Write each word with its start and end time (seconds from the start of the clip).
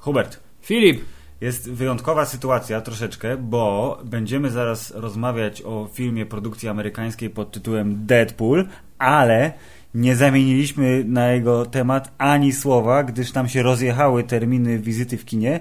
Hubert. 0.00 0.40
Filip. 0.62 1.04
Jest 1.40 1.70
wyjątkowa 1.70 2.24
sytuacja 2.24 2.80
troszeczkę, 2.80 3.36
bo 3.36 3.98
będziemy 4.04 4.50
zaraz 4.50 4.90
rozmawiać 4.90 5.62
o 5.62 5.88
filmie 5.92 6.26
produkcji 6.26 6.68
amerykańskiej 6.68 7.30
pod 7.30 7.52
tytułem 7.52 8.06
Deadpool, 8.06 8.68
ale 8.98 9.52
nie 9.94 10.16
zamieniliśmy 10.16 11.04
na 11.04 11.32
jego 11.32 11.66
temat 11.66 12.12
ani 12.18 12.52
słowa, 12.52 13.02
gdyż 13.02 13.32
tam 13.32 13.48
się 13.48 13.62
rozjechały 13.62 14.24
terminy 14.24 14.78
wizyty 14.78 15.18
w 15.18 15.24
kinie 15.24 15.60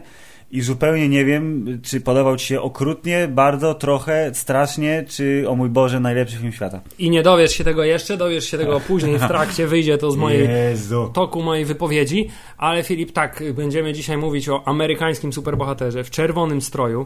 i 0.52 0.62
zupełnie 0.62 1.10
nie 1.10 1.26
wiem, 1.26 1.66
czy 1.84 2.02
podobał 2.02 2.38
Ci 2.38 2.46
się 2.48 2.62
okrutnie, 2.62 3.28
bardzo, 3.28 3.74
trochę, 3.74 4.32
strasznie, 4.34 5.06
czy 5.08 5.46
o 5.48 5.56
mój 5.56 5.70
Boże, 5.70 6.00
najlepszy 6.00 6.38
film 6.38 6.52
świata. 6.52 6.82
I 7.00 7.10
nie 7.10 7.24
dowiesz 7.24 7.52
się 7.52 7.64
tego 7.64 7.84
jeszcze, 7.84 8.18
dowiesz 8.18 8.46
się 8.52 8.58
tego 8.58 8.80
później 8.80 9.18
w 9.18 9.28
trakcie, 9.34 9.68
wyjdzie 9.68 9.98
to 9.98 10.12
z 10.12 10.18
mojej 10.18 10.48
Jezu. 10.50 11.12
toku 11.14 11.42
mojej 11.44 11.66
wypowiedzi, 11.66 12.30
ale 12.58 12.84
Filip, 12.84 13.12
tak, 13.12 13.44
będziemy 13.54 13.94
dzisiaj 13.94 14.18
mówić 14.18 14.50
o 14.50 14.68
amerykańskim 14.68 15.34
superbohaterze 15.34 16.04
w 16.04 16.10
czerwonym 16.10 16.62
stroju, 16.62 17.06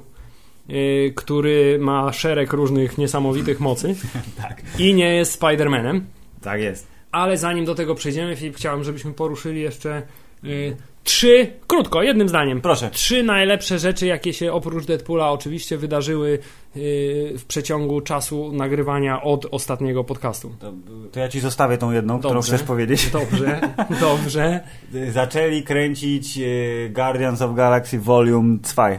yy, 0.67 1.13
który 1.15 1.77
ma 1.81 2.13
szereg 2.13 2.53
różnych 2.53 2.97
niesamowitych 2.97 3.59
mocy 3.59 3.95
Tak, 4.41 4.61
i 4.79 4.93
nie 4.93 5.15
jest 5.15 5.41
Spider-Manem. 5.41 6.01
tak 6.41 6.61
jest. 6.61 6.87
Ale 7.11 7.37
zanim 7.37 7.65
do 7.65 7.75
tego 7.75 7.95
przejdziemy, 7.95 8.35
Filip, 8.35 8.55
chciałem, 8.55 8.83
żebyśmy 8.83 9.13
poruszyli 9.13 9.61
jeszcze 9.61 10.01
yy, 10.43 10.75
trzy, 11.09 11.47
krótko, 11.67 12.03
jednym 12.03 12.29
zdaniem. 12.29 12.61
Proszę. 12.61 12.89
Trzy 12.89 13.23
najlepsze 13.23 13.79
rzeczy, 13.79 14.05
jakie 14.07 14.33
się 14.33 14.53
oprócz 14.53 14.85
Deadpoola 14.85 15.31
oczywiście 15.31 15.77
wydarzyły 15.77 16.29
yy, 16.29 17.37
w 17.37 17.45
przeciągu 17.47 18.01
czasu 18.01 18.51
nagrywania 18.51 19.21
od 19.21 19.45
ostatniego 19.51 20.03
podcastu. 20.03 20.51
To, 20.59 20.73
to 21.11 21.19
ja 21.19 21.29
Ci 21.29 21.39
zostawię 21.39 21.77
tą 21.77 21.91
jedną, 21.91 22.19
którą 22.19 22.33
Dobrze. 22.33 22.47
chcesz 22.47 22.67
powiedzieć. 22.67 23.09
Dobrze, 23.09 23.61
dobrze. 24.09 24.59
Zaczęli 25.11 25.63
kręcić 25.63 26.37
e, 26.37 26.89
Guardians 26.89 27.41
of 27.41 27.55
Galaxy 27.55 27.99
Volume 27.99 28.57
2. 28.57 28.89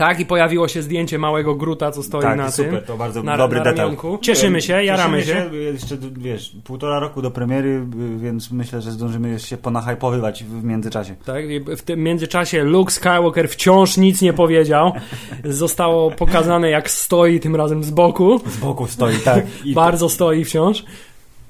Tak, 0.00 0.20
i 0.20 0.26
pojawiło 0.26 0.68
się 0.68 0.82
zdjęcie 0.82 1.18
małego 1.18 1.54
Gruta, 1.54 1.90
co 1.90 2.02
stoi 2.02 2.22
tak, 2.22 2.36
na 2.36 2.50
super, 2.50 2.72
tym. 2.72 2.80
to 2.86 2.96
bardzo 2.96 3.22
na, 3.22 3.36
dobry 3.36 3.58
na 3.58 3.64
detal. 3.64 3.96
Cieszymy 4.20 4.62
się, 4.62 4.84
jaramy 4.84 5.22
się. 5.22 5.26
Cieszymy 5.26 5.56
Jeszcze, 5.56 5.96
wiesz, 6.12 6.56
półtora 6.64 6.98
roku 6.98 7.22
do 7.22 7.30
premiery, 7.30 7.86
więc 8.16 8.50
myślę, 8.50 8.80
że 8.80 8.90
zdążymy 8.90 9.38
się 9.38 9.56
ponahajpowywać 9.56 10.44
w 10.44 10.64
międzyczasie. 10.64 11.14
Tak, 11.24 11.44
w 11.76 11.82
tym 11.82 12.02
międzyczasie 12.02 12.64
Luke 12.64 12.92
Skywalker 12.92 13.48
wciąż 13.48 13.96
nic 13.96 14.22
nie 14.22 14.32
powiedział. 14.32 14.92
Zostało 15.44 16.10
pokazane, 16.10 16.70
jak 16.70 16.90
stoi 16.90 17.40
tym 17.40 17.56
razem 17.56 17.84
z 17.84 17.90
boku. 17.90 18.40
Z 18.46 18.56
boku 18.56 18.86
stoi, 18.86 19.16
tak. 19.16 19.46
Bardzo 19.74 20.08
stoi 20.08 20.44
wciąż. 20.44 20.84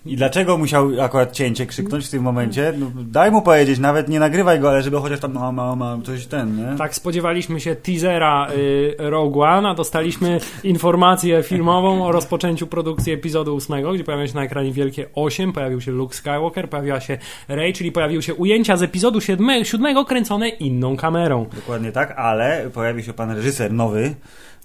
I 0.07 0.17
dlaczego 0.17 0.59
musiał 0.59 0.91
akurat 1.01 1.33
cięcie 1.33 1.67
krzyknąć 1.67 2.07
w 2.07 2.11
tym 2.11 2.23
momencie? 2.23 2.73
No, 2.79 2.87
daj 2.95 3.31
mu 3.31 3.43
powiedzieć, 3.43 3.79
nawet 3.79 4.09
nie 4.09 4.21
nagrywaj 4.21 4.61
go, 4.61 4.71
ale 4.71 4.83
żeby 4.83 5.01
chociaż 5.01 5.21
tam 5.21 5.33
no, 5.33 5.53
ma, 5.53 5.77
ma, 5.77 5.99
coś 6.05 6.27
ten, 6.27 6.57
nie? 6.57 6.79
Tak, 6.79 6.95
spodziewaliśmy 6.95 7.61
się 7.61 7.77
teasera 7.77 8.49
y, 8.51 8.95
Rogue 8.99 9.43
One, 9.43 9.69
a 9.69 9.75
dostaliśmy 9.75 10.41
informację 10.65 11.43
filmową 11.43 12.07
o 12.07 12.13
rozpoczęciu 12.13 12.67
produkcji 12.67 13.13
epizodu 13.13 13.57
8, 13.57 13.95
gdzie 13.95 14.05
pojawia 14.05 14.29
się 14.29 14.35
na 14.35 14.45
ekranie 14.45 14.73
wielkie 14.73 15.07
8, 15.15 15.53
pojawił 15.53 15.81
się 15.81 15.93
Luke 15.93 16.15
Skywalker, 16.15 16.71
pojawiła 16.71 17.01
się 17.01 17.19
Rey, 17.49 17.73
czyli 17.73 17.93
pojawiły 17.93 18.23
się 18.23 18.35
ujęcia 18.35 18.77
z 18.77 18.83
epizodu 18.83 19.21
7, 19.21 19.65
7 19.65 20.05
kręcone 20.05 20.49
inną 20.49 20.97
kamerą. 20.97 21.47
Dokładnie 21.55 21.93
tak, 21.93 22.15
ale 22.19 22.71
pojawił 22.75 23.03
się 23.03 23.13
pan 23.13 23.31
reżyser 23.31 23.73
nowy, 23.73 24.15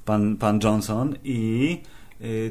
pan, 0.05 0.37
pan 0.37 0.59
Johnson 0.63 1.15
i 1.23 1.77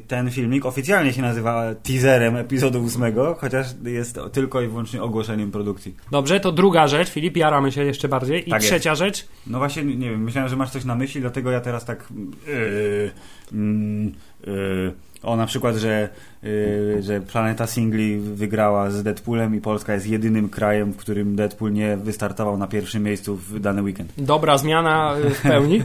ten 0.07 0.31
filmik 0.31 0.67
oficjalnie 0.67 1.13
się 1.13 1.23
nazywa 1.23 1.75
teaserem 1.75 2.37
epizodu 2.37 2.85
8, 2.87 3.15
chociaż 3.39 3.67
jest 3.85 4.19
tylko 4.33 4.61
i 4.61 4.69
wyłącznie 4.69 5.03
ogłoszeniem 5.03 5.51
produkcji. 5.51 5.97
Dobrze, 6.11 6.41
to 6.41 6.53
druga 6.53 6.89
rzecz, 6.89 7.11
Filip, 7.11 7.37
jaramy 7.37 7.73
się 7.73 7.85
jeszcze 7.85 8.09
bardziej. 8.09 8.49
I 8.49 8.51
Tak 8.51 8.63
jest. 8.63 8.73
trzecia 8.73 8.95
rzecz, 8.95 9.27
No 9.47 9.59
właśnie, 9.59 9.85
nie 9.85 10.11
wiem, 10.11 10.23
myślałem, 10.23 10.51
że 10.51 10.57
masz 10.57 10.71
coś 10.71 10.85
na 10.85 10.95
myśli, 10.95 11.21
dlatego 11.21 11.51
ja 11.51 11.61
teraz 11.61 11.85
tak... 11.85 12.13
Yy, 12.47 13.11
mm, 13.53 14.13
yy, 14.47 14.93
o 15.23 15.37
na 15.37 15.47
przykład, 15.47 15.77
że, 15.77 16.09
yy, 16.09 16.34
że 17.01 17.21
Planeta 17.21 17.67
Singli 17.67 18.17
wygrała 18.19 18.91
z 18.91 19.03
Deadpoolem 19.03 19.55
i 19.55 19.61
Polska 19.61 19.95
jest 19.95 20.07
jedynym 20.07 20.49
krajem, 20.49 20.93
w 20.93 20.97
którym 20.97 21.37
Deadpool 21.37 21.73
nie 21.73 21.97
wystartował 21.97 22.59
na 22.59 22.67
pierwszym 22.67 23.03
miejscu 23.03 23.37
w 23.37 23.61
dany 23.61 23.83
weekend. 23.83 24.13
dobra 24.19 24.59
zmiana 24.59 25.15
y, 25.27 25.31
w 25.31 25.43
pełni. 25.43 25.83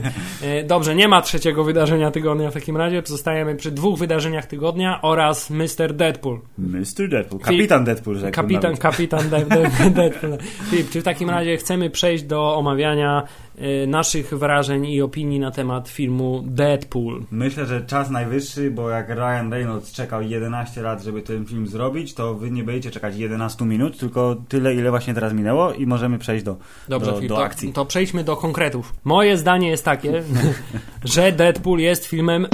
Y, 0.60 0.64
Dobrze, 0.64 0.94
nie 0.94 1.08
ma 1.08 1.22
trzeciego 1.22 1.64
wydarzenia 1.64 2.10
tygodnia 2.10 2.50
w 2.50 2.54
takim 2.54 2.76
razie, 2.76 3.02
zostajemy 3.06 3.54
przy 3.54 3.70
dwóch 3.70 3.98
wydarzeniach 3.98 4.46
tygodnia 4.46 5.02
oraz 5.02 5.50
Mr. 5.50 5.94
Deadpool. 5.94 6.40
Mr. 6.58 7.08
Deadpool, 7.10 7.40
kapitan 7.40 7.84
Deadpool, 7.84 8.16
rzekł 8.18 8.34
Kapitan, 8.34 8.76
kapitan 8.76 9.30
de, 9.30 9.44
de, 9.44 9.70
Deadpool. 9.90 10.38
Filip, 10.70 10.90
czy 10.90 11.00
w 11.00 11.04
takim 11.04 11.30
razie 11.30 11.56
chcemy 11.56 11.90
przejść 11.90 12.24
do 12.24 12.56
omawiania 12.56 13.22
y, 13.58 13.86
naszych 13.86 14.34
wrażeń 14.38 14.86
i 14.86 15.02
opinii 15.02 15.40
na 15.40 15.50
temat 15.50 15.88
filmu 15.88 16.42
Deadpool? 16.46 17.22
Myślę, 17.30 17.66
że 17.66 17.80
czas 17.86 18.10
najwyższy, 18.10 18.70
bo 18.70 18.90
jak 18.90 19.08
Ryan 19.08 19.50
Reynolds 19.52 19.92
czekał 19.92 20.22
11 20.50 20.82
lat, 20.82 21.02
żeby 21.02 21.22
ten 21.22 21.46
film 21.46 21.66
zrobić, 21.66 22.14
to 22.14 22.34
wy 22.34 22.50
nie 22.50 22.64
będziecie 22.64 22.90
czekać 22.90 23.16
11 23.16 23.64
minut, 23.64 23.98
tylko 23.98 24.36
tyle, 24.48 24.74
ile 24.74 24.90
właśnie 24.90 25.14
teraz 25.14 25.32
minęło 25.32 25.72
i 25.72 25.86
możemy 25.86 26.18
przejść 26.18 26.44
do, 26.44 26.56
Dobrze, 26.88 27.10
do, 27.10 27.16
Filip, 27.16 27.28
do 27.28 27.36
to, 27.36 27.44
akcji. 27.44 27.72
to 27.72 27.86
przejdźmy 27.86 28.24
do 28.24 28.36
konkretów. 28.36 28.94
Moje 29.04 29.36
zdanie 29.36 29.68
jest 29.68 29.84
takie, 29.84 30.22
że 31.04 31.32
Deadpool 31.32 31.78
jest 31.78 32.06
filmem 32.06 32.46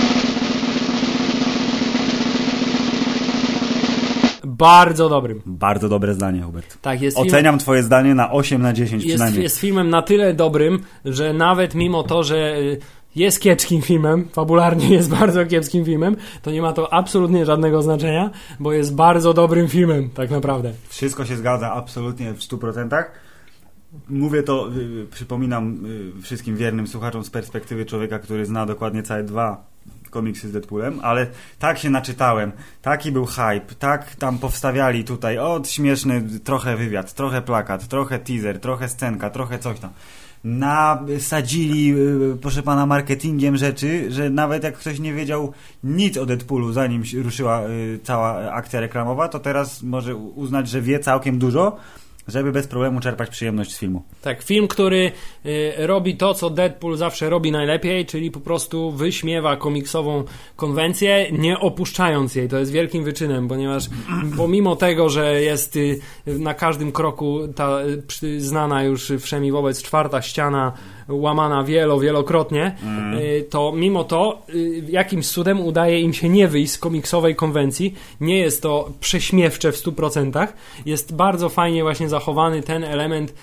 bardzo 4.44 5.08
dobrym. 5.08 5.42
Bardzo 5.46 5.88
dobre 5.88 6.14
zdanie, 6.14 6.42
Hubert. 6.42 6.78
Tak, 6.82 7.02
jest 7.02 7.16
film, 7.16 7.28
Oceniam 7.28 7.58
twoje 7.58 7.82
zdanie 7.82 8.14
na 8.14 8.32
8 8.32 8.62
na 8.62 8.72
10 8.72 9.04
jest, 9.04 9.14
przynajmniej. 9.14 9.42
jest 9.42 9.58
filmem 9.58 9.90
na 9.90 10.02
tyle 10.02 10.34
dobrym, 10.34 10.82
że 11.04 11.32
nawet 11.32 11.74
mimo 11.74 12.02
to, 12.02 12.24
że 12.24 12.56
y, 12.58 12.78
jest 13.16 13.40
kiepskim 13.40 13.82
filmem, 13.82 14.28
fabularnie 14.32 14.88
jest 14.88 15.10
bardzo 15.20 15.46
kiepskim 15.46 15.84
filmem, 15.84 16.16
to 16.42 16.50
nie 16.50 16.62
ma 16.62 16.72
to 16.72 16.92
absolutnie 16.92 17.46
żadnego 17.46 17.82
znaczenia, 17.82 18.30
bo 18.60 18.72
jest 18.72 18.94
bardzo 18.94 19.34
dobrym 19.34 19.68
filmem, 19.68 20.10
tak 20.10 20.30
naprawdę. 20.30 20.72
Wszystko 20.88 21.24
się 21.24 21.36
zgadza 21.36 21.72
absolutnie 21.72 22.32
w 22.34 22.38
100%. 22.38 23.04
Mówię 24.08 24.42
to, 24.42 24.68
y, 24.76 25.06
przypominam 25.10 25.86
y, 26.18 26.22
wszystkim 26.22 26.56
wiernym 26.56 26.86
słuchaczom 26.86 27.24
z 27.24 27.30
perspektywy 27.30 27.86
człowieka, 27.86 28.18
który 28.18 28.46
zna 28.46 28.66
dokładnie 28.66 29.02
całe 29.02 29.24
dwa 29.24 29.64
komiksy 30.10 30.48
z 30.48 30.52
Deadpoolem, 30.52 31.00
ale 31.02 31.26
tak 31.58 31.78
się 31.78 31.90
naczytałem, 31.90 32.52
taki 32.82 33.12
był 33.12 33.26
hype, 33.26 33.74
tak 33.78 34.14
tam 34.14 34.38
powstawiali 34.38 35.04
tutaj, 35.04 35.38
o 35.38 35.62
śmieszny, 35.64 36.22
trochę 36.44 36.76
wywiad, 36.76 37.14
trochę 37.14 37.42
plakat, 37.42 37.88
trochę 37.88 38.18
teaser, 38.18 38.60
trochę 38.60 38.88
scenka, 38.88 39.30
trochę 39.30 39.58
coś 39.58 39.80
tam. 39.80 39.90
Nasadzili, 40.44 41.94
y, 42.32 42.36
proszę 42.40 42.62
pana, 42.62 42.86
marketingiem 42.86 43.56
rzeczy, 43.56 44.12
że 44.12 44.30
nawet 44.30 44.64
jak 44.64 44.78
ktoś 44.78 44.98
nie 44.98 45.14
wiedział 45.14 45.52
nic 45.84 46.16
o 46.16 46.26
Deadpoolu, 46.26 46.72
zanim 46.72 47.02
ruszyła 47.22 47.66
y, 47.68 48.00
cała 48.02 48.52
akcja 48.52 48.80
reklamowa, 48.80 49.28
to 49.28 49.38
teraz 49.38 49.82
może 49.82 50.16
uznać, 50.16 50.68
że 50.68 50.82
wie 50.82 50.98
całkiem 50.98 51.38
dużo, 51.38 51.76
żeby 52.28 52.52
bez 52.52 52.66
problemu 52.66 53.00
czerpać 53.00 53.30
przyjemność 53.30 53.74
z 53.74 53.78
filmu. 53.78 54.02
Tak, 54.22 54.42
film, 54.42 54.68
który 54.68 55.12
y, 55.46 55.72
robi 55.76 56.16
to, 56.16 56.34
co 56.34 56.50
Deadpool 56.50 56.96
zawsze 56.96 57.30
robi 57.30 57.52
najlepiej, 57.52 58.06
czyli 58.06 58.30
po 58.30 58.40
prostu 58.40 58.90
wyśmiewa 58.90 59.56
komiksową 59.56 60.24
konwencję, 60.56 61.26
nie 61.32 61.58
opuszczając 61.58 62.34
jej. 62.34 62.48
To 62.48 62.58
jest 62.58 62.72
wielkim 62.72 63.04
wyczynem, 63.04 63.48
ponieważ 63.48 63.84
pomimo 64.36 64.76
tego, 64.76 65.08
że 65.08 65.42
jest 65.42 65.76
y, 65.76 65.98
na 66.26 66.54
każdym 66.54 66.92
kroku 66.92 67.48
ta 67.54 67.78
y, 68.22 68.40
znana 68.40 68.82
już 68.82 69.12
wszemi 69.20 69.52
wobec 69.52 69.82
czwarta 69.82 70.22
ściana 70.22 70.72
łamana 71.08 71.64
wielo, 71.64 72.00
wielokrotnie, 72.00 72.76
y, 73.20 73.46
to 73.50 73.72
mimo 73.72 74.04
to 74.04 74.42
y, 74.54 74.82
jakimś 74.88 75.28
cudem 75.28 75.60
udaje 75.60 76.00
im 76.00 76.12
się 76.12 76.28
nie 76.28 76.48
wyjść 76.48 76.72
z 76.72 76.78
komiksowej 76.78 77.34
konwencji. 77.36 77.94
Nie 78.20 78.38
jest 78.38 78.62
to 78.62 78.90
prześmiewcze 79.00 79.72
w 79.72 79.76
100%. 79.76 80.48
Jest 80.86 81.16
bardzo 81.16 81.48
fajnie 81.48 81.82
właśnie 81.82 82.08
zachowany 82.08 82.62
ten 82.62 82.84
element 82.84 83.34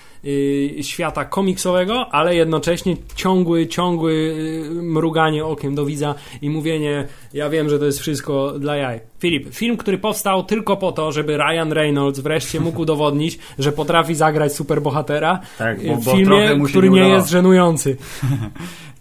świata 0.82 1.24
komiksowego, 1.24 2.06
ale 2.12 2.34
jednocześnie 2.34 2.96
ciągły, 3.14 3.66
ciągły 3.66 4.12
y, 4.12 4.82
mruganie 4.82 5.44
okiem 5.44 5.74
do 5.74 5.86
widza 5.86 6.14
i 6.42 6.50
mówienie, 6.50 7.06
ja 7.32 7.50
wiem, 7.50 7.68
że 7.68 7.78
to 7.78 7.84
jest 7.84 8.00
wszystko 8.00 8.58
dla 8.58 8.76
jaj. 8.76 9.00
Filip, 9.18 9.54
film, 9.54 9.76
który 9.76 9.98
powstał 9.98 10.42
tylko 10.42 10.76
po 10.76 10.92
to, 10.92 11.12
żeby 11.12 11.36
Ryan 11.36 11.72
Reynolds 11.72 12.20
wreszcie 12.20 12.60
mógł 12.60 12.80
udowodnić, 12.86 13.38
że 13.58 13.72
potrafi 13.72 14.14
zagrać 14.14 14.52
superbohatera 14.52 15.40
Tak, 15.58 15.82
y, 15.82 15.86
bo- 15.86 15.96
w 15.96 16.04
bo 16.04 16.12
filmie, 16.12 16.60
który 16.68 16.90
nie 16.90 17.00
nie 17.00 17.08
jest 17.08 17.28
żenujący. 17.30 17.96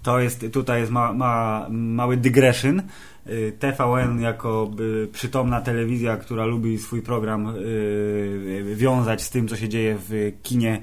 To 0.04 0.20
jest, 0.20 0.46
tutaj 0.54 0.80
jest 0.80 0.92
ma, 0.92 1.14
ma, 1.14 1.68
mały 1.70 2.18
digression. 2.18 2.82
Y, 3.30 3.54
TVN 3.60 4.22
jako 4.22 4.72
y, 4.80 5.08
przytomna 5.08 5.62
telewizja, 5.62 6.18
która 6.18 6.46
lubi 6.46 6.78
swój 6.78 7.02
program 7.02 7.54
y, 7.58 8.76
wiązać 8.76 9.22
z 9.22 9.30
tym, 9.30 9.48
co 9.48 9.56
się 9.56 9.70
dzieje 9.70 9.98
w 10.10 10.32
kinie 10.44 10.82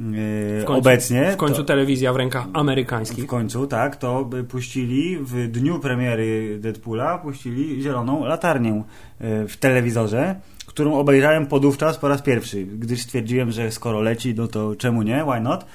W 0.00 0.64
końcu- 0.64 0.78
obecnie. 0.78 1.30
W 1.32 1.36
końcu 1.36 1.56
to, 1.56 1.64
telewizja 1.64 2.12
w 2.12 2.16
rękach 2.16 2.44
amerykańskich. 2.52 3.24
w 3.24 3.26
końcu, 3.26 3.66
tak, 3.66 3.96
to 3.96 4.30
puścili 4.48 5.16
w 5.20 5.48
dniu 5.48 5.78
premiery 5.78 6.58
Deadpoola, 6.60 7.18
puścili 7.18 7.82
zieloną 7.82 8.24
latarnię 8.24 8.82
yy, 9.20 9.48
w 9.48 9.56
telewizorze, 9.56 10.34
którą 10.66 10.94
obejrzałem 10.94 11.46
podówczas 11.46 11.98
po 11.98 12.08
raz 12.08 12.22
pierwszy, 12.22 12.64
gdyż 12.64 13.02
stwierdziłem, 13.02 13.50
że 13.50 13.70
skoro 13.72 14.00
leci, 14.00 14.34
no 14.36 14.48
to 14.48 14.76
czemu 14.76 15.02
nie, 15.02 15.24
why 15.32 15.40
not? 15.40 15.66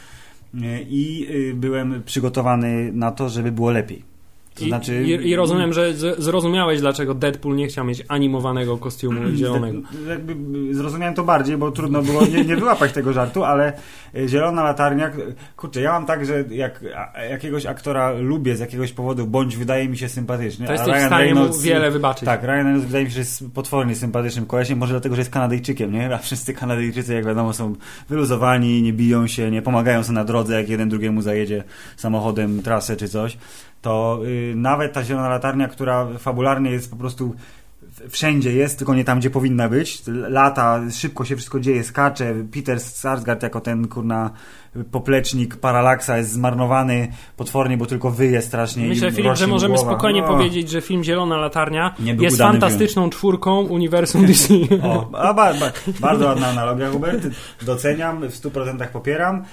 Yy, 0.53 0.61
I 0.89 1.19
yy, 1.19 1.53
byłem 1.53 2.03
przygotowany 2.05 2.91
na 2.93 3.11
to, 3.11 3.29
żeby 3.29 3.51
było 3.51 3.71
lepiej. 3.71 4.14
To 4.55 4.65
I, 4.65 4.67
znaczy... 4.67 5.03
i, 5.03 5.29
I 5.29 5.35
rozumiem, 5.35 5.73
że 5.73 5.93
zrozumiałeś, 6.17 6.79
dlaczego 6.79 7.13
Deadpool 7.13 7.55
nie 7.55 7.67
chciał 7.67 7.85
mieć 7.85 8.03
animowanego 8.07 8.77
kostiumu 8.77 9.35
zielonego. 9.35 9.79
Jakby 10.09 10.35
zrozumiałem 10.73 11.15
to 11.15 11.23
bardziej, 11.23 11.57
bo 11.57 11.71
trudno 11.71 12.01
było 12.01 12.25
nie, 12.25 12.45
nie 12.45 12.55
wyłapać 12.55 12.91
tego 12.91 13.13
żartu, 13.13 13.43
ale 13.43 13.73
e, 14.15 14.27
zielona 14.27 14.63
latarnia. 14.63 15.11
Kurczę, 15.57 15.81
ja 15.81 15.91
mam 15.91 16.05
tak, 16.05 16.25
że 16.25 16.43
jak 16.49 16.83
jakiegoś 17.29 17.65
aktora 17.65 18.11
lubię 18.11 18.55
z 18.55 18.59
jakiegoś 18.59 18.91
powodu, 18.91 19.27
bądź 19.27 19.57
wydaje 19.57 19.89
mi 19.89 19.97
się 19.97 20.09
sympatyczny. 20.09 20.67
To 20.67 20.73
w 20.73 20.87
Ryan 20.87 21.07
stanie 21.07 21.35
mu 21.35 21.41
Reynolds- 21.41 21.61
wiele 21.61 21.91
wybaczyć. 21.91 22.25
Tak, 22.25 22.43
Ryan 22.43 22.63
Reynolds 22.63 22.85
wydaje 22.85 23.05
mi 23.05 23.09
się, 23.09 23.13
że 23.13 23.19
jest 23.19 23.43
potwornie 23.53 23.95
sympatycznym 23.95 24.45
kolesiem, 24.45 24.79
może 24.79 24.93
dlatego, 24.93 25.15
że 25.15 25.21
jest 25.21 25.31
Kanadyjczykiem, 25.31 25.91
nie? 25.91 26.15
A 26.15 26.17
wszyscy 26.17 26.53
Kanadyjczycy, 26.53 27.13
jak 27.13 27.25
wiadomo, 27.25 27.53
są 27.53 27.75
wyluzowani, 28.09 28.81
nie 28.81 28.93
biją 28.93 29.27
się, 29.27 29.51
nie 29.51 29.61
pomagają 29.61 30.03
sobie 30.03 30.15
na 30.15 30.23
drodze, 30.23 30.53
jak 30.53 30.69
jeden 30.69 30.89
drugiemu 30.89 31.21
zajedzie 31.21 31.63
samochodem 31.97 32.61
trasę 32.61 32.95
czy 32.95 33.09
coś. 33.09 33.37
To 33.85 34.19
y, 34.25 34.53
nawet 34.55 34.93
ta 34.93 35.03
zielona 35.03 35.29
latarnia, 35.29 35.67
która 35.67 36.07
fabularnie 36.17 36.71
jest 36.71 36.91
po 36.91 36.95
prostu 36.95 37.35
wszędzie 38.09 38.53
jest, 38.53 38.77
tylko 38.77 38.95
nie 38.95 39.03
tam, 39.03 39.19
gdzie 39.19 39.29
powinna 39.29 39.69
być. 39.69 40.01
Lata, 40.07 40.81
szybko 40.91 41.25
się 41.25 41.35
wszystko 41.35 41.59
dzieje, 41.59 41.83
skacze. 41.83 42.33
Peter 42.53 42.79
Sarsgaard 42.79 43.43
jako 43.43 43.61
ten, 43.61 43.87
kurna, 43.87 44.31
poplecznik 44.91 45.55
Paralaksa 45.55 46.17
jest 46.17 46.31
zmarnowany 46.31 47.07
potwornie, 47.37 47.77
bo 47.77 47.85
tylko 47.85 48.11
wyje 48.11 48.41
strasznie. 48.41 48.87
Myślę, 48.87 49.09
i 49.09 49.11
Filip, 49.11 49.35
że 49.35 49.47
możemy 49.47 49.75
głowa. 49.75 49.91
spokojnie 49.91 50.21
No. 50.21 50.27
powiedzieć, 50.27 50.69
że 50.69 50.81
film 50.81 51.03
Zielona 51.03 51.37
Latarnia 51.37 51.95
Nie 51.99 52.13
był 52.13 52.23
jest 52.23 52.37
fantastyczną 52.37 53.09
czwórką 53.09 53.61
uniwersum 53.61 54.25
DC. 54.25 54.53
O, 54.83 55.09
a 55.17 55.33
ba, 55.33 55.53
ba, 55.53 55.71
bardzo 55.99 56.25
ładna 56.25 56.47
analogia, 56.47 56.89
Hubert. 56.89 57.27
Doceniam, 57.61 58.21
w 58.29 58.33
100% 58.33 58.87
popieram. 58.87 59.43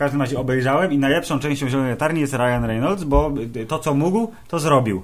Każdym 0.00 0.20
razie 0.20 0.38
obejrzałem 0.38 0.92
i 0.92 0.98
najlepszą 0.98 1.38
częścią 1.38 1.68
Zielonej 1.68 1.90
Latarni 1.90 2.20
jest 2.20 2.32
Ryan 2.32 2.64
Reynolds, 2.64 3.04
bo 3.04 3.32
to, 3.68 3.78
co 3.78 3.94
mógł, 3.94 4.32
to 4.48 4.58
zrobił. 4.58 5.02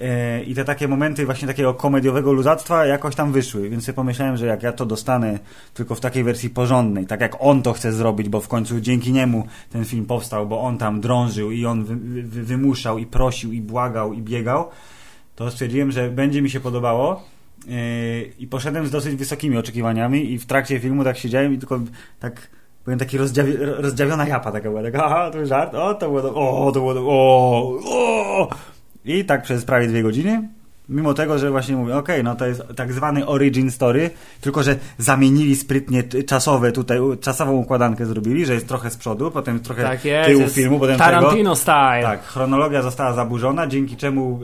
E, 0.00 0.42
I 0.42 0.54
te 0.54 0.64
takie 0.64 0.88
momenty 0.88 1.26
właśnie 1.26 1.48
takiego 1.48 1.74
komediowego 1.74 2.32
luzactwa 2.32 2.86
jakoś 2.86 3.14
tam 3.14 3.32
wyszły, 3.32 3.70
więc 3.70 3.84
sobie 3.84 3.96
pomyślałem, 3.96 4.36
że 4.36 4.46
jak 4.46 4.62
ja 4.62 4.72
to 4.72 4.86
dostanę 4.86 5.38
tylko 5.74 5.94
w 5.94 6.00
takiej 6.00 6.24
wersji 6.24 6.50
porządnej, 6.50 7.06
tak 7.06 7.20
jak 7.20 7.36
on 7.40 7.62
to 7.62 7.72
chce 7.72 7.92
zrobić, 7.92 8.28
bo 8.28 8.40
w 8.40 8.48
końcu 8.48 8.80
dzięki 8.80 9.12
niemu 9.12 9.46
ten 9.70 9.84
film 9.84 10.06
powstał, 10.06 10.46
bo 10.46 10.60
on 10.60 10.78
tam 10.78 11.00
drążył 11.00 11.50
i 11.50 11.66
on 11.66 11.84
wy, 11.84 11.96
wy, 12.22 12.42
wymuszał 12.42 12.98
i 12.98 13.06
prosił 13.06 13.52
i 13.52 13.60
błagał 13.60 14.12
i 14.12 14.22
biegał, 14.22 14.68
to 15.36 15.50
stwierdziłem, 15.50 15.92
że 15.92 16.10
będzie 16.10 16.42
mi 16.42 16.50
się 16.50 16.60
podobało 16.60 17.22
Yy, 17.66 18.32
i 18.38 18.46
poszedłem 18.46 18.86
z 18.86 18.90
dosyć 18.90 19.16
wysokimi 19.16 19.56
oczekiwaniami 19.56 20.32
i 20.32 20.38
w 20.38 20.46
trakcie 20.46 20.80
filmu 20.80 21.04
tak 21.04 21.18
siedziałem 21.18 21.54
i 21.54 21.58
tylko 21.58 21.80
tak 22.20 22.48
byłem 22.88 22.98
taki 22.98 23.18
rozdziawi, 23.18 23.56
rozdziawiona 23.56 24.28
japa 24.28 24.52
taka 24.52 24.68
była, 24.68 24.82
taka, 24.82 25.04
aha, 25.04 25.30
to 25.30 25.46
żart, 25.46 25.74
o, 25.74 25.94
to 25.94 26.10
było, 26.10 26.66
o, 26.66 26.72
to 26.72 26.80
było, 26.80 26.94
o, 26.94 27.78
o. 27.84 28.48
I 29.04 29.24
tak 29.24 29.42
przez 29.42 29.64
prawie 29.64 29.86
dwie 29.86 30.02
godziny, 30.02 30.48
mimo 30.88 31.14
tego, 31.14 31.38
że 31.38 31.50
właśnie 31.50 31.76
mówię, 31.76 31.96
okej, 31.96 32.24
no 32.24 32.34
to 32.34 32.46
jest 32.46 32.62
tak 32.76 32.92
zwany 32.92 33.26
origin 33.26 33.70
story, 33.70 34.10
tylko 34.40 34.62
że 34.62 34.76
zamienili 34.98 35.56
sprytnie 35.56 36.02
czasowe 36.02 36.72
tutaj, 36.72 36.98
czasową 37.20 37.52
układankę 37.52 38.06
zrobili, 38.06 38.46
że 38.46 38.54
jest 38.54 38.68
trochę 38.68 38.90
z 38.90 38.96
przodu, 38.96 39.30
potem 39.30 39.60
trochę 39.60 39.82
Tak 39.82 40.04
jest. 40.04 40.28
tyłu 40.28 40.40
jest 40.40 40.54
filmu, 40.54 40.78
potem 40.78 40.98
tego. 40.98 41.10
Tarantino 41.10 41.56
style. 41.56 42.02
Tak, 42.02 42.24
chronologia 42.24 42.82
została 42.82 43.12
zaburzona, 43.12 43.66
dzięki 43.66 43.96
czemu 43.96 44.40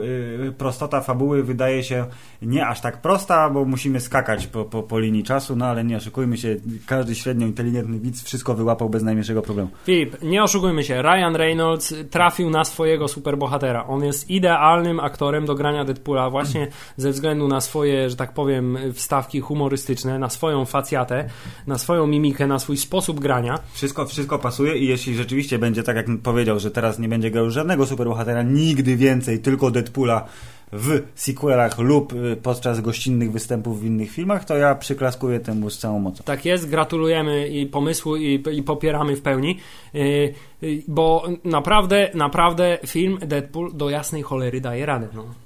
y, 0.48 0.52
prostota 0.58 1.00
fabuły 1.00 1.42
wydaje 1.42 1.82
się 1.82 2.04
nie 2.42 2.66
aż 2.66 2.80
tak 2.80 3.00
prosta, 3.02 3.50
bo 3.50 3.64
musimy 3.64 4.00
skakać 4.00 4.46
po, 4.46 4.64
po, 4.64 4.82
po 4.82 4.98
linii 4.98 5.22
czasu, 5.22 5.56
no 5.56 5.66
ale 5.66 5.84
nie 5.84 5.96
oszukujmy 5.96 6.36
się, 6.36 6.56
każdy 6.86 7.14
średnio 7.14 7.46
inteligentny 7.46 7.98
widz 7.98 8.24
wszystko 8.24 8.54
wyłapał 8.54 8.88
bez 8.88 9.02
najmniejszego 9.02 9.42
problemu. 9.42 9.68
Filip, 9.84 10.22
nie 10.22 10.42
oszukujmy 10.42 10.84
się, 10.84 11.02
Ryan 11.02 11.36
Reynolds 11.36 11.94
trafił 12.10 12.50
na 12.50 12.64
swojego 12.64 13.08
superbohatera. 13.08 13.86
On 13.86 14.04
jest 14.04 14.30
idealnym 14.30 15.00
aktorem 15.00 15.46
do 15.46 15.54
grania 15.54 15.84
Deadpoola 15.84 16.30
właśnie 16.34 16.68
ze 16.96 17.10
względu 17.10 17.48
na 17.48 17.60
swoje, 17.60 18.10
że 18.10 18.16
tak 18.16 18.32
powiem, 18.32 18.78
wstawki 18.92 19.40
humorystyczne, 19.40 20.18
na 20.18 20.28
swoją 20.28 20.64
facjatę, 20.64 21.28
na 21.66 21.78
swoją 21.78 22.06
mimikę, 22.06 22.46
na 22.46 22.58
swój 22.58 22.76
sposób 22.76 23.20
grania. 23.20 23.58
Wszystko, 23.72 24.06
wszystko 24.06 24.38
pasuje 24.38 24.78
i 24.78 24.86
jeśli 24.88 25.14
rzeczywiście 25.14 25.58
będzie 25.58 25.82
tak, 25.82 25.96
jak 25.96 26.06
powiedział, 26.22 26.60
że 26.60 26.70
teraz 26.70 26.98
nie 26.98 27.08
będzie 27.08 27.30
grał 27.30 27.50
żadnego 27.50 27.86
superbohatera, 27.86 28.42
nigdy 28.42 28.96
więcej, 28.96 29.38
tylko 29.38 29.70
Deadpoola 29.70 30.24
w 30.72 31.02
sequelach 31.14 31.78
lub 31.78 32.12
y, 32.12 32.36
podczas 32.42 32.80
gościnnych 32.80 33.32
występów 33.32 33.80
w 33.80 33.84
innych 33.84 34.10
filmach, 34.10 34.44
to 34.44 34.56
ja 34.56 34.74
przyklaskuję 34.74 35.40
temu 35.40 35.70
z 35.70 35.78
całą 35.78 35.98
mocą. 35.98 36.24
Tak 36.24 36.44
jest, 36.44 36.68
gratulujemy 36.68 37.48
i 37.48 37.66
pomysłu 37.66 38.16
i, 38.16 38.42
i 38.52 38.62
popieramy 38.62 39.16
w 39.16 39.22
pełni, 39.22 39.58
yy, 39.94 40.34
yy, 40.62 40.82
bo 40.88 41.28
naprawdę, 41.44 42.10
naprawdę 42.14 42.78
film 42.86 43.18
Deadpool 43.18 43.70
do 43.74 43.90
jasnej 43.90 44.22
cholery 44.22 44.60
daje 44.60 44.86
radę. 44.86 45.08
No. 45.14 45.43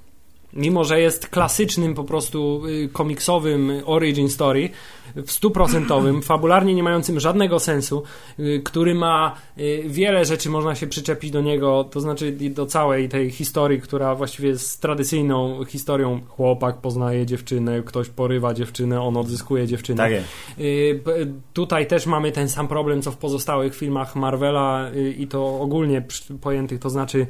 Mimo, 0.53 0.83
że 0.83 1.01
jest 1.01 1.27
klasycznym 1.27 1.93
po 1.95 2.03
prostu 2.03 2.61
y, 2.67 2.89
komiksowym 2.93 3.71
origin 3.85 4.29
story, 4.29 4.69
w 5.15 5.31
stuprocentowym, 5.31 6.21
fabularnie 6.31 6.75
nie 6.75 6.83
mającym 6.83 7.19
żadnego 7.19 7.59
sensu, 7.59 8.03
y, 8.39 8.61
który 8.65 8.95
ma 8.95 9.35
y, 9.57 9.83
wiele 9.87 10.25
rzeczy, 10.25 10.49
można 10.49 10.75
się 10.75 10.87
przyczepić 10.87 11.31
do 11.31 11.41
niego, 11.41 11.83
to 11.83 11.99
znaczy 11.99 12.31
do 12.31 12.65
całej 12.65 13.09
tej 13.09 13.31
historii, 13.31 13.81
która 13.81 14.15
właściwie 14.15 14.49
jest 14.49 14.81
tradycyjną 14.81 15.65
historią. 15.65 16.21
Chłopak 16.27 16.77
poznaje 16.77 17.25
dziewczynę, 17.25 17.81
ktoś 17.85 18.09
porywa 18.09 18.53
dziewczynę, 18.53 19.01
on 19.01 19.17
odzyskuje 19.17 19.67
dziewczynę. 19.67 19.97
Tak 19.97 20.11
jest. 20.11 20.27
Tutaj 21.53 21.87
też 21.87 22.05
mamy 22.05 22.31
ten 22.31 22.49
sam 22.49 22.67
problem, 22.67 23.01
co 23.01 23.11
w 23.11 23.17
pozostałych 23.17 23.75
filmach 23.75 24.15
Marvela 24.15 24.91
i 25.17 25.27
to 25.27 25.59
ogólnie 25.59 26.03
pojętych, 26.41 26.79
to 26.79 26.89
znaczy 26.89 27.27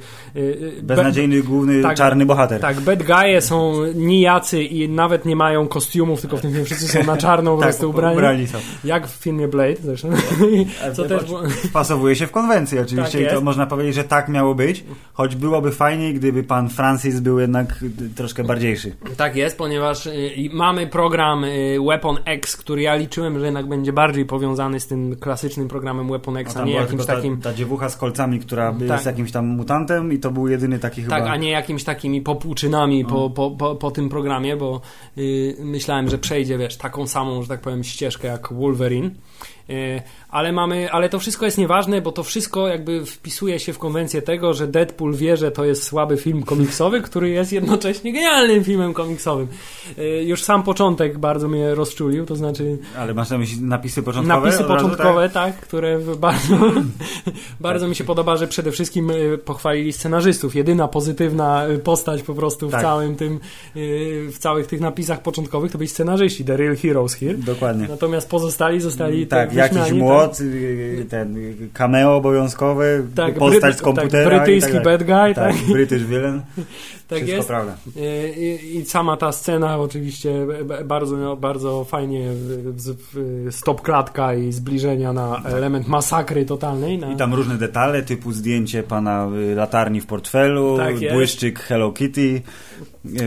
Beznadziejny 0.83 1.41
główny 1.43 1.81
tak, 1.81 1.97
czarny 1.97 2.25
bohater. 2.25 2.61
tak, 2.61 2.79
bad 2.79 3.03
guy'e 3.09 3.41
są 3.41 3.73
nijacy 3.95 4.63
i 4.63 4.89
nawet 4.89 5.25
nie 5.25 5.35
mają 5.35 5.67
kostiumów, 5.67 6.21
tylko 6.21 6.37
w 6.37 6.41
tym 6.41 6.51
filmie 6.51 6.65
wszyscy 6.65 6.87
są 6.87 7.03
na 7.03 7.17
czarno 7.17 7.55
po 7.55 7.61
tak, 7.61 7.69
prostu 7.69 7.89
ubrani. 7.89 8.15
ubrani 8.17 8.47
są. 8.47 8.57
Jak 8.83 9.07
w 9.07 9.11
filmie 9.11 9.47
Blade 9.47 9.75
zresztą. 9.83 10.09
Co 10.95 11.05
też 11.05 11.25
było... 11.25 11.41
Wpasowuje 11.49 12.15
się 12.15 12.27
w 12.27 12.31
konwencję 12.31 12.81
oczywiście 12.81 13.17
Tak 13.17 13.21
i 13.21 13.25
to 13.25 13.31
jest. 13.31 13.43
można 13.43 13.65
powiedzieć, 13.67 13.95
że 13.95 14.03
tak 14.03 14.29
miało 14.29 14.55
być, 14.55 14.83
choć 15.13 15.35
byłoby 15.35 15.71
fajniej, 15.71 16.13
gdyby 16.13 16.43
pan 16.43 16.69
Francis 16.69 17.19
był 17.19 17.39
jednak 17.39 17.83
troszkę 18.15 18.43
bardziejszy. 18.43 18.95
Tak 19.17 19.35
jest, 19.35 19.57
ponieważ 19.57 20.05
y, 20.05 20.31
mamy 20.53 20.87
program 20.87 21.43
y, 21.43 21.77
Weapon 21.87 22.17
X, 22.25 22.57
który 22.57 22.81
ja 22.81 22.95
liczyłem, 22.95 23.39
że 23.39 23.45
jednak 23.45 23.67
będzie 23.67 23.93
bardziej 23.93 24.25
powiązany 24.25 24.79
z 24.79 24.87
tym 24.87 25.15
klasycznym 25.15 25.67
programem 25.67 26.09
Weapon 26.09 26.37
X, 26.37 26.51
A 26.51 26.55
a 26.55 26.59
tam 26.59 26.67
nie 26.67 26.73
jakimś 26.75 27.05
ta, 27.05 27.15
takim... 27.15 27.41
ta 27.41 27.53
dziewucha 27.53 27.89
z 27.89 27.97
kolcami, 27.97 28.39
która 28.39 28.71
Tak. 28.71 28.81
jest 28.81 29.05
jakimś 29.05 29.31
tam 29.31 29.47
mutantem 29.47 30.13
i 30.13 30.19
to 30.19 30.31
był 30.31 30.47
jedyny 30.47 30.79
taki 30.79 31.03
Tak, 31.03 31.19
chyba... 31.19 31.31
a 31.33 31.37
nie 31.37 31.51
jakimiś 31.51 31.83
takimi 31.83 32.21
popłuczynami 32.21 32.98
No. 33.03 33.09
po, 33.09 33.29
po, 33.29 33.51
po, 33.51 33.75
po 33.75 33.91
tym 33.91 34.09
programie, 34.09 34.55
bo 34.57 34.81
y, 35.17 35.55
myślałem, 35.59 36.09
że 36.09 36.17
przejdzie, 36.17 36.57
wiesz, 36.57 36.77
taką 36.77 37.07
samą, 37.07 37.41
że 37.41 37.47
tak 37.47 37.61
powiem, 37.61 37.83
ścieżkę 37.83 38.27
jak 38.27 38.53
Wolverine. 38.53 39.11
Y, 39.69 40.01
ale 40.29 40.51
mamy, 40.51 40.91
ale 40.91 41.09
to 41.09 41.19
wszystko 41.19 41.45
jest 41.45 41.57
nieważne, 41.57 42.01
bo 42.01 42.11
to 42.11 42.23
wszystko 42.23 42.67
jakby 42.67 43.05
wpisuje 43.05 43.59
się 43.59 43.73
w 43.73 43.77
konwencję 43.79 44.21
tego, 44.21 44.53
że 44.53 44.67
Deadpool 44.67 45.13
wie, 45.13 45.37
że 45.37 45.51
to 45.51 45.65
jest 45.65 45.83
słaby 45.83 46.17
film 46.17 46.43
komiksowy, 46.43 47.01
który 47.01 47.29
jest 47.29 47.51
jednocześnie 47.53 48.13
genialnym 48.13 48.63
filmem 48.63 48.93
komiksowym. 48.93 49.47
Y, 49.97 50.23
już 50.23 50.43
sam 50.43 50.63
początek 50.63 51.17
bardzo 51.17 51.47
mnie 51.47 51.75
rozczulił, 51.75 52.25
to 52.25 52.35
znaczy 52.35 52.77
Ale 52.97 53.13
masz 53.13 53.29
na 53.29 53.37
myśli 53.37 53.61
napisy 53.61 54.03
początkowe? 54.03 54.39
Napisy 54.39 54.63
razu, 54.63 54.73
początkowe, 54.73 55.29
tak, 55.29 55.55
które 55.55 55.97
w- 55.99 56.17
bardzo, 56.17 56.55
bardzo 57.59 57.87
mi 57.87 57.95
się 57.95 58.03
podoba, 58.03 58.37
że 58.37 58.47
przede 58.47 58.71
wszystkim 58.71 59.09
y, 59.11 59.37
pochwalili 59.37 59.93
scenarzystów. 59.93 60.55
Jedyna 60.55 60.87
pozytywna 60.87 61.65
postać 61.83 62.21
po 62.23 62.33
prostu 62.33 62.67
w 62.67 62.71
Tak. 62.71 62.81
całym 62.81 63.15
tym, 63.15 63.39
w 64.31 64.35
całych 64.39 64.67
tych 64.67 64.81
napisach 64.81 65.21
początkowych 65.21 65.71
to 65.71 65.77
byli 65.77 65.87
scenarzyści, 65.87 66.45
the 66.45 66.57
real 66.57 66.75
heroes 66.75 67.13
here. 67.13 67.33
Tak? 67.35 67.43
Dokładnie. 67.43 67.87
Natomiast 67.89 68.29
pozostali 68.29 68.81
zostali 68.81 69.27
Tak, 69.27 69.49
wyśmiani, 69.49 69.58
jakiś 69.63 69.77
tak. 69.89 69.93
młot, 69.93 70.39
y, 70.39 71.05
ten 71.09 71.35
cameo 71.73 72.15
obowiązkowe, 72.15 73.03
Tak, 73.15 73.35
postać 73.35 73.61
Bryty- 73.75 73.77
z 73.77 73.81
komputera. 73.81 74.29
tak, 74.29 74.39
brytyjski 74.39 74.73
tak 74.73 74.83
bad 74.83 75.03
guy, 75.03 75.35
tak. 75.35 75.55
British 75.71 76.03
villain. 76.03 76.41
Tak 77.09 77.17
Wszystko 77.17 77.35
jest. 77.37 77.47
prawda. 77.47 77.77
Y, 77.97 78.29
I, 78.37 78.77
I 78.77 78.85
sama 78.85 79.17
ta 79.17 79.31
scena 79.31 79.77
oczywiście 79.77 80.33
bardzo, 80.85 81.37
bardzo 81.37 81.83
fajnie 81.83 82.29
stop 83.49 83.81
klatka 83.81 84.33
i 84.33 84.51
zbliżenia 84.51 85.13
na 85.13 85.41
element 85.45 85.87
masakry 85.87 86.45
totalnej. 86.45 86.97
Na... 86.97 87.07
Tak. 87.07 87.15
I 87.15 87.19
tam 87.19 87.33
różne 87.33 87.57
detale, 87.57 88.03
typu 88.03 88.31
zdjęcie 88.31 88.83
pana 88.83 89.27
y, 89.51 89.55
latarni 89.55 90.01
w 90.01 90.05
portfelu, 90.05 90.77
Tak 90.77 90.95
błyszczyk 91.13 91.59
Hello 91.59 91.91
Kitty. 91.91 92.41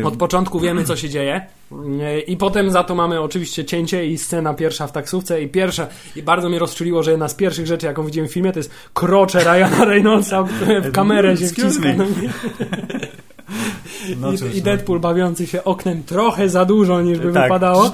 Od 0.05 0.17
początku 0.17 0.61
wiemy, 0.61 0.85
co 0.85 0.97
się 0.97 1.09
dzieje. 1.09 1.47
I 2.27 2.37
potem 2.37 2.71
za 2.71 2.85
to 2.85 2.95
mamy 2.95 3.21
oczywiście 3.21 3.65
cięcie 3.65 4.07
i 4.07 4.19
scena 4.19 4.55
pierwsza 4.55 4.87
w 4.87 4.93
taksówce 4.93 5.43
i 5.43 5.49
pierwsza, 5.49 5.87
i 6.17 6.23
bardzo 6.23 6.49
mnie 6.49 6.59
rozczuliło, 6.59 7.03
że 7.03 7.11
jedna 7.11 7.29
z 7.29 7.35
pierwszych 7.35 7.67
rzeczy, 7.67 7.87
jaką 7.87 8.07
widziałem 8.07 8.29
w 8.29 8.33
filmie, 8.33 8.53
to 8.53 8.59
jest 8.59 8.71
krocze 8.95 9.45
Ryana 9.45 9.85
Reynoldsa, 9.85 10.43
w 10.83 10.93
kamerę 10.93 11.37
się 11.37 11.47
wciska. 11.47 11.89
No 14.21 14.33
I, 14.33 14.35
I 14.35 14.59
no. 14.59 14.65
Deadpool 14.65 15.01
bawiący 15.01 15.47
się 15.47 15.65
oknem 15.65 16.03
trochę 16.03 16.49
za 16.49 16.65
dużo 16.65 17.03
niż 17.03 17.19
by 17.19 17.33
Tak. 17.33 17.43
wypadało. 17.43 17.93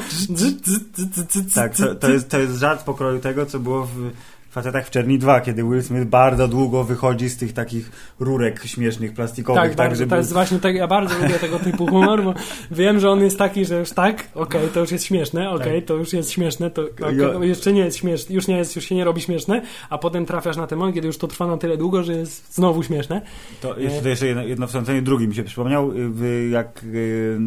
Tak, 1.55 1.77
to, 1.77 1.95
to, 1.95 2.11
jest, 2.11 2.29
to 2.29 2.39
jest 2.39 2.57
żart 2.57 2.85
pokroju 2.85 3.19
tego, 3.19 3.47
co 3.47 3.59
było 3.59 3.87
w 3.87 4.11
Facetach 4.51 4.87
w 4.87 4.91
Czerni 4.91 5.19
2, 5.19 5.41
kiedy 5.41 5.63
Will 5.63 5.83
Smith 5.83 6.07
bardzo 6.07 6.49
długo 6.49 6.85
wychodzi 6.85 7.29
z 7.29 7.37
tych 7.37 7.53
takich 7.53 7.91
rurek 8.21 8.65
śmiesznych, 8.65 9.13
plastikowych, 9.13 9.63
Tak, 9.63 9.71
tak, 9.71 9.77
bardzo, 9.77 9.97
żeby... 9.97 10.11
to 10.11 10.17
jest 10.17 10.33
właśnie 10.33 10.59
tak, 10.59 10.75
ja 10.75 10.87
bardzo 10.87 11.19
lubię 11.19 11.35
tego 11.35 11.59
typu 11.59 11.87
humor, 11.87 12.25
bo 12.25 12.35
wiem, 12.71 13.01
że 13.01 13.11
on 13.11 13.21
jest 13.21 13.39
taki, 13.39 13.65
że 13.65 13.79
już 13.79 13.91
tak, 13.91 14.29
okej, 14.35 14.69
to 14.75 14.81
już 14.81 14.93
jest 14.93 15.05
śmieszne, 15.05 15.51
okej, 15.51 15.83
to 15.83 15.95
już 15.95 16.13
jest 16.13 16.31
śmieszne, 16.31 16.71
to 16.71 16.85
to 17.33 17.45
jeszcze 17.45 17.73
nie 17.73 17.85
jest 17.85 17.97
śmieszne, 17.97 18.35
już 18.35 18.47
nie 18.47 18.57
jest, 18.57 18.77
już 18.77 18.85
się 18.85 18.95
nie 18.95 19.05
robi 19.05 19.21
śmieszne, 19.21 19.63
a 19.91 19.99
potem 19.99 20.27
trafiasz 20.27 20.57
na 20.57 20.67
ten 20.67 20.79
moment, 20.79 20.95
kiedy 20.95 21.07
już 21.07 21.19
to 21.19 21.27
trwa 21.27 21.47
na 21.47 21.57
tyle 21.57 21.77
długo, 21.77 22.03
że 22.03 22.13
jest 22.13 22.55
znowu 22.55 22.83
śmieszne. 22.83 23.23
To 23.61 23.79
jeszcze, 23.79 24.03
to 24.03 24.09
jeszcze 24.09 24.27
jedno, 24.27 24.43
jedno 24.43 24.67
wtrącenie, 24.67 25.03
drugi 25.03 25.29
mi 25.29 25.35
się 25.35 25.45
przypomniał, 25.45 25.93
y, 25.93 26.49
jak 26.49 26.85
y, 26.85 26.87
y, 26.97 27.39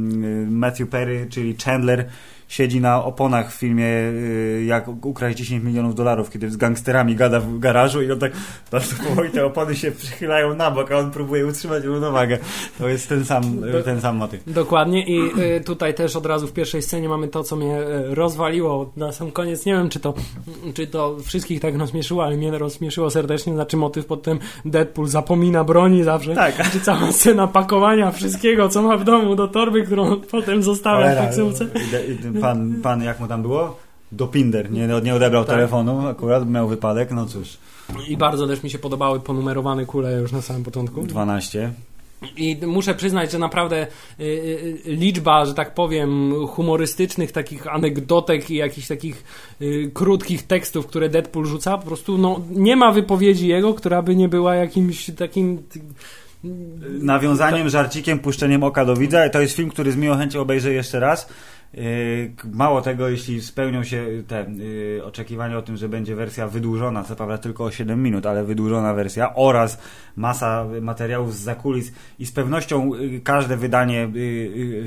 Matthew 0.49 0.89
Perry, 0.89 1.27
czyli 1.29 1.55
Chandler, 1.65 2.09
siedzi 2.51 2.81
na 2.81 3.03
oponach 3.03 3.51
w 3.51 3.55
filmie 3.55 3.85
y, 3.85 4.63
jak 4.67 4.87
ukraść 4.87 5.37
10 5.37 5.63
milionów 5.63 5.95
dolarów, 5.95 6.29
kiedy 6.29 6.49
z 6.49 6.57
gangsterami 6.57 7.15
gada 7.15 7.39
w 7.39 7.59
garażu 7.59 8.01
i 8.01 8.11
on 8.11 8.19
tak 8.19 8.31
bardzo 8.71 8.95
powoli 9.03 9.29
te 9.29 9.45
opony 9.45 9.75
się 9.75 9.91
przychylają 9.91 10.55
na 10.55 10.71
bok, 10.71 10.91
a 10.91 10.97
on 10.97 11.11
próbuje 11.11 11.45
utrzymać 11.45 11.83
równowagę. 11.83 12.37
To 12.79 12.89
jest 12.89 13.09
ten 13.09 13.25
sam, 13.25 13.63
y, 13.63 13.83
ten 13.83 14.01
sam 14.01 14.15
motyw. 14.15 14.43
Dokładnie 14.47 15.05
i 15.05 15.39
y, 15.57 15.61
tutaj 15.61 15.93
też 15.93 16.15
od 16.15 16.25
razu 16.25 16.47
w 16.47 16.53
pierwszej 16.53 16.81
scenie 16.81 17.09
mamy 17.09 17.27
to, 17.27 17.43
co 17.43 17.55
mnie 17.55 17.79
rozwaliło 18.09 18.91
na 18.97 19.11
sam 19.11 19.31
koniec. 19.31 19.65
Nie 19.65 19.73
wiem, 19.73 19.89
czy 19.89 19.99
to, 19.99 20.13
czy 20.73 20.87
to 20.87 21.17
wszystkich 21.23 21.59
tak 21.59 21.77
rozśmieszyło, 21.77 22.23
ale 22.23 22.37
mnie 22.37 22.57
rozśmieszyło 22.57 23.09
serdecznie. 23.09 23.53
Znaczy 23.53 23.77
motyw 23.77 24.05
pod 24.05 24.23
tym 24.23 24.39
Deadpool 24.65 25.07
zapomina 25.07 25.63
broni 25.63 26.03
zawsze. 26.03 26.35
Tak. 26.35 26.71
Czy 26.71 26.79
cała 26.79 27.11
scena 27.11 27.47
pakowania 27.47 28.11
wszystkiego, 28.11 28.69
co 28.69 28.81
ma 28.81 28.97
w 28.97 29.03
domu 29.03 29.35
do 29.35 29.47
torby, 29.47 29.83
którą 29.83 30.21
potem 30.31 30.63
zostawia 30.63 31.11
w 31.11 31.17
taksówce. 31.17 31.67
Y, 32.41 32.49
y, 32.49 32.53
Pan, 32.53 32.81
pan, 32.81 33.03
jak 33.03 33.19
mu 33.19 33.27
tam 33.27 33.41
było? 33.41 33.77
Dopinder, 34.11 34.71
nie, 34.71 34.87
nie 35.03 35.15
odebrał 35.15 35.45
Tak. 35.45 35.55
telefonu, 35.55 36.07
akurat 36.07 36.49
miał 36.49 36.67
wypadek, 36.67 37.11
no 37.11 37.25
cóż, 37.25 37.57
I 38.07 38.17
bardzo 38.17 38.47
też 38.47 38.63
mi 38.63 38.69
się 38.69 38.79
podobały 38.79 39.19
ponumerowane 39.19 39.85
kule 39.85 40.13
już 40.21 40.31
na 40.31 40.41
samym 40.41 40.63
początku. 40.63 41.03
12. 41.03 41.71
I 42.37 42.57
muszę 42.67 42.95
przyznać, 42.95 43.31
że 43.31 43.39
naprawdę 43.39 43.87
y, 44.19 44.23
y, 44.23 44.81
liczba, 44.85 45.45
że 45.45 45.53
tak 45.53 45.73
powiem, 45.73 46.33
humorystycznych 46.47 47.31
takich 47.31 47.67
anegdotek 47.67 48.49
i 48.49 48.55
jakichś 48.55 48.87
takich 48.87 49.23
y, 49.61 49.91
krótkich 49.93 50.47
tekstów, 50.47 50.87
które 50.87 51.09
Deadpool 51.09 51.45
rzuca, 51.45 51.77
po 51.77 51.85
prostu 51.85 52.17
no, 52.17 52.41
nie 52.51 52.75
ma 52.75 52.91
wypowiedzi 52.91 53.47
jego, 53.47 53.73
która 53.73 54.01
by 54.01 54.15
nie 54.15 54.29
była 54.29 54.55
jakimś 54.55 55.11
takim... 55.17 55.63
Nawiązaniem, 56.83 57.69
żarcikiem, 57.69 58.19
puszczeniem 58.19 58.63
oka 58.63 58.85
do 58.85 58.95
widza. 58.95 59.29
To 59.29 59.41
jest 59.41 59.55
film, 59.55 59.69
który 59.69 59.91
z 59.91 59.95
miłą 59.95 60.17
chęcią 60.17 60.41
obejrzę 60.41 60.73
jeszcze 60.73 60.99
raz. 60.99 61.29
Yy, 61.73 62.33
Mało 62.51 62.81
tego, 62.81 63.09
jeśli 63.09 63.41
spełnią 63.41 63.83
się 63.83 64.07
te 64.27 64.45
yy, 64.51 65.01
oczekiwania 65.05 65.57
o 65.57 65.61
tym, 65.61 65.77
że 65.77 65.89
będzie 65.89 66.15
wersja 66.15 66.47
wydłużona, 66.47 67.03
co 67.03 67.15
prawda 67.15 67.37
tylko 67.37 67.63
o 67.63 67.71
7 67.71 68.03
minut, 68.03 68.25
ale 68.25 68.43
wydłużona 68.43 68.93
wersja 68.93 69.35
oraz 69.35 69.81
masa 70.15 70.65
materiałów 70.81 71.35
z 71.35 71.39
zakulis 71.39 71.91
i 72.19 72.25
z 72.25 72.31
pewnością 72.31 72.95
yy, 72.95 73.19
każde 73.19 73.57
wydanie 73.57 74.11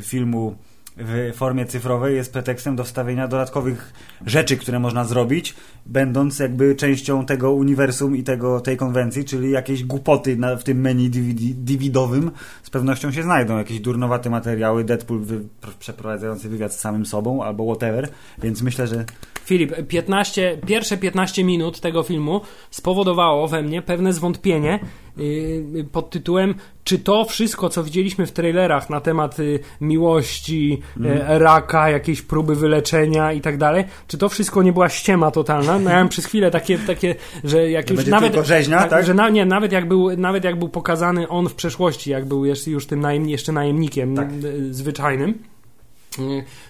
filmu 0.03 0.57
w 0.97 1.33
formie 1.35 1.67
cyfrowej 1.67 2.17
jest 2.17 2.33
pretekstem 2.33 2.77
do 2.77 2.85
wstawienia 2.85 3.29
dodatkowych 3.29 3.93
rzeczy, 4.27 4.57
które 4.57 4.79
można 4.79 5.05
zrobić, 5.05 5.55
będąc 5.87 6.39
jakby 6.39 6.75
częścią 6.75 7.27
tego 7.27 7.53
uniwersum 7.53 8.17
i 8.17 8.23
tego, 8.23 8.61
tej 8.61 8.77
konwencji, 8.77 9.25
czyli 9.25 9.51
jakieś 9.51 9.85
głupoty 9.85 10.37
na, 10.37 10.57
w 10.57 10.65
tym 10.65 10.81
menu 10.81 11.11
DVD, 11.11 11.41
DVD-owym 11.55 12.31
z 12.63 12.71
pewnością 12.71 13.13
się 13.13 13.23
znajdą. 13.23 13.59
Jakieś 13.59 13.81
durnowate 13.81 14.31
materiały, 14.31 14.85
Deadpool 14.85 15.21
wy, 15.21 15.41
przeprowadzający 15.79 16.49
wywiad 16.49 16.73
z 16.75 16.81
samym 16.81 17.07
sobą 17.07 17.43
albo 17.43 17.65
whatever, 17.65 18.09
więc 18.39 18.63
myślę, 18.63 18.87
że 18.87 19.05
Filip, 19.45 19.87
15, 19.89 20.59
pierwsze 20.67 20.97
15 20.97 21.45
minut 21.45 21.81
tego 21.81 22.03
filmu 22.03 22.41
spowodowało 22.71 23.49
we 23.49 23.63
mnie 23.63 23.83
pewne 23.83 24.13
zwątpienie 24.13 24.79
yy, 25.17 25.85
pod 25.93 26.11
tytułem, 26.11 26.55
czy 26.85 26.99
to 26.99 27.25
wszystko, 27.25 27.69
co 27.69 27.85
widzieliśmy 27.85 28.27
w 28.27 28.33
trailerach 28.33 28.91
na 28.91 29.01
temat 29.01 29.41
y, 29.41 29.61
miłości, 29.81 30.83
e, 31.05 31.39
raka, 31.39 31.91
jakiejś 31.91 32.23
próby 32.23 32.55
wyleczenia 32.55 33.33
i 33.33 33.41
tak 33.41 33.59
dalej, 33.59 33.85
czy 34.09 34.19
to 34.19 34.29
wszystko 34.29 34.63
nie 34.63 34.73
była 34.73 34.89
ściema 34.89 35.31
totalna? 35.31 35.79
Miałem 35.79 36.09
przez 36.09 36.27
chwilę 36.27 36.51
takie, 36.51 36.79
takie 36.79 37.15
że 37.45 37.71
jak 37.71 37.91
już 37.91 38.07
nawet... 38.07 38.47
rzeźnia, 38.47 38.89
tak? 38.89 39.07
Że 39.07 39.15
na, 39.15 39.29
nie, 39.29 39.47
nawet 39.47 39.73
jak, 39.73 39.89
był, 39.89 40.17
nawet 40.17 40.45
jak 40.45 40.59
był 40.59 40.69
pokazany 40.69 41.29
on 41.29 41.49
w 41.49 41.55
przeszłości, 41.55 42.11
jak 42.11 42.25
był 42.25 42.45
jeszcze, 42.45 42.71
już 42.71 42.87
tym 42.87 43.01
najem, 43.01 43.29
jeszcze 43.29 43.53
najemnikiem 43.53 44.17
Tak. 44.17 44.29
y, 44.45 44.75
zwyczajnym, 44.75 45.31
y, 45.31 45.54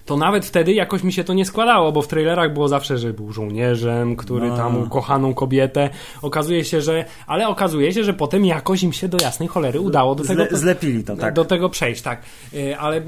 to 0.06 0.16
nawet 0.16 0.46
wtedy 0.46 0.72
jakoś 0.72 1.02
mi 1.02 1.12
się 1.12 1.24
to 1.24 1.34
nie 1.34 1.44
składało, 1.44 1.92
bo 1.92 2.02
w 2.02 2.08
trailerach 2.08 2.52
było 2.52 2.68
zawsze, 2.68 2.98
że 2.98 3.12
był 3.12 3.32
żołnierzem, 3.32 4.16
który 4.16 4.48
No. 4.48 4.56
tam 4.56 4.82
ukochaną 4.82 5.34
kobietę. 5.34 5.90
Okazuje 6.22 6.64
się, 6.64 6.80
że. 6.80 7.04
Ale 7.26 7.48
okazuje 7.48 7.92
się, 7.92 8.04
że 8.04 8.14
potem 8.14 8.44
jakoś 8.44 8.82
im 8.82 8.92
się 8.92 9.08
do 9.08 9.18
jasnej 9.22 9.48
cholery 9.48 9.80
udało 9.80 10.14
do 10.14 10.24
tego. 10.24 10.44
zle, 10.46 10.58
zlepili 10.58 11.04
to, 11.04 11.16
tak. 11.16 11.34
Do 11.34 11.44
tego 11.44 11.68
przejść, 11.68 12.02
tak. 12.02 12.22
Y, 12.54 12.78
Ale 12.78 13.02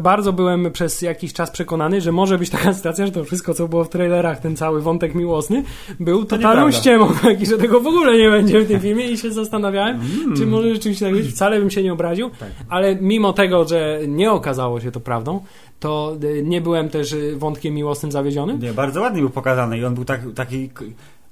bardzo 0.00 0.32
byłem 0.32 0.70
przez 0.72 1.02
jakiś 1.02 1.32
czas 1.32 1.50
przekonany, 1.50 2.00
że 2.00 2.12
może 2.12 2.38
być 2.38 2.50
taka 2.50 2.72
sytuacja, 2.82 3.06
że 3.06 3.12
to 3.12 3.24
wszystko, 3.24 3.54
co 3.54 3.68
było 3.68 3.84
w 3.84 3.88
trailerach, 3.88 4.40
ten 4.40 4.56
cały 4.56 4.82
wątek 4.82 5.14
miłosny, 5.14 5.62
był 6.00 6.24
totalną 6.24 6.48
nieprawda. 6.66 6.72
ściemą, 6.78 7.08
i 7.42 7.46
że 7.46 7.58
tego 7.58 7.80
w 7.80 7.86
ogóle 7.86 8.18
nie 8.18 8.30
będzie 8.30 8.60
w 8.60 8.68
tym 8.68 8.80
filmie 8.80 9.06
i 9.10 9.18
się 9.18 9.30
zastanawiałem, 9.32 10.00
czy 10.36 10.46
może 10.46 10.74
rzeczywiście 10.74 11.04
tak 11.06 11.14
być. 11.14 11.26
Wcale 11.26 11.58
bym 11.58 11.70
się 11.70 11.82
nie 11.82 11.92
obraził, 11.92 12.30
Tak. 12.30 12.48
ale 12.68 12.96
mimo 12.96 13.32
tego, 13.32 13.68
że 13.68 13.98
nie 14.08 14.32
okazało 14.32 14.80
się 14.80 14.90
to 14.92 15.00
prawdą, 15.00 15.40
to 15.82 16.16
y, 16.24 16.42
nie 16.46 16.60
byłem 16.60 16.88
też 16.88 17.12
y, 17.12 17.36
wątkiem 17.36 17.74
miłosnym 17.74 18.12
zawiedziony. 18.12 18.58
Nie, 18.58 18.72
bardzo 18.72 19.00
ładnie 19.00 19.20
był 19.20 19.30
pokazany 19.30 19.78
i 19.78 19.84
on 19.84 19.94
był 19.94 20.04
tak, 20.04 20.20
taki. 20.34 20.70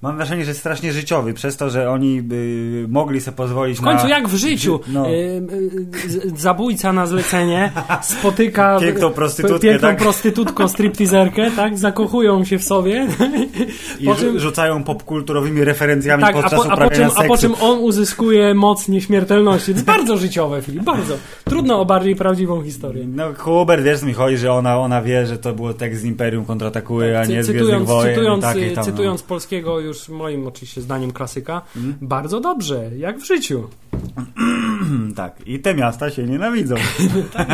Mam 0.02 0.16
wrażenie, 0.16 0.45
że 0.45 0.54
strasznie 0.54 0.92
życiowy, 0.92 1.35
przez 1.35 1.57
to, 1.57 1.71
że 1.71 1.90
oni 1.90 2.23
by 2.23 2.87
mogli 2.88 3.21
sobie 3.21 3.37
pozwolić 3.37 3.78
W 3.78 3.83
końcu 3.83 4.04
na. 4.04 4.11
jak 4.11 4.28
w 4.28 4.35
życiu 4.37 4.80
No. 4.88 5.11
y, 5.11 5.12
y, 5.12 6.33
zabójca 6.37 6.92
na 6.92 7.07
zlecenie 7.07 7.73
spotyka 8.02 8.78
Piękną 8.80 9.11
prostytutkę, 9.11 9.59
piękną 9.61 9.88
tak? 9.88 9.99
prostytutką, 9.99 10.69
stripteaserkę, 10.69 11.50
tak? 11.57 11.78
Zakochują 11.78 12.45
się 12.45 12.59
w 12.59 12.64
sobie. 12.64 13.07
I 14.00 14.07
po 14.07 14.14
czym- 14.14 14.38
rzucają 14.38 14.85
popkulturowymi 14.85 15.64
referencjami 15.64 16.23
Tak, 16.23 16.37
a, 16.37 16.42
podczas 16.42 16.66
po, 16.66 16.73
a, 16.73 16.76
po 16.76 16.90
czym, 16.90 17.04
a 17.04 17.11
seksu. 17.11 17.28
po 17.28 17.38
czym 17.38 17.54
on 17.61 17.78
uzyskuje 17.78 18.54
moc 18.54 18.88
nieśmiertelności. 18.88 19.66
To 19.66 19.73
jest 19.73 19.85
bardzo 19.87 20.16
życiowe, 20.16 20.62
Filip, 20.62 20.83
bardzo. 20.83 21.14
Trudno 21.50 21.80
o 21.80 21.85
bardziej 21.85 22.16
prawdziwą 22.16 22.62
historię. 22.62 23.04
No, 23.07 23.35
Hubert, 23.38 23.83
wiesz, 23.83 24.02
mi 24.02 24.12
chodzi, 24.12 24.37
że 24.37 24.52
ona, 24.52 24.78
ona 24.78 25.02
wie, 25.02 25.26
że 25.26 25.38
to 25.38 25.52
było 25.52 25.75
tekst 25.75 26.00
z 26.00 26.04
Imperium 26.04 26.45
kontratakuje, 26.45 27.21
a 27.21 27.25
nie 27.25 27.45
z 27.45 27.50
Gwiezdnych 27.50 27.85
Wojen. 27.85 28.14
cytując, 28.14 28.42
tak, 28.42 28.57
tam, 28.57 28.66
no. 28.76 28.85
cytując 28.85 29.23
polskiego 29.23 29.80
już 29.80 30.09
moim 30.09 30.47
oczywiście 30.47 30.80
zdaniem 30.80 31.12
klasyka, 31.12 31.62
Mhm. 31.76 31.95
bardzo 32.00 32.40
dobrze, 32.40 32.90
jak 32.97 33.19
w 33.19 33.26
życiu. 33.26 33.69
no. 34.16 34.23
Tak, 35.16 35.37
i 35.47 35.59
te 35.61 35.75
miasta 35.75 36.11
się 36.11 36.23
nienawidzą. 36.23 36.75
Tak 37.33 37.49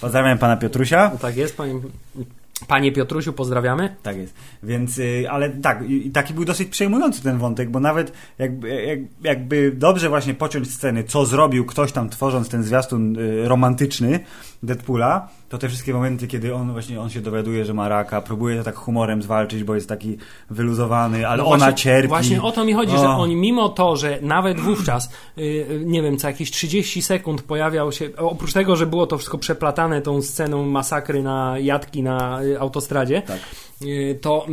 Pozdrawiam 0.00 0.38
pana 0.38 0.56
Piotrusia. 0.56 1.10
No 1.12 1.18
tak 1.18 1.36
jest, 1.36 1.56
panie, 1.56 1.74
panie 2.68 2.92
Piotrusiu, 2.92 3.32
pozdrawiamy. 3.32 3.96
Tak 4.02 4.16
jest. 4.16 4.34
Więc, 4.62 4.98
y, 4.98 5.26
ale 5.30 5.50
tak, 5.50 5.84
taki 6.12 6.34
był 6.34 6.44
dosyć 6.44 6.68
przejmujący 6.68 7.22
ten 7.22 7.38
wątek, 7.38 7.70
bo 7.70 7.80
nawet 7.80 8.12
jakby, 8.38 8.68
jak, 8.68 8.98
jakby 9.22 9.72
dobrze 9.72 10.08
właśnie 10.08 10.34
pociąć 10.34 10.70
sceny, 10.70 11.04
co 11.04 11.26
zrobił 11.26 11.64
ktoś 11.64 11.92
tam 11.92 12.08
tworząc 12.08 12.48
ten 12.48 12.62
zwiastun 12.62 13.18
y, 13.18 13.48
romantyczny 13.48 14.20
Deadpoola, 14.62 15.28
to 15.52 15.58
te 15.58 15.68
wszystkie 15.68 15.92
momenty, 15.94 16.26
kiedy 16.26 16.54
on 16.54 16.72
właśnie 16.72 17.00
on 17.00 17.10
się 17.10 17.20
dowiaduje, 17.20 17.64
że 17.64 17.74
ma 17.74 17.88
raka, 17.88 18.20
próbuje 18.20 18.56
to 18.58 18.64
tak 18.64 18.74
humorem 18.76 19.22
zwalczyć, 19.22 19.64
bo 19.64 19.74
jest 19.74 19.88
taki 19.88 20.16
wyluzowany, 20.50 21.28
ale 21.28 21.42
No 21.42 21.48
ona 21.48 21.58
właśnie, 21.58 21.74
cierpi. 21.82 22.08
Właśnie 22.08 22.42
o 22.42 22.52
to 22.52 22.64
mi 22.64 22.72
chodzi, 22.72 22.92
że 22.98 23.08
O. 23.08 23.18
oni 23.18 23.36
mimo 23.36 23.68
to, 23.68 23.96
że 23.96 24.18
nawet 24.22 24.60
wówczas, 24.60 25.10
y, 25.38 25.40
y, 25.42 25.82
nie 25.86 26.02
wiem, 26.02 26.16
co 26.16 26.26
jakieś 26.28 26.50
30 26.50 27.02
sekund 27.02 27.42
pojawiał 27.42 27.92
się, 27.92 28.10
oprócz 28.16 28.52
tego, 28.52 28.76
że 28.76 28.86
było 28.86 29.06
to 29.06 29.18
wszystko 29.18 29.38
przeplatane 29.38 30.02
tą 30.02 30.22
sceną 30.22 30.66
masakry 30.66 31.22
na 31.22 31.58
jatki 31.58 32.02
na 32.02 32.42
y, 32.42 32.60
autostradzie, 32.60 33.22
Tak. 33.26 33.38
to 34.20 34.46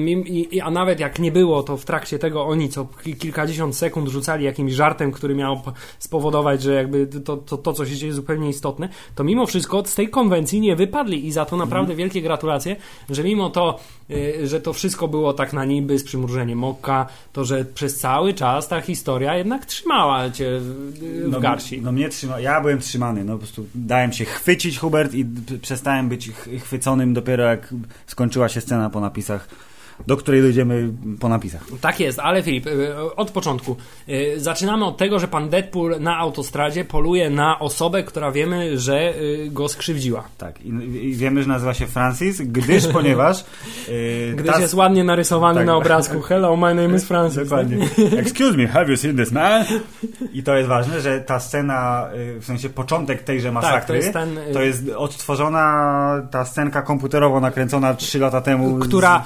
a 0.64 0.72
nawet 0.72 1.00
jak 1.00 1.20
nie 1.20 1.32
było, 1.32 1.64
to 1.64 1.78
w 1.78 1.86
trakcie 1.86 2.20
tego 2.20 2.46
oni 2.46 2.70
co 2.70 2.86
ki- 3.04 3.16
kilkadziesiąt 3.16 3.76
sekund 3.76 4.08
rzucali 4.10 4.46
jakimś 4.46 4.74
żartem, 4.74 5.12
który 5.12 5.36
miał 5.36 5.62
spowodować, 6.00 6.62
że 6.62 6.74
jakby 6.74 7.08
to, 7.08 7.38
to, 7.38 7.58
to 7.58 7.74
co 7.74 7.86
się 7.86 7.96
dzieje 7.96 8.14
zupełnie 8.14 8.50
istotne, 8.50 8.90
to 9.16 9.24
mimo 9.24 9.46
wszystko 9.46 9.84
z 9.86 9.96
tej 9.96 10.10
konwencji 10.10 10.62
nie, 10.62 10.76
wy, 10.76 10.88
wypadli 10.90 11.28
i 11.28 11.32
za 11.32 11.46
to 11.46 11.58
naprawdę 11.58 11.96
wielkie 11.96 12.22
gratulacje, 12.22 12.76
że 13.10 13.24
mimo 13.24 13.50
to, 13.50 13.80
y, 14.12 14.48
że 14.48 14.62
to 14.62 14.74
wszystko 14.74 15.08
było 15.08 15.34
tak 15.34 15.54
na 15.54 15.66
niby 15.66 16.00
z 16.00 16.04
przymrużeniem 16.04 16.64
oka, 16.64 17.06
to 17.34 17.46
że 17.46 17.66
przez 17.66 17.98
cały 18.00 18.34
czas 18.34 18.68
ta 18.68 18.82
historia 18.82 19.38
jednak 19.38 19.66
trzymała 19.66 20.30
cię 20.30 20.60
w, 20.60 21.28
no, 21.30 21.40
garści. 21.40 21.82
No 21.82 21.92
mnie 21.92 22.10
trzyma, 22.10 22.40
ja 22.40 22.62
byłem 22.62 22.80
trzymany, 22.80 23.24
no 23.24 23.34
po 23.34 23.40
prostu 23.40 23.66
dałem 23.76 24.14
się 24.14 24.26
chwycić 24.26 24.80
Hubert 24.80 25.14
i 25.14 25.26
przestałem 25.62 26.10
być 26.10 26.30
ch- 26.32 26.64
chwyconym 26.64 27.14
dopiero 27.14 27.44
jak 27.44 27.74
skończyła 28.08 28.50
się 28.50 28.62
scena 28.62 28.90
po 28.90 29.00
napisach, 29.00 29.48
do 30.08 30.18
której 30.18 30.42
dojdziemy 30.42 30.90
po 31.20 31.30
napisach. 31.30 31.66
Tak 31.82 32.00
jest, 32.00 32.20
ale 32.20 32.44
Filip, 32.44 32.68
y, 32.68 32.96
od 33.16 33.32
początku. 33.32 33.76
Y, 34.10 34.34
Zaczynamy 34.38 34.86
od 34.86 34.98
tego, 34.98 35.20
że 35.20 35.28
pan 35.28 35.50
Deadpool 35.50 35.96
na 36.00 36.18
autostradzie 36.18 36.86
poluje 36.86 37.30
na 37.30 37.60
osobę, 37.60 38.04
która 38.04 38.32
wiemy, 38.32 38.80
że 38.80 39.14
y, 39.22 39.48
go 39.52 39.68
skrzywdziła. 39.68 40.24
Tak, 40.38 40.62
i, 40.62 41.14
wiemy, 41.16 41.44
że 41.44 41.50
nazywa 41.50 41.74
się 41.74 41.88
Francis, 41.88 42.42
gdyż, 42.42 42.88
ponieważ... 42.98 43.46
Yy, 43.88 44.34
Gdyż 44.36 44.60
jest 44.60 44.74
ładnie 44.74 45.04
narysowany 45.04 45.58
Tak. 45.60 45.68
na 45.68 45.76
obrazku. 45.76 46.22
Hello, 46.22 46.56
my 46.58 46.76
name 46.76 46.96
is 46.96 47.06
Francis. 47.06 47.44
Dokładnie. 47.50 47.78
Excuse 48.18 48.58
me, 48.58 48.68
have 48.68 48.90
you 48.92 48.98
seen 48.98 49.18
this 49.18 49.32
man? 49.32 49.66
I 50.34 50.44
to 50.44 50.56
jest 50.56 50.70
ważne, 50.70 51.02
że 51.02 51.22
ta 51.22 51.40
scena, 51.40 52.08
w 52.40 52.46
sensie 52.46 52.70
początek 52.70 53.24
tejże 53.24 53.52
masakry, 53.52 53.78
Tak, 53.80 53.88
to 53.88 53.94
jest 53.96 54.14
ten, 54.14 54.40
to 54.54 54.62
jest 54.62 54.90
odtworzona 54.90 56.28
ta 56.32 56.46
scenka 56.46 56.82
komputerowo 56.82 57.40
nakręcona 57.40 57.94
3 57.94 58.20
lata 58.20 58.42
temu. 58.42 58.84
z- 58.84 58.88
która 58.88 59.26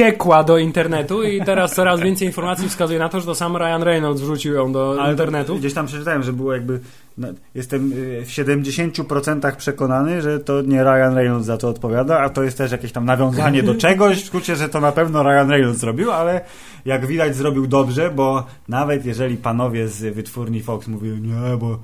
wyciekła 0.00 0.44
do 0.44 0.58
internetu 0.58 1.22
i 1.22 1.44
teraz 1.44 1.74
coraz 1.74 2.00
więcej 2.00 2.28
informacji 2.28 2.68
wskazuje 2.68 2.98
na 2.98 3.08
to, 3.08 3.20
że 3.20 3.26
to 3.26 3.34
sam 3.34 3.56
Ryan 3.56 3.82
Reynolds 3.82 4.20
wrzucił 4.20 4.54
ją 4.54 4.72
do 4.72 4.96
Ale 5.00 5.10
internetu. 5.10 5.56
Gdzieś 5.56 5.74
tam 5.74 5.86
przeczytałem, 5.86 6.22
że 6.22 6.32
było 6.32 6.52
jakby. 6.52 6.80
no, 7.18 7.28
Jestem 7.54 7.92
y, 7.92 8.24
w 8.24 8.28
70% 8.28 9.56
przekonany, 9.56 10.22
że 10.22 10.38
to 10.38 10.62
nie 10.62 10.84
Ryan 10.84 11.14
Reynolds 11.14 11.46
za 11.46 11.56
to 11.56 11.68
odpowiada, 11.68 12.20
a 12.20 12.28
to 12.28 12.42
jest 12.42 12.58
też 12.58 12.72
jakieś 12.72 12.92
tam 12.92 13.04
nawiązanie 13.04 13.62
do 13.62 13.74
czegoś. 13.74 14.22
W 14.22 14.26
skrócie, 14.26 14.56
że 14.56 14.68
to 14.68 14.80
na 14.80 14.92
pewno 14.92 15.22
Ryan 15.22 15.50
Reynolds 15.50 15.80
zrobił, 15.80 16.10
ale 16.10 16.40
jak 16.84 17.06
widać 17.06 17.36
zrobił 17.36 17.66
dobrze, 17.66 18.10
bo 18.10 18.46
nawet 18.68 19.04
jeżeli 19.06 19.36
panowie 19.36 19.88
z 19.88 20.14
wytwórni 20.14 20.62
Fox 20.62 20.88
mówią, 20.88 21.16
nie, 21.16 21.56
bo, 21.56 21.78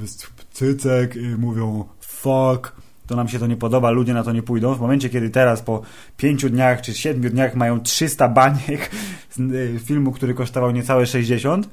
jest 0.00 0.26
cycek 0.52 1.16
i 1.16 1.28
mówią 1.38 1.84
fuck, 2.00 2.72
to 3.06 3.16
nam 3.16 3.28
się 3.28 3.38
to 3.38 3.46
nie 3.46 3.56
podoba, 3.56 3.90
ludzie 3.90 4.14
na 4.14 4.22
to 4.22 4.32
nie 4.32 4.42
pójdą. 4.42 4.74
W 4.74 4.80
momencie, 4.80 5.08
kiedy 5.08 5.30
teraz 5.30 5.62
po 5.62 5.82
pięciu 6.16 6.50
dniach 6.50 6.80
czy 6.80 6.94
siedmiu 6.94 7.30
dniach 7.30 7.54
mają 7.54 7.80
300 7.80 8.28
baniek 8.28 8.90
z 9.30 9.40
y, 9.40 9.80
filmu, 9.84 10.12
który 10.12 10.34
kosztował 10.34 10.70
niecałe 10.70 11.06
60, 11.06 11.68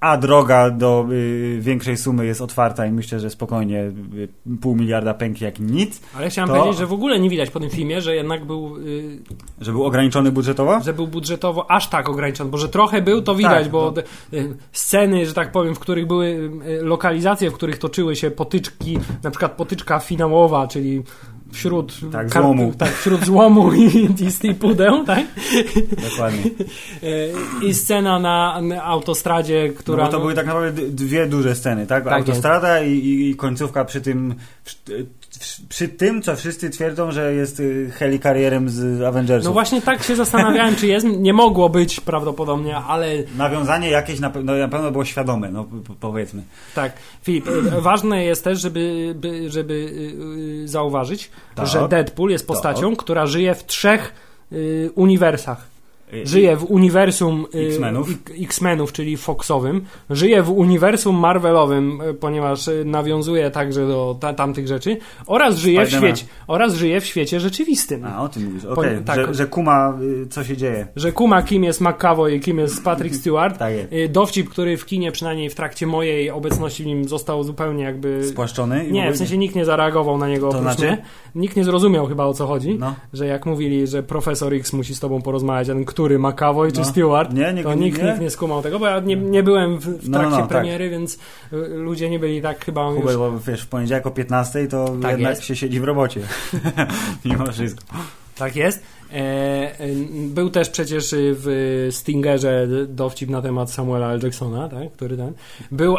a 0.00 0.16
droga 0.16 0.70
do 0.70 1.06
y, 1.12 1.58
większej 1.60 1.96
sumy 1.96 2.26
jest 2.26 2.40
otwarta 2.40 2.86
i 2.86 2.92
myślę, 2.92 3.20
że 3.20 3.30
spokojnie 3.30 3.80
y, 4.14 4.28
pół 4.60 4.76
miliarda 4.76 5.14
pęki 5.14 5.44
jak 5.44 5.58
nic, 5.60 6.00
Ale 6.16 6.30
chciałem 6.30 6.50
to- 6.50 6.56
powiedzieć, 6.56 6.78
że 6.78 6.86
w 6.86 6.92
ogóle 6.92 7.20
nie 7.20 7.30
widać 7.30 7.50
po 7.50 7.60
tym 7.60 7.70
filmie, 7.70 8.00
że 8.00 8.14
jednak 8.14 8.44
był, 8.44 8.76
y, 8.76 9.18
że 9.60 9.72
był 9.72 9.84
ograniczony 9.84 10.32
budżetowo. 10.32 10.80
że 10.84 10.92
był 10.92 11.06
budżetowo 11.06 11.70
aż 11.70 11.88
tak 11.88 12.08
ograniczony, 12.08 12.50
bo 12.50 12.58
że 12.58 12.68
trochę 12.68 13.02
był, 13.02 13.22
to 13.22 13.34
widać, 13.34 13.62
Tak, 13.62 13.72
bo 13.72 13.84
no. 13.84 13.92
te, 13.92 14.02
y, 14.38 14.56
sceny, 14.72 15.26
że 15.26 15.34
tak 15.34 15.52
powiem, 15.52 15.74
w 15.74 15.78
których 15.78 16.06
były 16.06 16.26
y, 16.66 16.82
lokalizacje, 16.82 17.50
w 17.50 17.54
których 17.54 17.78
toczyły 17.78 18.16
się 18.16 18.30
potyczki, 18.30 18.98
na 19.22 19.30
przykład 19.30 19.52
potyczka 19.52 19.98
finałowa, 19.98 20.68
czyli 20.68 21.02
wśród 21.52 22.00
Tak, 22.12 22.32
złomu. 22.32 22.72
tak, 22.78 22.92
wśród 22.94 23.24
złomu 23.24 23.72
i, 23.72 23.82
i, 23.84 24.48
i 24.50 24.54
pudeł, 24.54 25.04
tak? 25.04 25.26
Dokładnie. 26.10 26.44
Y, 27.02 27.32
I 27.62 27.74
scena 27.74 28.18
na, 28.18 28.60
autostradzie, 28.82 29.68
No 29.72 29.78
która... 29.78 30.04
bo 30.04 30.12
to 30.12 30.20
były 30.20 30.34
tak 30.34 30.46
naprawdę 30.46 30.82
dwie 30.82 31.26
duże 31.26 31.54
sceny, 31.54 31.86
tak? 31.86 32.04
Tak 32.04 32.12
Autostrada 32.12 32.82
i, 32.82 32.92
i, 32.92 33.30
i 33.30 33.36
końcówka 33.36 33.84
przy 33.84 34.00
tym, 34.00 34.34
przy, 35.68 35.88
tym, 35.88 36.22
co 36.22 36.36
wszyscy 36.36 36.70
twierdzą, 36.70 37.10
że 37.12 37.34
jest 37.34 37.60
y, 37.60 37.90
helikarierem 37.94 38.68
z 38.68 39.02
Avengersów. 39.02 39.44
No 39.46 39.52
właśnie 39.52 39.82
tak 39.82 40.02
się 40.02 40.16
zastanawiałem, 40.16 40.76
czy 40.76 40.86
jest. 40.86 41.06
Nie 41.06 41.32
mogło 41.32 41.68
być 41.68 42.00
prawdopodobnie, 42.00 42.76
ale 42.76 43.06
Nawiązanie 43.36 43.90
jakieś 43.90 44.20
na, 44.20 44.30
pe- 44.30 44.44
no, 44.44 44.56
na 44.56 44.68
pewno 44.68 44.90
było 44.90 45.04
świadome, 45.04 45.50
no 45.50 45.64
po- 45.64 45.94
powiedzmy. 46.00 46.42
tak. 46.74 46.92
Filip, 47.22 47.48
e, 47.48 47.80
ważne 47.80 48.24
jest 48.24 48.44
też, 48.44 48.60
żeby, 48.60 49.14
by, 49.16 49.50
żeby 49.50 49.74
y, 49.74 50.62
y, 50.64 50.68
zauważyć, 50.68 51.30
Tak. 51.54 51.66
że 51.66 51.88
Deadpool 51.88 52.30
jest 52.30 52.46
postacią, 52.46 52.96
która 52.96 53.26
żyje 53.26 53.54
w 53.54 53.66
trzech 53.66 54.12
y, 54.52 54.90
uniwersach. 54.94 55.77
Żyje 56.24 56.56
w 56.56 56.64
uniwersum 56.70 57.46
y, 57.54 57.66
X-Menów. 57.66 58.08
X-Menów, 58.40 58.92
czyli 58.92 59.16
Foxowym. 59.16 59.84
Żyje 60.10 60.42
w 60.42 60.50
uniwersum 60.50 61.16
Marvelowym, 61.16 62.00
y, 62.00 62.14
ponieważ 62.14 62.68
y, 62.68 62.84
nawiązuje 62.84 63.50
także 63.50 63.88
do 63.88 64.16
ta, 64.20 64.34
tamtych 64.34 64.66
rzeczy. 64.68 64.96
Oraz 65.26 65.56
żyje, 65.56 65.86
w 65.86 65.90
świecie, 65.90 66.26
oraz 66.46 66.74
żyje 66.74 67.00
w 67.00 67.06
świecie 67.06 67.40
rzeczywistym. 67.40 68.04
A, 68.04 68.22
o 68.22 68.28
tym 68.28 68.44
mówisz, 68.44 68.64
okej, 68.64 68.98
tak. 69.04 69.16
że, 69.16 69.34
że 69.34 69.46
kuma, 69.46 69.98
co 70.30 70.44
się 70.44 70.56
dzieje. 70.56 70.86
Że 70.96 71.12
kuma, 71.12 71.42
kim 71.42 71.64
jest 71.64 71.80
McAvoy 71.80 72.34
i 72.34 72.40
kim 72.40 72.58
jest 72.58 72.84
Patrick 72.84 73.16
Stewart. 73.16 73.58
Tak 73.58 73.72
jest. 73.74 74.12
Dowcip, 74.12 74.48
który 74.50 74.76
w 74.76 74.86
kinie, 74.86 75.12
przynajmniej 75.12 75.50
w 75.50 75.54
trakcie 75.54 75.86
mojej 75.86 76.30
obecności 76.30 76.82
w 76.82 76.86
nim 76.86 77.08
został 77.08 77.44
zupełnie 77.44 77.84
jakby... 77.84 78.24
Spłaszczony? 78.24 78.86
Nie, 78.90 79.12
w 79.12 79.16
sensie 79.16 79.38
nikt 79.38 79.54
nie 79.54 79.64
zareagował 79.64 80.18
na 80.18 80.28
niego 80.28 80.52
To 80.52 80.60
znaczy? 80.60 80.86
mnie. 80.86 81.02
Nikt 81.34 81.56
nie 81.56 81.64
zrozumiał 81.64 82.06
chyba 82.06 82.24
o 82.24 82.34
co 82.34 82.46
chodzi. 82.46 82.76
No. 82.78 82.94
Że 83.12 83.26
jak 83.26 83.46
mówili, 83.46 83.86
że 83.86 84.02
profesor 84.02 84.54
X 84.54 84.72
musi 84.72 84.94
z 84.94 85.00
tobą 85.00 85.22
porozmawiać, 85.22 85.68
a 85.68 85.72
ten 85.72 85.84
który, 85.98 86.18
McAvoy 86.18 86.72
czy 86.72 86.78
No. 86.80 86.84
Stewart, 86.84 87.32
Nie, 87.32 87.52
nikt 87.52 87.68
to 87.68 87.74
nie- 87.74 87.80
nikt, 87.80 88.02
nie? 88.02 88.08
nikt 88.08 88.20
nie 88.20 88.30
skumał 88.30 88.62
tego, 88.62 88.78
bo 88.78 88.86
ja 88.86 89.00
nie, 89.00 89.16
nie 89.16 89.42
byłem 89.42 89.78
w, 89.78 89.84
w 89.84 90.08
No, 90.08 90.18
trakcie 90.18 90.36
no, 90.36 90.46
tak. 90.46 90.48
premiery, 90.48 90.90
więc 90.90 91.14
y, 91.52 91.56
ludzie 91.68 92.10
nie 92.10 92.18
byli 92.18 92.42
tak 92.42 92.64
chyba 92.64 92.90
już... 92.90 93.00
Hubert, 93.00 93.18
bo 93.18 93.38
wiesz, 93.38 93.62
w 93.62 93.66
poniedziałek 93.66 94.06
o 94.06 94.10
15 94.10 94.66
to 94.66 94.84
Tak 95.02 95.10
jednak 95.10 95.30
jest. 95.30 95.44
się 95.44 95.56
siedzi 95.56 95.80
w 95.80 95.84
robocie. 95.84 96.20
Mimo 97.24 97.46
wszystko. 97.52 97.84
Tak 98.36 98.56
jest. 98.56 98.82
E, 99.12 99.14
e, 99.80 99.88
był 100.10 100.50
też 100.50 100.68
przecież 100.70 101.14
w 101.18 101.88
Stingerze 101.90 102.66
dowcip 102.88 103.30
na 103.30 103.42
temat 103.42 103.70
Samuela 103.70 104.12
L. 104.12 104.20
Jacksona, 104.22 104.68
tak, 104.68 104.92
który 104.92 105.16
ten. 105.16 105.32
Był 105.70 105.96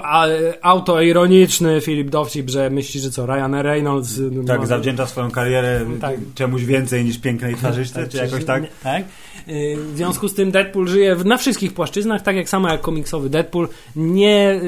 autoironiczny 0.61 1.81
Filip 1.81 2.09
dowcip, 2.09 2.49
że 2.49 2.69
myśli, 2.69 2.99
że 3.01 3.11
co, 3.11 3.25
Ryan 3.25 3.55
Reynolds... 3.55 4.19
Tak, 4.47 4.59
ma- 4.59 4.65
zawdzięcza 4.65 5.07
swoją 5.07 5.31
karierę 5.31 5.85
Tak. 6.01 6.15
czemuś 6.35 6.63
więcej 6.65 7.05
niż 7.05 7.17
pięknej 7.19 7.55
twarzyczce, 7.55 8.07
czy 8.07 8.17
jakoś 8.17 8.45
tak? 8.45 8.63
Tak. 8.83 9.03
Y, 9.49 9.77
W 9.93 9.97
związku 9.97 10.27
z 10.27 10.33
tym 10.33 10.51
Deadpool 10.51 10.87
żyje 10.87 11.15
na 11.25 11.37
wszystkich 11.37 11.73
płaszczyznach, 11.73 12.21
tak 12.21 12.35
jak 12.35 12.49
samo 12.49 12.69
jak 12.69 12.81
komiksowy 12.81 13.29
Deadpool. 13.29 13.67
Nie, 13.95 14.61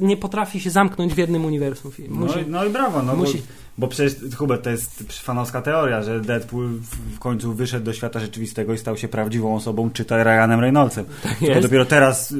nie 0.00 0.16
potrafi 0.16 0.60
się 0.60 0.70
zamknąć 0.70 1.14
w 1.14 1.18
jednym 1.18 1.44
uniwersum. 1.44 1.92
Film. 1.92 2.08
No, 2.20 2.26
Musi, 2.26 2.38
i- 2.40 2.46
no 2.46 2.64
i 2.64 2.70
brawo, 2.70 3.02
no 3.02 3.16
musi- 3.16 3.38
bo, 3.38 3.65
bo 3.78 3.88
przecież 3.88 4.34
Hubert 4.36 4.64
to 4.64 4.70
jest 4.70 5.12
fanowska 5.22 5.62
teoria, 5.62 6.02
że 6.02 6.20
Deadpool 6.20 6.66
w, 7.14 7.18
końcu 7.18 7.52
wyszedł 7.52 7.84
do 7.84 7.92
świata 7.92 8.20
rzeczywistego 8.20 8.72
i 8.74 8.78
stał 8.78 8.96
się 8.96 9.08
prawdziwą 9.08 9.56
osobą, 9.56 9.90
czytaj 9.90 10.24
Ryanem 10.24 10.60
Reynoldsem. 10.60 11.04
Tylko 11.22 11.44
jest. 11.46 11.62
dopiero 11.62 11.84
teraz 11.84 12.34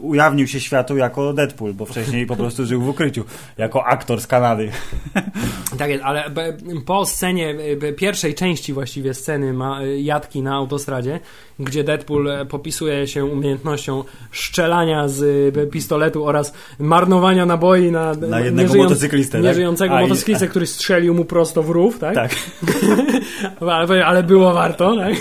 ujawnił 0.00 0.46
się 0.46 0.60
światu 0.60 0.96
jako 0.96 1.32
Deadpool, 1.32 1.74
bo 1.74 1.86
wcześniej 1.86 2.26
po 2.26 2.36
prostu 2.36 2.66
żył 2.66 2.82
w 2.82 2.88
ukryciu, 2.88 3.24
jako 3.58 3.84
aktor 3.86 4.20
z 4.20 4.26
Kanady. 4.26 4.70
Tak 5.78 5.90
jest, 5.90 6.04
ale 6.04 6.30
be- 6.30 6.56
po 6.86 7.06
scenie, 7.06 7.54
be- 7.80 7.92
pierwszej 7.92 8.34
części 8.34 8.72
właściwie 8.72 9.14
sceny 9.14 9.52
ma, 9.52 9.82
jadki 9.84 10.42
na 10.42 10.54
autostradzie, 10.54 11.20
gdzie 11.58 11.84
Deadpool 11.84 12.28
e, 12.30 12.46
popisuje 12.46 13.06
się 13.06 13.24
umiejętnością 13.24 14.04
szczelania 14.30 15.08
z 15.08 15.22
e, 15.56 15.66
pistoletu 15.66 16.26
oraz 16.26 16.52
marnowania 16.78 17.46
naboi 17.46 17.90
na, 17.90 18.14
Na 18.14 18.40
jednego 18.40 18.74
motocyklistę, 18.74 19.38
tak? 19.38 19.44
Nieżyjącego 19.44 19.94
A, 19.94 20.02
i- 20.02 20.04
który 20.48 20.66
strzelił 20.66 21.14
mu 21.14 21.24
prosto 21.24 21.62
w 21.62 21.70
rów, 21.70 21.98
tak? 21.98 22.14
Tak. 22.14 22.30
ale, 23.60 24.06
ale 24.06 24.22
było 24.22 24.52
warto, 24.54 24.96
tak? 24.96 25.14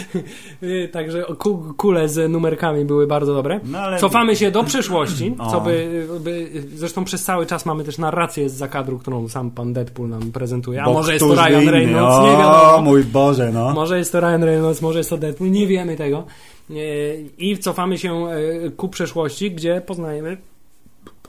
Także 0.92 1.22
ku, 1.38 1.74
kule 1.76 2.08
z 2.08 2.30
numerkami 2.30 2.84
były 2.84 3.06
bardzo 3.06 3.34
dobre. 3.34 3.60
No, 3.64 3.78
ale- 3.78 3.98
Cofamy 3.98 4.36
się 4.36 4.50
do 4.50 4.64
przyszłości, 4.64 5.34
co 5.50 5.58
O. 5.58 5.60
by, 5.60 6.06
by... 6.20 6.50
Zresztą 6.74 7.04
przez 7.04 7.24
cały 7.24 7.46
czas 7.46 7.66
mamy 7.66 7.84
też 7.84 7.98
narrację 7.98 8.48
z 8.48 8.52
zakadru, 8.54 8.98
którą 8.98 9.28
sam 9.28 9.50
pan 9.50 9.72
Deadpool 9.72 10.08
nam 10.08 10.32
prezentuje. 10.32 10.82
A 10.82 10.84
Bo 10.84 10.92
może 10.92 11.12
jest 11.12 11.24
to 11.24 11.34
Ryan 11.34 11.62
inny? 11.62 11.70
Reynolds, 11.72 12.16
o, 12.18 12.22
nie 12.22 12.32
wiadomo. 12.38 12.82
mój 12.82 13.04
Boże, 13.04 13.50
no. 13.52 13.72
Może 13.72 13.98
jest 13.98 14.12
to 14.12 14.20
Ryan 14.20 14.44
Reynolds, 14.44 14.82
może 14.82 14.98
jest 14.98 15.10
to 15.10 15.18
Deadpool, 15.18 15.50
nie 15.50 15.66
wiemy 15.66 15.96
tego. 15.96 16.24
Y, 16.70 17.30
I 17.38 17.58
cofamy 17.58 17.98
się 17.98 18.26
y, 18.66 18.70
ku 18.76 18.88
przeszłości, 18.88 19.50
gdzie 19.50 19.80
poznajemy 19.86 20.36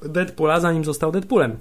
Deadpoola, 0.06 0.60
zanim 0.60 0.86
został 0.86 1.12
Deadpoolem. 1.12 1.58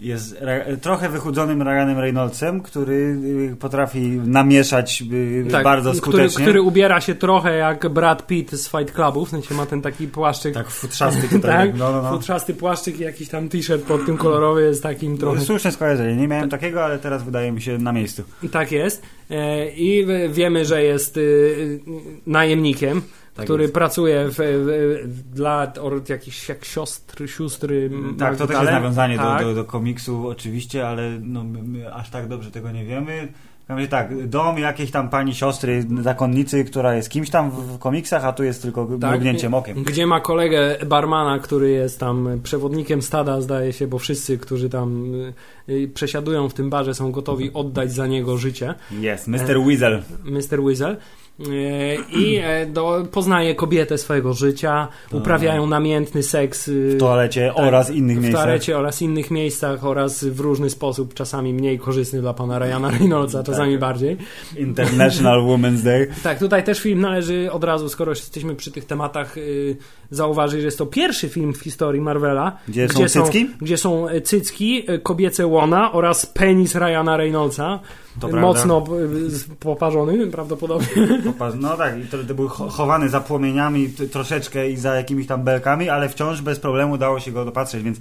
Jest 0.00 0.36
trochę 0.82 1.08
wychudzonym 1.08 1.62
Ryanem 1.62 1.98
Reynoldsem, 1.98 2.60
który 2.60 3.18
y, 3.52 3.56
potrafi 3.56 4.00
namieszać 4.10 5.02
y, 5.12 5.62
bardzo 5.62 5.90
który, 5.90 6.00
skutecznie. 6.00 6.44
który 6.44 6.62
ubiera 6.62 7.00
się 7.00 7.14
trochę 7.14 7.56
jak 7.56 7.88
Brad 7.88 8.26
Pitt 8.26 8.50
z 8.52 8.70
Fight 8.70 8.94
Clubu, 8.94 9.24
w 9.24 9.30
sensie 9.30 9.54
ma 9.54 9.66
ten 9.66 9.82
taki 9.82 10.08
płaszczyk. 10.08 10.54
Tak, 10.54 10.70
futrzasty 10.70 11.28
tutaj. 11.28 11.40
tak, 11.70 11.78
No, 11.78 11.92
no, 11.92 12.02
no. 12.02 12.10
futrzasty 12.10 12.54
płaszczyk 12.54 13.00
i 13.00 13.02
jakiś 13.02 13.28
tam 13.28 13.48
t-shirt 13.48 13.82
pod 13.84 14.06
tym 14.06 14.16
kolorowy 14.16 14.62
jest 14.62 14.82
takim 14.82 15.18
trochę... 15.18 15.40
Słuszne 15.40 15.72
skojarzenie. 15.72 16.16
Nie 16.16 16.28
miałem 16.28 16.48
takiego, 16.48 16.84
ale 16.84 16.98
teraz 16.98 17.22
wydaje 17.22 17.52
mi 17.52 17.62
się 17.62 17.78
na 17.78 17.92
miejscu. 17.92 18.22
Tak 18.52 18.72
jest. 18.72 19.02
E, 19.30 19.70
I 19.70 20.06
wiemy, 20.30 20.64
że 20.64 20.82
jest 20.82 21.16
y, 21.16 21.80
najemnikiem. 22.26 23.02
Tak 23.38 23.44
który 23.44 23.62
jest. 23.62 23.74
pracuje 23.74 24.28
w, 24.28 24.34
w, 24.36 25.34
dla 25.34 25.72
or, 25.80 26.02
jakichś 26.08 26.48
jak 26.48 26.64
siostry, 26.64 27.28
sióstry. 27.28 27.90
Tak, 28.18 28.36
to 28.36 28.46
też 28.46 28.56
Magdaleny. 28.56 28.70
jest 28.70 28.82
nawiązanie 28.82 29.16
tak. 29.16 29.42
do, 29.42 29.48
do, 29.48 29.54
do 29.54 29.64
komiksu 29.64 30.28
oczywiście, 30.28 30.88
ale 30.88 31.18
no, 31.22 31.44
my, 31.44 31.94
aż 31.94 32.10
tak 32.10 32.28
dobrze 32.28 32.50
tego 32.50 32.70
nie 32.70 32.84
wiemy. 32.84 33.28
Mówię 33.68 33.88
tak, 33.88 34.28
dom 34.28 34.58
jakiejś 34.58 34.90
tam 34.90 35.08
pani 35.08 35.34
siostry, 35.34 35.84
zakonnicy, 36.02 36.64
która 36.64 36.94
jest 36.94 37.10
kimś 37.10 37.30
tam 37.30 37.50
w, 37.50 37.78
komiksach, 37.78 38.24
a 38.24 38.32
tu 38.32 38.44
jest 38.44 38.62
tylko 38.62 38.88
Tak. 39.00 39.10
mrugnięciem 39.10 39.54
okiem. 39.54 39.82
Gdzie 39.82 40.06
ma 40.06 40.20
kolegę 40.20 40.76
barmana, 40.86 41.38
który 41.38 41.70
jest 41.70 42.00
tam 42.00 42.40
przewodnikiem 42.42 43.02
stada, 43.02 43.40
zdaje 43.40 43.72
się, 43.72 43.86
bo 43.86 43.98
wszyscy, 43.98 44.38
którzy 44.38 44.68
tam 44.70 45.14
y, 45.14 45.34
y, 45.68 45.88
przesiadują 45.94 46.48
w 46.48 46.54
tym 46.54 46.70
barze, 46.70 46.94
są 46.94 47.12
gotowi 47.12 47.52
oddać 47.52 47.92
za 47.92 48.06
niego 48.06 48.36
życie. 48.36 48.74
Jest, 49.00 49.28
Mr. 49.28 49.60
Weasel. 49.66 50.02
Mr. 50.24 50.62
Weasel. 50.62 50.96
E, 51.40 51.94
I 52.18 52.36
e, 52.36 52.66
do, 52.66 53.06
poznaje 53.12 53.54
kobietę 53.54 53.98
swojego 53.98 54.32
życia, 54.32 54.88
uprawiają 55.12 55.66
namiętny 55.66 56.22
seks 56.22 56.68
y, 56.68 56.90
W 56.96 57.00
toalecie 57.00 57.52
tak, 57.56 57.66
oraz 57.66 57.90
innych 57.90 58.18
w 58.18 58.22
miejscach. 58.22 58.44
toalecie 58.44 58.78
oraz 58.78 59.02
innych 59.02 59.30
miejscach 59.30 59.84
oraz 59.84 60.24
w 60.24 60.40
różny 60.40 60.70
sposób, 60.70 61.14
czasami 61.14 61.54
mniej 61.54 61.78
korzystny 61.78 62.20
dla 62.20 62.34
pana 62.34 62.58
Ryana 62.58 62.90
Reynoldsa, 62.90 63.42
czasami 63.42 63.72
Tak. 63.72 63.80
bardziej. 63.80 64.16
International 64.56 65.40
Women's 65.50 65.82
Day. 65.82 66.08
Tak, 66.22 66.38
tutaj 66.38 66.64
też 66.64 66.80
film 66.80 67.00
należy 67.00 67.48
od 67.52 67.64
razu, 67.64 67.88
skoro 67.88 68.12
jesteśmy 68.12 68.54
przy 68.54 68.72
tych 68.72 68.84
tematach, 68.84 69.36
y, 69.36 69.76
zauważyć, 70.10 70.60
że 70.60 70.66
jest 70.66 70.78
to 70.78 70.86
pierwszy 70.86 71.28
film 71.28 71.52
w 71.54 71.60
historii 71.60 72.00
Marvela, 72.00 72.58
Gdzie 72.68 72.88
są 72.88 73.08
cycki? 73.08 73.50
gdzie 73.60 73.76
są 73.76 74.08
e, 74.08 74.20
cycki, 74.20 74.84
kobiece 75.02 75.46
łona 75.46 75.92
oraz 75.92 76.26
penis 76.26 76.74
Ryana 76.74 77.16
Reynoldsa, 77.16 77.80
To 78.20 78.28
prawda. 78.28 78.40
mocno 78.40 78.84
poparzony 79.60 80.26
prawdopodobnie. 80.26 80.86
No 81.60 81.76
tak, 81.76 81.98
i 81.98 82.06
to, 82.06 82.18
to 82.28 82.34
był 82.34 82.48
cho- 82.48 82.70
chowany 82.70 83.08
za 83.08 83.20
płomieniami 83.20 83.88
troszeczkę 84.12 84.70
i 84.70 84.76
za 84.76 84.94
jakimiś 84.94 85.26
tam 85.26 85.44
belkami, 85.44 85.88
ale 85.88 86.08
wciąż 86.08 86.42
bez 86.42 86.60
problemu 86.60 86.98
dało 86.98 87.20
się 87.20 87.32
go 87.32 87.44
dopatrzeć, 87.44 87.82
więc 87.82 87.98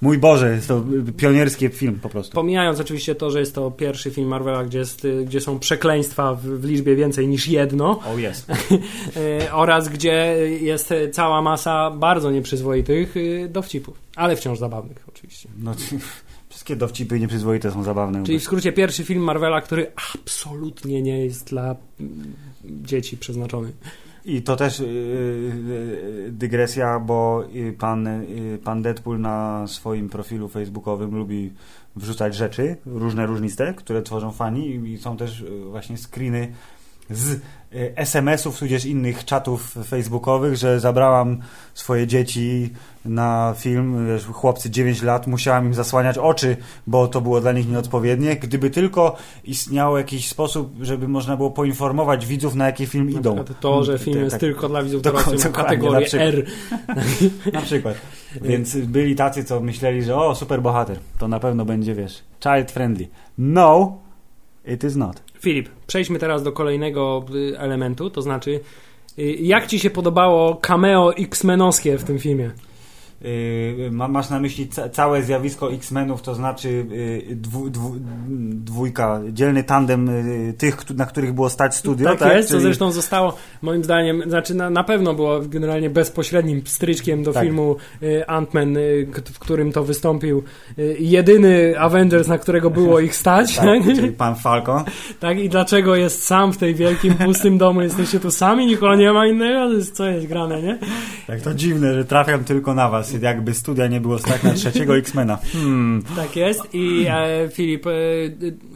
mój 0.00 0.18
Boże, 0.18 0.54
jest 0.54 0.68
to 0.68 0.84
y, 1.08 1.12
pionierski 1.12 1.68
film 1.68 1.98
po 2.02 2.08
prostu. 2.08 2.34
Pomijając 2.34 2.80
oczywiście 2.80 3.14
to, 3.14 3.30
że 3.30 3.40
jest 3.40 3.54
to 3.54 3.70
pierwszy 3.70 4.10
film 4.10 4.28
Marvela, 4.28 4.64
gdzie, 4.64 4.78
jest, 4.78 5.04
y, 5.04 5.24
gdzie 5.24 5.40
są 5.40 5.58
przekleństwa 5.58 6.34
w, 6.34 6.42
w 6.42 6.64
liczbie 6.64 6.96
więcej 6.96 7.28
niż 7.28 7.48
jedno 7.48 8.00
O, 8.14 8.18
jest. 8.18 8.50
y, 8.50 9.52
oraz 9.52 9.88
gdzie 9.88 10.36
jest 10.60 10.94
cała 11.12 11.42
masa 11.42 11.90
bardzo 11.90 12.30
nieprzyzwoitych 12.30 13.14
dowcipów, 13.48 13.98
ale 14.16 14.36
wciąż 14.36 14.58
zabawnych 14.58 15.04
oczywiście. 15.08 15.48
No, 15.58 15.74
wszystkie 16.50 16.76
dowcipy 16.76 17.20
nieprzyzwoite 17.20 17.70
są 17.70 17.82
zabawne. 17.82 18.24
Czyli 18.24 18.38
w 18.38 18.42
skrócie 18.42 18.72
pierwszy 18.72 19.04
film 19.04 19.22
Marvela, 19.22 19.60
który 19.60 19.92
absolutnie 20.22 21.02
nie 21.02 21.24
jest 21.24 21.46
dla 21.50 21.76
mm, 22.00 22.34
dzieci 22.64 23.16
przeznaczony. 23.16 23.72
I 24.24 24.42
to 24.42 24.56
też 24.56 24.80
yy, 24.80 24.86
yy, 24.86 26.32
dygresja, 26.32 27.00
bo 27.00 27.44
pan, 27.78 28.08
pan 28.64 28.82
Deadpool 28.82 29.20
na 29.20 29.66
swoim 29.66 30.08
profilu 30.08 30.48
facebookowym 30.48 31.16
lubi 31.16 31.52
wrzucać 31.96 32.34
rzeczy, 32.34 32.76
różne 32.86 33.26
różniste, 33.26 33.74
które 33.74 34.02
tworzą 34.02 34.32
fani 34.32 34.74
i 34.74 34.98
są 34.98 35.16
też 35.16 35.44
właśnie 35.70 35.96
screeny 35.96 36.52
z 37.10 37.40
SMS-ów, 37.94 38.58
tudzież 38.58 38.84
innych 38.84 39.24
czatów 39.24 39.74
facebookowych, 39.86 40.56
że 40.56 40.80
zabrałam 40.80 41.38
swoje 41.74 42.06
dzieci 42.06 42.70
na 43.04 43.54
film, 43.58 44.06
wiesz, 44.06 44.26
chłopcy 44.26 44.70
9 44.70 45.02
lat, 45.02 45.26
musiałam 45.26 45.66
im 45.66 45.74
zasłaniać 45.74 46.18
oczy, 46.18 46.56
bo 46.86 47.08
to 47.08 47.20
było 47.20 47.40
dla 47.40 47.52
nich 47.52 47.68
nieodpowiednie. 47.68 48.36
Gdyby 48.36 48.70
tylko 48.70 49.16
istniał 49.44 49.96
jakiś 49.96 50.28
sposób, 50.28 50.72
żeby 50.80 51.08
można 51.08 51.36
było 51.36 51.50
poinformować 51.50 52.26
widzów, 52.26 52.54
na 52.54 52.66
jaki 52.66 52.86
film 52.86 53.10
Na 53.10 53.20
idą. 53.20 53.44
To, 53.60 53.84
że 53.84 53.98
film 53.98 54.14
Tak, 54.14 54.22
jest 54.22 54.34
tak. 54.34 54.40
tylko 54.40 54.68
dla 54.68 54.82
widzów 54.82 55.02
Dokładnie, 55.02 55.24
dorosłych 55.26 55.52
ma 55.52 55.58
dokładnie, 55.58 55.78
kategorię 55.78 56.08
na. 56.12 56.22
R. 56.22 56.46
Na 57.52 57.60
przykład. 57.60 57.96
Więc 58.42 58.76
byli 58.76 59.16
tacy, 59.16 59.44
co 59.44 59.60
myśleli, 59.60 60.02
że 60.02 60.16
o, 60.16 60.34
super 60.34 60.62
bohater, 60.62 60.98
to 61.18 61.28
na 61.28 61.40
pewno 61.40 61.64
będzie, 61.64 61.94
wiesz, 61.94 62.24
child 62.42 62.70
friendly. 62.70 63.08
No, 63.38 63.98
it 64.66 64.84
is 64.84 64.96
not. 64.96 65.29
Filip, 65.40 65.68
przejdźmy 65.86 66.18
teraz 66.18 66.42
do 66.42 66.52
kolejnego 66.52 67.24
y, 67.34 67.58
elementu, 67.58 68.10
to 68.10 68.22
znaczy 68.22 68.60
y, 69.18 69.22
jak 69.22 69.66
ci 69.66 69.78
się 69.78 69.90
podobało 69.90 70.54
cameo 70.54 71.14
X-Menowskie 71.14 71.98
w 71.98 72.04
tym 72.04 72.18
filmie? 72.18 72.50
Ma, 73.90 74.08
masz 74.08 74.30
na 74.30 74.40
myśli 74.40 74.68
ca 74.68 74.88
całe 74.88 75.22
zjawisko 75.22 75.72
X-Menów, 75.72 76.22
to 76.22 76.34
znaczy 76.34 76.86
yy, 77.28 77.36
dwu, 77.36 77.70
dwu, 77.70 77.94
dwójka, 78.50 79.20
dzielny 79.32 79.64
tandem 79.64 80.06
yy, 80.46 80.52
tych, 80.52 80.90
na 80.96 81.06
których 81.06 81.32
było 81.32 81.50
stać 81.50 81.76
studio, 81.76 82.08
tak, 82.08 82.18
tak? 82.18 82.36
jest, 82.36 82.48
co 82.48 82.54
Czyli- 82.54 82.62
zresztą 82.62 82.92
zostało 82.92 83.36
moim 83.62 83.84
zdaniem, 83.84 84.22
znaczy 84.26 84.54
na, 84.54 84.70
na 84.70 84.84
pewno 84.84 85.14
było 85.14 85.40
generalnie 85.40 85.90
bezpośrednim 85.90 86.62
stryczkiem 86.66 87.22
do 87.22 87.32
Tak. 87.32 87.44
filmu 87.44 87.76
y, 88.02 88.24
Ant-Man, 88.28 88.76
y, 88.76 89.06
w 89.32 89.38
którym 89.38 89.72
to 89.72 89.84
wystąpił 89.84 90.42
y, 90.78 90.96
jedyny 91.00 91.74
Avengers, 91.78 92.28
na 92.28 92.38
którego 92.38 92.70
było 92.70 93.00
ich 93.00 93.16
stać, 93.16 93.56
tak, 93.56 93.82
czyli 93.84 94.12
pan 94.22 94.34
Falcon. 94.36 94.84
tak? 95.20 95.38
I 95.38 95.48
dlaczego 95.48 95.96
jest 95.96 96.22
sam 96.22 96.52
w 96.52 96.56
tej 96.58 96.74
wielkim, 96.74 97.14
pustym 97.14 97.58
domu, 97.58 97.82
jesteście 97.82 98.20
tu 98.20 98.30
sami, 98.30 98.66
nikogo 98.66 98.94
nie 98.94 99.12
ma 99.12 99.26
innego, 99.26 99.68
to 99.68 99.72
jest, 99.74 99.96
co 99.96 100.06
jest 100.06 100.26
grane, 100.26 100.62
nie? 100.62 100.78
Tak, 101.26 101.40
to 101.40 101.54
dziwne, 101.54 101.94
że 101.94 102.04
trafiam 102.04 102.44
tylko 102.44 102.74
na 102.74 102.88
was, 102.88 103.09
jakby 103.22 103.54
studia 103.54 103.86
nie 103.86 104.00
było 104.00 104.18
stać 104.18 104.42
na 104.42 104.54
trzeciego 104.54 104.96
X-Mena. 104.96 105.38
Hmm. 105.52 106.02
Tak 106.16 106.36
jest 106.36 106.74
i 106.74 107.06
e, 107.08 107.48
Filip, 107.52 107.86
e, 107.86 107.90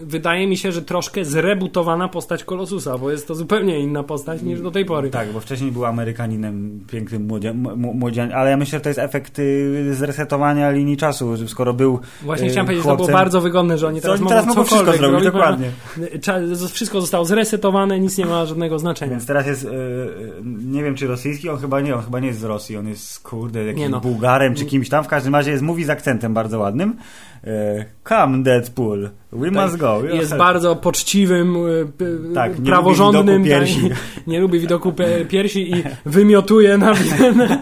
wydaje 0.00 0.46
mi 0.46 0.56
się, 0.56 0.72
że 0.72 0.82
troszkę 0.82 1.24
zrebutowana 1.24 2.08
postać 2.08 2.44
Kolosusa, 2.44 2.98
bo 2.98 3.10
jest 3.10 3.28
to 3.28 3.34
zupełnie 3.34 3.80
inna 3.80 4.02
postać 4.02 4.42
niż 4.42 4.60
do 4.60 4.70
tej 4.70 4.84
pory. 4.84 5.10
Tak, 5.10 5.32
bo 5.32 5.40
wcześniej 5.40 5.72
był 5.72 5.84
Amerykaninem, 5.84 6.80
pięknym 6.90 7.26
młodzia, 7.26 7.52
młodzia, 7.76 8.28
ale 8.34 8.50
ja 8.50 8.56
myślę, 8.56 8.78
że 8.78 8.82
to 8.82 8.88
jest 8.88 8.98
efekt 8.98 9.38
y, 9.38 9.94
zresetowania 9.94 10.70
linii 10.70 10.96
czasu, 10.96 11.36
że 11.36 11.48
skoro 11.48 11.72
był 11.72 12.00
Właśnie 12.22 12.46
e, 12.46 12.50
chciałem 12.50 12.66
powiedzieć, 12.66 12.84
że 12.84 12.90
to 12.90 12.96
było 12.96 13.08
chłopcem- 13.08 13.12
bardzo 13.12 13.40
wygodne, 13.40 13.78
że 13.78 13.88
oni 13.88 14.00
teraz 14.00 14.14
oni 14.14 14.24
mogą 14.24 14.30
teraz 14.30 14.46
mogą 14.46 14.64
wszystko 14.64 14.92
cokolwiek 14.92 15.00
zrobić, 15.00 15.26
robić, 15.26 15.32
dokładnie. 15.32 15.70
bo 16.60 16.68
Wszystko 16.68 17.00
zostało 17.00 17.24
zresetowane, 17.24 18.00
nic 18.00 18.18
nie 18.18 18.26
ma 18.26 18.46
żadnego 18.46 18.78
znaczenia. 18.78 19.10
Więc 19.10 19.26
teraz 19.26 19.46
jest, 19.46 19.64
e, 19.64 19.68
nie 20.64 20.82
wiem 20.82 20.94
czy 20.94 21.06
rosyjski, 21.06 21.48
on 21.48 21.58
chyba 21.58 21.80
nie, 21.80 21.94
on 21.94 22.02
chyba 22.02 22.20
nie 22.20 22.28
jest 22.28 22.40
z 22.40 22.44
Rosji, 22.44 22.76
on 22.76 22.88
jest 22.88 23.20
kurde 23.20 23.64
jakimś 23.64 23.80
Nie 23.80 23.88
no. 23.88 24.00
Bułgarem 24.24 24.54
czy 24.54 24.64
kimś 24.66 24.88
tam, 24.88 25.04
w 25.04 25.08
każdym 25.08 25.34
razie 25.34 25.50
jest, 25.50 25.62
mówi 25.62 25.84
z 25.84 25.90
akcentem 25.90 26.34
bardzo 26.34 26.58
ładnym. 26.58 26.96
E, 27.44 27.84
Come 28.08 28.42
Deadpool, 28.42 29.10
we 29.34 29.50
Tak, 29.50 29.64
must 29.64 29.76
go. 29.76 30.02
Jest 30.12 30.36
bardzo 30.36 30.76
poczciwym, 30.76 31.54
p- 31.98 32.04
Tak, 32.34 32.50
nie 32.52 32.56
lubi 32.58 32.68
praworządnym, 32.70 33.42
widoku 33.42 33.60
piersi. 33.60 33.88
tak, 33.88 34.26
nie 34.26 34.40
lubi 34.40 34.60
widoku 34.60 34.92
piersi 35.28 35.70
i 35.70 35.82
wymiotuje 36.06 36.78
na, 36.78 36.92
na, 37.36 37.58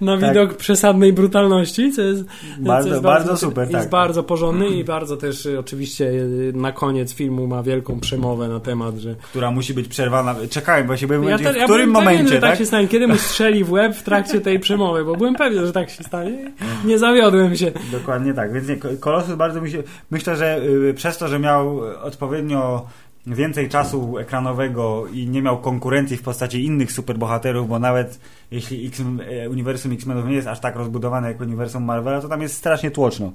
na 0.00 0.18
Tak. 0.20 0.28
widok 0.30 0.54
przesadnej 0.56 1.12
brutalności, 1.12 1.92
co 1.92 2.02
jest 2.02 2.24
Bardzo- 2.60 2.88
co 2.88 2.94
jest 2.94 3.02
bardzo 3.02 3.36
super, 3.36 3.68
Jest 3.70 3.80
tak. 3.80 3.90
bardzo 3.90 4.22
porządny 4.22 4.68
i 4.68 4.84
bardzo 4.84 5.16
też 5.16 5.46
y, 5.46 5.58
oczywiście 5.58 6.04
y, 6.08 6.52
na 6.54 6.72
koniec 6.72 7.14
filmu 7.14 7.46
ma 7.46 7.62
wielką 7.62 8.00
przemowę 8.00 8.48
na 8.48 8.60
temat, 8.60 8.96
że 8.96 9.14
która 9.14 9.50
musi 9.50 9.74
być 9.74 9.88
przerwana. 9.88 10.34
Czekałem, 10.50 10.86
bo 10.86 10.96
się 10.96 11.06
byłem 11.06 11.24
ja, 11.28 11.38
w 11.38 11.42
te- 11.42 11.58
ja 11.58 11.64
którym 11.64 11.92
byłem 11.92 12.04
momencie, 12.04 12.24
pewien, 12.24 12.40
tak? 12.40 12.50
tak? 12.50 12.58
się 12.58 12.66
stanie, 12.66 12.88
kiedy 12.88 13.06
mu 13.08 13.16
strzeli 13.16 13.64
w 13.64 13.72
łeb 13.72 13.94
w 13.94 14.02
trakcie 14.02 14.40
tej 14.40 14.58
przemowy, 14.60 15.04
bo 15.04 15.16
byłem 15.16 15.34
pewien, 15.34 15.66
że 15.66 15.72
tak 15.72 15.90
się 15.90 16.04
stanie. 16.04 16.52
Nie 16.84 16.98
zawiodłem 16.98 17.56
się. 17.56 17.72
Dokładnie 17.92 18.34
tak, 18.34 18.52
więc 18.52 18.68
nie, 18.68 18.76
Kolosus 19.00 19.34
bardzo 19.34 19.60
mi 19.60 19.70
się... 19.70 19.82
Myślę, 20.10 20.36
że 20.38 20.62
y, 20.90 20.94
przez 20.94 21.18
to, 21.18 21.28
że 21.28 21.38
miał 21.38 21.80
odpowiednio 22.02 22.86
więcej 23.26 23.68
czasu 23.68 24.18
ekranowego 24.18 25.06
i 25.12 25.28
nie 25.28 25.42
miał 25.42 25.58
konkurencji 25.58 26.16
w 26.16 26.22
postaci 26.22 26.64
innych 26.64 26.92
superbohaterów, 26.92 27.68
bo 27.68 27.78
nawet 27.78 28.20
jeśli 28.50 28.86
X, 28.86 29.02
e, 29.28 29.50
uniwersum 29.50 29.92
X-Menów 29.92 30.26
nie 30.26 30.34
jest 30.34 30.48
aż 30.48 30.60
tak 30.60 30.76
rozbudowane 30.76 31.28
jak 31.28 31.40
uniwersum 31.40 31.84
Marvela, 31.84 32.20
to 32.20 32.28
tam 32.28 32.42
jest 32.42 32.54
strasznie 32.54 32.90
tłoczno. 32.90 33.32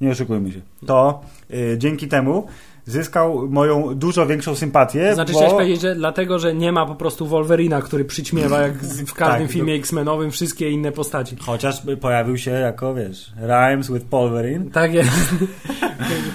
Nie 0.00 0.10
oszukujmy 0.10 0.52
się. 0.52 0.60
To 0.86 1.22
y, 1.50 1.76
dzięki 1.78 2.08
temu 2.08 2.46
zyskał 2.86 3.48
moją 3.48 3.94
dużo 3.94 4.26
większą 4.26 4.54
sympatię, 4.54 5.14
Znaczy 5.14 5.32
bo... 5.32 5.38
chciałeś 5.38 5.54
powiedzieć, 5.54 5.80
że 5.80 5.94
dlatego, 5.94 6.38
że 6.38 6.54
nie 6.54 6.72
ma 6.72 6.86
po 6.86 6.94
prostu 6.94 7.26
Wolverina, 7.26 7.82
który 7.82 8.04
przyćmiewa 8.04 8.60
jak 8.60 8.74
w 8.82 9.14
każdym 9.24 9.46
Tak, 9.46 9.52
filmie 9.52 9.72
do- 9.72 9.78
X-Menowym 9.78 10.30
wszystkie 10.30 10.70
inne 10.70 10.92
postaci. 10.92 11.36
Chociaż 11.40 11.82
pojawił 12.00 12.38
się 12.38 12.50
jako, 12.50 12.94
wiesz, 12.94 13.32
Rhymes 13.36 13.90
with 13.90 14.06
Wolverine. 14.10 14.70
Tak 14.70 14.94
jest. 14.94 15.10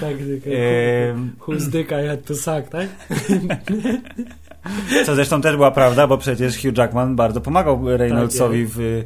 tak. 0.00 1.58
Dick 1.70 1.90
I 1.90 2.08
had 2.08 2.24
to 2.24 2.34
suck, 2.34 2.68
tak? 2.70 2.88
Co 5.06 5.14
zresztą 5.14 5.40
też 5.40 5.56
była 5.56 5.70
prawda, 5.70 6.06
bo 6.06 6.18
przecież 6.18 6.62
Hugh 6.62 6.78
Jackman 6.78 7.16
bardzo 7.16 7.40
pomagał 7.40 7.96
Reynoldsowi 7.96 8.66
w 8.66 8.80
y, 8.80 8.82
y, 8.82 9.04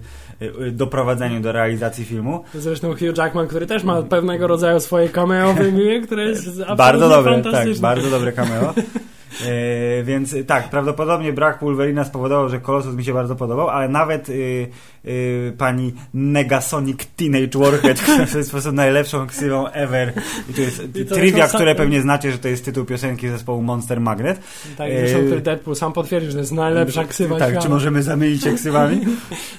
doprowadzeniu 0.72 1.40
do 1.40 1.52
realizacji 1.52 2.04
filmu. 2.04 2.44
Zresztą 2.54 2.90
Hugh 2.90 3.18
Jackman, 3.18 3.46
który 3.48 3.66
też 3.66 3.84
ma 3.84 4.02
pewnego 4.02 4.46
rodzaju 4.46 4.80
swoje 4.80 5.08
cameo 5.08 5.52
w 5.52 5.66
imię, 5.68 6.00
które 6.00 6.24
jest 6.24 6.46
absolutnie 6.48 6.76
Bardzo 6.76 7.08
dobre, 7.08 7.42
tak, 7.42 7.68
bardzo 7.80 8.10
dobre 8.10 8.32
cameo. 8.32 8.74
E, 9.46 10.02
więc 10.02 10.34
tak, 10.46 10.70
prawdopodobnie 10.70 11.32
brak 11.32 11.60
Wolverina 11.60 12.04
spowodował, 12.04 12.48
że 12.48 12.60
Colossus 12.60 12.94
mi 12.94 13.04
się 13.04 13.12
bardzo 13.12 13.36
podobał, 13.36 13.68
ale 13.68 13.88
nawet 13.88 14.28
y, 14.28 14.68
y, 15.04 15.52
pani 15.58 15.94
Negasonic 16.14 17.06
Teenage 17.16 17.58
Warhead, 17.58 18.00
która 18.00 18.18
jest 18.18 18.50
po 18.50 18.50
prostu 18.50 18.72
najlepszą 18.72 19.26
ksywą 19.26 19.68
ever. 19.68 20.12
I 20.50 20.54
to 20.54 20.60
jest 20.60 20.96
I 20.96 21.06
to 21.06 21.14
trivia, 21.14 21.48
które 21.48 21.74
pewnie 21.74 22.02
znacie, 22.02 22.32
że 22.32 22.38
to 22.38 22.48
jest 22.48 22.64
tytuł 22.64 22.84
piosenki 22.84 23.28
zespołu 23.28 23.62
Monster 23.62 24.00
Magnet. 24.00 24.40
Tak, 24.78 24.90
E, 24.90 25.08
zresztą 25.08 25.40
Deadpool 25.40 25.76
sam 25.76 25.92
potwierdził, 25.92 26.30
że 26.30 26.36
to 26.36 26.40
jest 26.40 26.52
najlepsza 26.52 27.04
ksywa 27.04 27.38
Tak, 27.38 27.58
czy 27.58 27.68
możemy 27.68 28.02
zamienić 28.02 28.42
się 28.42 28.54
ksywami? 28.54 29.00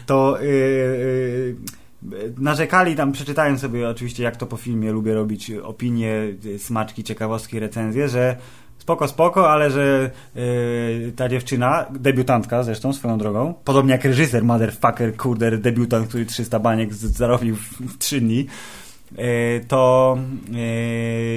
To 0.06 0.38
yy, 0.42 1.56
yy, 2.12 2.34
narzekali 2.38 2.96
tam, 2.96 3.12
przeczytałem 3.12 3.60
sobie 3.60 3.90
oczywiście 3.90 4.24
jak 4.24 4.38
to 4.38 4.46
po 4.46 4.58
filmie, 4.58 4.92
lubię 4.92 5.14
robić 5.14 5.52
opinie, 5.52 6.34
yy, 6.44 6.60
smaczki, 6.60 7.04
ciekawostki, 7.04 7.60
recenzje, 7.60 8.10
że 8.10 8.36
spoko, 8.86 9.08
spoko, 9.08 9.50
ale 9.52 9.72
że 9.72 10.12
yy, 10.36 11.12
ta 11.16 11.30
dziewczyna, 11.30 11.86
debiutantka 11.92 12.64
zresztą 12.64 12.94
swoją 12.94 13.18
drogą, 13.18 13.54
podobnie 13.64 13.92
jak 13.92 14.04
reżyser, 14.06 14.44
motherfucker, 14.44 15.16
kurder, 15.18 15.60
debiutant, 15.62 16.08
który 16.08 16.26
300 16.26 16.60
baniek 16.60 16.94
zarobił 16.94 17.56
w, 17.56 17.60
w 17.82 17.98
3 17.98 18.22
dni, 18.22 18.46
yy, 19.18 19.26
to 19.68 20.18
yy, 20.52 20.58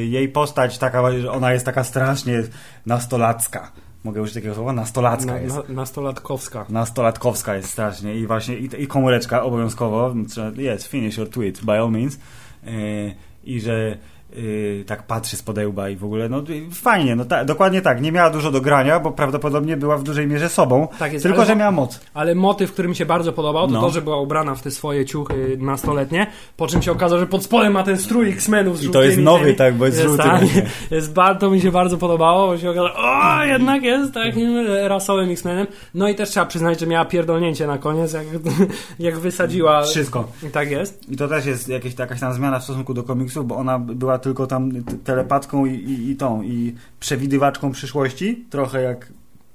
jej 0.06 0.28
postać 0.28 0.78
taka, 0.78 1.12
że 1.20 1.32
ona 1.32 1.52
jest 1.52 1.64
taka 1.66 1.84
strasznie 1.84 2.42
nastolacka. 2.86 3.72
Mogę 4.04 4.22
użyć 4.22 4.34
takiego 4.34 4.54
słowa? 4.54 4.72
Nastolacka 4.72 5.32
Na, 5.32 5.38
jest. 5.38 5.56
na, 5.56 5.62
nastolatkowska. 5.74 6.66
Nastolatkowska 6.68 7.54
jest 7.56 7.70
strasznie 7.70 8.14
i 8.14 8.26
właśnie 8.26 8.56
i, 8.58 8.68
i 8.82 8.86
komóreczka 8.86 9.42
obowiązkowo 9.42 10.14
trzeba- 10.28 10.62
jest 10.62 10.86
finish 10.86 11.16
your 11.16 11.30
tweet 11.30 11.64
by 11.64 11.72
all 11.72 11.90
means 11.90 12.18
yy, 12.64 13.14
i 13.44 13.60
że 13.60 13.98
yy, 14.36 14.84
tak 14.86 15.02
patrzy 15.06 15.36
z 15.36 15.42
podełba 15.42 15.88
i 15.88 15.96
w 15.96 16.04
ogóle 16.04 16.28
no 16.28 16.42
fajnie, 16.72 17.16
no 17.16 17.24
ta, 17.24 17.44
dokładnie 17.44 17.82
tak, 17.82 18.00
nie 18.02 18.12
miała 18.12 18.30
dużo 18.30 18.50
do 18.50 18.60
grania, 18.60 19.00
bo 19.00 19.10
prawdopodobnie 19.10 19.76
była 19.76 19.96
w 19.96 20.02
dużej 20.02 20.26
mierze 20.26 20.48
sobą, 20.48 20.88
Tak 20.98 21.12
jest, 21.12 21.22
tylko 21.22 21.44
że 21.44 21.56
miała 21.56 21.70
moc. 21.70 22.00
Ale 22.14 22.34
motyw, 22.34 22.72
który 22.72 22.88
mi 22.88 22.96
się 22.96 23.06
bardzo 23.06 23.32
podobał, 23.32 23.66
to 23.66 23.72
No. 23.72 23.80
to, 23.80 23.90
że 23.90 24.02
była 24.02 24.20
ubrana 24.20 24.54
w 24.54 24.62
te 24.62 24.70
swoje 24.70 25.04
ciuchy 25.06 25.56
nastoletnie, 25.60 26.26
po 26.56 26.66
czym 26.66 26.82
się 26.82 26.92
okazało, 26.92 27.20
że 27.20 27.26
pod 27.26 27.44
spodem 27.44 27.72
ma 27.72 27.82
ten 27.82 27.98
strój 27.98 28.30
X-Menów 28.30 28.78
z 28.78 28.84
I 28.84 28.90
to 28.90 29.02
jest 29.02 29.18
nowy, 29.18 29.44
tymi. 29.44 29.56
tak, 29.56 29.74
bo 29.74 29.86
jest 29.86 30.02
żółty 30.02 30.22
tak, 30.22 30.42
jest 30.90 31.12
bardzo, 31.12 31.40
to 31.40 31.50
mi 31.50 31.60
się 31.60 31.72
bardzo 31.72 31.98
podobało, 31.98 32.46
bo 32.46 32.58
się 32.58 32.70
okazało, 32.70 32.90
o, 32.96 33.44
jednak 33.44 33.82
jest 33.82 34.14
takim 34.14 34.66
rasowym 34.86 35.30
X-Menem. 35.30 35.66
No 35.94 36.08
i 36.08 36.14
też 36.14 36.30
trzeba 36.30 36.46
przyznać, 36.46 36.80
że 36.80 36.86
miała 36.86 37.04
pierdolnięcie 37.04 37.66
na 37.66 37.78
koniec, 37.78 38.12
jak, 38.12 38.24
jak 38.98 39.18
wysadziła. 39.18 39.82
Wszystko. 39.82 40.28
I 40.48 40.50
tak 40.50 40.70
jest. 40.70 41.10
I 41.10 41.16
to 41.16 41.28
też 41.28 41.46
jest 41.46 41.68
jakieś, 41.68 41.98
jakaś 41.98 42.20
tam 42.20 42.32
zmiana 42.34 42.58
w 42.58 42.64
stosunku 42.64 42.94
do 42.94 43.02
komiksów, 43.02 43.46
bo 43.46 43.56
ona 43.56 43.78
była 43.78 44.17
tylko 44.18 44.46
tam 44.46 44.70
telepatką 45.04 45.66
i, 45.66 45.74
i, 45.74 46.10
i 46.10 46.16
tą, 46.16 46.42
i 46.42 46.74
przewidywaczką 47.00 47.72
przyszłości, 47.72 48.44
trochę 48.50 48.82
jak 48.82 49.12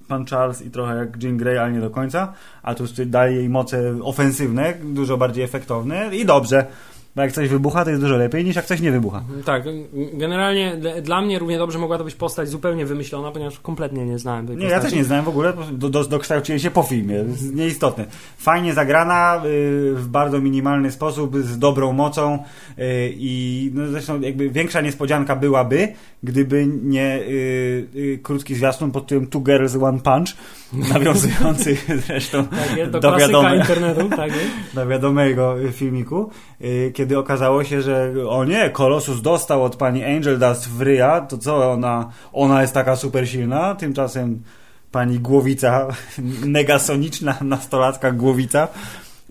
pan 0.08 0.26
Charles 0.26 0.62
i 0.62 0.72
trochę 0.72 0.96
jak 0.96 1.24
Jean 1.24 1.38
Grey, 1.38 1.58
ale 1.58 1.72
nie 1.72 1.82
do 1.82 1.90
końca, 1.90 2.34
a 2.64 2.76
tu 2.76 2.84
daje 3.06 3.36
jej 3.36 3.50
moce 3.50 3.96
ofensywne, 4.04 4.74
dużo 4.84 5.18
bardziej 5.18 5.44
efektowne 5.44 6.16
i 6.16 6.26
dobrze, 6.26 6.66
bo 7.16 7.22
jak 7.22 7.32
coś 7.32 7.50
wybucha, 7.50 7.84
to 7.84 7.90
jest 7.90 8.02
dużo 8.02 8.18
lepiej 8.18 8.46
niż 8.46 8.56
jak 8.56 8.66
coś 8.66 8.82
nie 8.82 8.92
wybucha. 8.92 9.24
Tak, 9.46 9.64
generalnie 10.14 10.78
dla 11.02 11.22
mnie 11.22 11.40
równie 11.40 11.58
dobrze 11.58 11.80
mogła 11.80 11.98
to 11.98 12.04
być 12.04 12.16
postać 12.16 12.50
zupełnie 12.50 12.86
wymyślona, 12.86 13.32
ponieważ 13.32 13.60
kompletnie 13.60 14.06
nie 14.06 14.20
znałem 14.20 14.48
tej 14.48 14.58
Nie, 14.58 14.64
ja 14.64 14.70
postaci. 14.70 14.92
też 14.92 14.98
nie 14.98 15.04
znałem 15.04 15.26
w 15.26 15.28
ogóle, 15.28 15.54
do, 15.72 15.90
do, 15.90 16.04
dokształciłem 16.04 16.60
się 16.60 16.72
po 16.72 16.84
filmie, 16.84 17.26
nieistotne. 17.54 18.06
Fajnie 18.38 18.74
zagrana, 18.74 19.42
y, 19.46 19.94
w 19.96 20.08
bardzo 20.08 20.42
minimalny 20.42 20.92
sposób, 20.92 21.38
z 21.38 21.60
dobrą 21.60 21.94
mocą 21.94 22.36
y, 22.80 23.14
i 23.18 23.72
no 23.74 23.88
zresztą 23.88 24.22
jakby 24.22 24.50
większa 24.50 24.82
niespodzianka 24.82 25.36
byłaby, 25.36 25.94
gdyby 26.24 26.68
nie 26.84 27.20
y, 27.20 28.20
krótki 28.24 28.56
zwiastun 28.56 28.92
pod 28.92 29.04
tytułem 29.08 29.28
Two 29.28 29.40
Girls 29.40 29.76
One 29.76 30.00
Punch, 30.00 30.28
nawiązujący 30.94 31.78
zresztą 32.08 32.48
Tak 32.48 32.78
jest, 32.78 32.92
do 32.92 33.00
do, 33.00 33.18
wiadome, 33.18 33.58
internetu, 33.58 34.10
tak 34.10 34.32
do 34.76 34.88
wiadomego 34.88 35.56
filmiku, 35.72 36.30
y, 36.62 36.92
kiedy 37.04 37.18
okazało 37.18 37.64
się, 37.64 37.82
że 37.82 38.14
o 38.30 38.46
nie, 38.46 38.70
Colossus 38.70 39.22
dostał 39.22 39.64
od 39.64 39.76
pani 39.76 40.04
Angel 40.04 40.40
Dust 40.40 40.70
w 40.70 40.82
ryja, 40.82 41.22
to 41.22 41.38
co 41.38 41.72
ona, 41.72 42.10
ona 42.34 42.62
jest 42.62 42.74
taka 42.74 42.96
super 42.96 43.30
silna, 43.30 43.76
tymczasem 43.76 44.44
pani 44.92 45.20
Głowica, 45.20 45.88
negasoniczna 46.58 47.38
nastolatka 47.42 48.12
Głowica, 48.12 48.68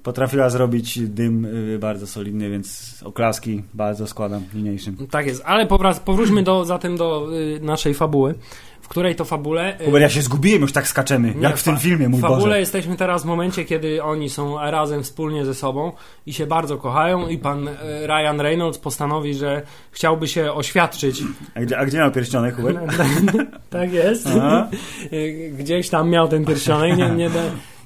potrafiła 0.03 0.51
zrobić 0.51 0.99
dym 1.09 1.45
y, 1.45 1.79
bardzo 1.79 2.07
solidny, 2.07 2.51
więc 2.51 2.95
oklaski 3.05 3.63
bardzo 3.75 4.07
składam 4.07 4.43
niniejszym. 4.55 4.97
Tak 5.11 5.27
jest, 5.27 5.43
ale 5.45 5.67
powróćmy 6.05 6.43
do, 6.43 6.65
zatem 6.65 6.97
do 6.97 7.29
y, 7.57 7.61
naszej 7.63 7.95
fabuły, 7.95 8.35
w 8.83 8.89
której 8.89 9.15
to 9.17 9.25
fabule... 9.25 9.81
y, 9.81 9.85
Hubert, 9.85 10.03
ja 10.03 10.09
się 10.09 10.23
zgubiłem, 10.23 10.63
już 10.63 10.73
tak 10.73 10.89
skaczemy, 10.89 11.35
Nie, 11.35 11.41
jak 11.43 11.57
w 11.57 11.63
tym 11.63 11.77
filmie, 11.79 12.09
mój 12.09 12.19
W 12.19 12.23
fabule 12.23 12.41
Boże. 12.41 12.61
jesteśmy 12.61 12.97
teraz 12.97 13.23
w 13.23 13.27
momencie, 13.27 13.65
kiedy 13.65 14.03
oni 14.03 14.31
są 14.31 14.59
razem 14.71 15.03
wspólnie 15.03 15.45
ze 15.45 15.55
sobą 15.55 15.93
i 16.27 16.33
się 16.33 16.47
bardzo 16.47 16.77
kochają 16.79 17.29
i 17.29 17.39
pan 17.39 17.69
e, 17.69 17.75
Ryan 18.07 18.41
Reynolds 18.41 18.79
postanowi, 18.79 19.35
że 19.35 19.63
chciałby 19.91 20.29
się 20.29 20.53
oświadczyć. 20.53 21.23
A 21.55 21.61
gdzie, 21.61 21.79
a 21.79 21.87
gdzie 21.87 21.99
miał 21.99 22.11
pierścionek, 22.13 22.57
Hubert? 22.57 22.79
tak 23.71 23.93
jest. 23.93 24.27
Aha. 24.37 24.69
Y, 25.13 25.53
Gdzieś 25.59 25.89
tam 25.89 26.11
miał 26.11 26.29
ten 26.29 26.45
pierścionek. 26.45 26.97
Nie, 26.97 27.11
nie, 27.11 27.31
da- 27.31 27.41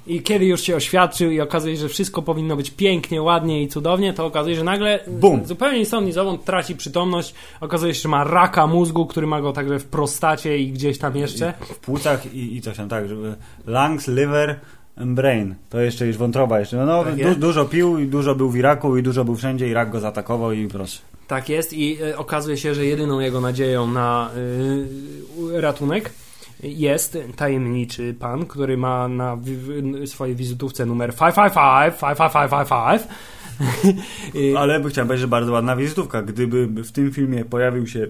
I 0.07 0.21
kiedy 0.21 0.45
już 0.45 0.61
się 0.61 0.75
oświadczył 0.75 1.31
i 1.31 1.41
okazuje 1.41 1.75
się, 1.75 1.81
że 1.81 1.89
wszystko 1.89 2.21
powinno 2.21 2.55
być 2.55 2.71
pięknie, 2.71 3.21
ładnie 3.21 3.63
i 3.63 3.67
cudownie, 3.67 4.13
to 4.13 4.25
okazuje 4.25 4.55
się, 4.55 4.59
że 4.59 4.65
nagle 4.65 4.99
Bum. 5.07 5.45
zupełnie 5.45 5.79
ni 5.79 5.85
stąd, 5.85 6.13
zowąd 6.13 6.45
traci 6.45 6.75
przytomność. 6.75 7.33
Okazuje 7.61 7.93
się, 7.93 8.01
że 8.01 8.09
ma 8.09 8.23
raka 8.23 8.67
mózgu, 8.67 9.05
który 9.05 9.27
ma 9.27 9.41
go 9.41 9.53
także 9.53 9.79
w 9.79 9.85
prostacie 9.85 10.57
i 10.57 10.71
gdzieś 10.71 10.97
tam 10.97 11.15
jeszcze. 11.15 11.53
W 11.61 11.79
płucach 11.79 12.33
i, 12.33 12.55
i 12.55 12.61
coś 12.61 12.77
tam, 12.77 12.89
tak, 12.89 13.09
żeby 13.09 13.35
lungs, 13.65 14.07
liver 14.07 14.59
and 14.95 15.11
brain. 15.11 15.55
To 15.69 15.79
jeszcze 15.79 16.07
już 16.07 16.17
wątroba 16.17 16.59
jeszcze. 16.59 16.85
No, 16.85 17.03
Tak 17.03 17.15
du, 17.15 17.35
dużo 17.35 17.65
pił 17.65 17.99
i 17.99 18.07
dużo 18.07 18.35
był 18.35 18.49
w 18.49 18.57
Iraku 18.57 18.97
i 18.97 19.03
dużo 19.03 19.25
był 19.25 19.35
wszędzie 19.35 19.67
i 19.67 19.73
rak 19.73 19.91
go 19.91 19.99
zaatakował 19.99 20.51
i 20.51 20.67
proszę. 20.67 20.99
Tak 21.27 21.49
jest 21.49 21.73
i 21.73 21.97
e, 22.01 22.17
okazuje 22.17 22.57
się, 22.57 22.73
że 22.73 22.85
jedyną 22.85 23.19
jego 23.19 23.41
nadzieją 23.41 23.87
na 23.87 24.29
y, 25.55 25.61
ratunek 25.61 26.11
jest 26.63 27.17
tajemniczy 27.35 28.15
pan, 28.19 28.45
który 28.45 28.77
ma 28.77 29.07
na 29.07 29.37
swojej 30.05 30.35
wizytówce 30.35 30.85
numer 30.85 31.09
555, 31.15 31.93
555, 31.99 33.01
555. 33.59 34.57
Ale 34.57 34.83
chciałem 34.89 35.07
powiedzieć, 35.07 35.21
że 35.21 35.27
bardzo 35.27 35.51
ładna 35.51 35.75
wizytówka. 35.75 36.21
Gdyby 36.21 36.67
w 36.67 36.91
tym 36.91 37.11
filmie 37.11 37.45
pojawił 37.45 37.87
się 37.87 38.07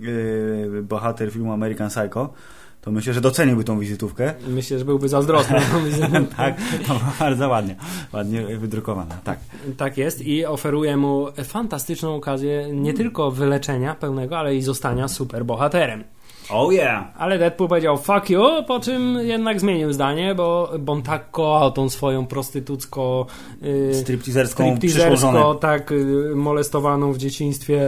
yy, 0.00 0.82
bohater 0.82 1.32
filmu 1.32 1.52
American 1.52 1.88
Psycho, 1.88 2.32
to 2.80 2.90
myślę, 2.90 3.14
że 3.14 3.20
doceniłby 3.20 3.64
tą 3.64 3.78
wizytówkę. 3.78 4.34
Myślę, 4.48 4.78
że 4.78 4.84
byłby 4.84 5.08
zazdrosny. 5.08 5.60
tak, 6.36 6.56
była 6.86 7.12
bardzo 7.18 7.48
ładnie. 7.48 7.76
Ładnie 8.12 8.58
wydrukowana, 8.58 9.14
tak. 9.24 9.38
tak 9.76 9.98
jest 9.98 10.26
i 10.26 10.46
oferuje 10.46 10.96
mu 10.96 11.26
fantastyczną 11.44 12.14
okazję 12.14 12.68
nie 12.72 12.94
tylko 12.94 13.30
wyleczenia 13.30 13.94
pełnego, 13.94 14.38
ale 14.38 14.56
i 14.56 14.62
zostania 14.62 15.08
superbohaterem. 15.08 16.04
Oh 16.50 16.72
yeah! 16.74 17.04
Ale 17.18 17.38
Deadpool 17.38 17.68
powiedział 17.68 17.96
fuck 17.98 18.30
you, 18.30 18.42
po 18.66 18.80
czym 18.80 19.18
jednak 19.22 19.60
zmienił 19.60 19.92
zdanie, 19.92 20.34
bo, 20.34 20.70
bo 20.78 20.92
on 20.92 21.02
tak 21.02 21.30
kochał 21.30 21.70
tą 21.72 21.88
swoją 21.90 22.26
prostytucko 22.26 23.26
yy, 23.62 23.94
Stripteaserską 23.94 24.78
przyszłożonę. 24.78 25.10
stripteasersko, 25.10 25.54
tak 25.54 25.92
y, 25.92 26.32
molestowaną 26.34 27.12
w 27.12 27.18
dzieciństwie. 27.18 27.82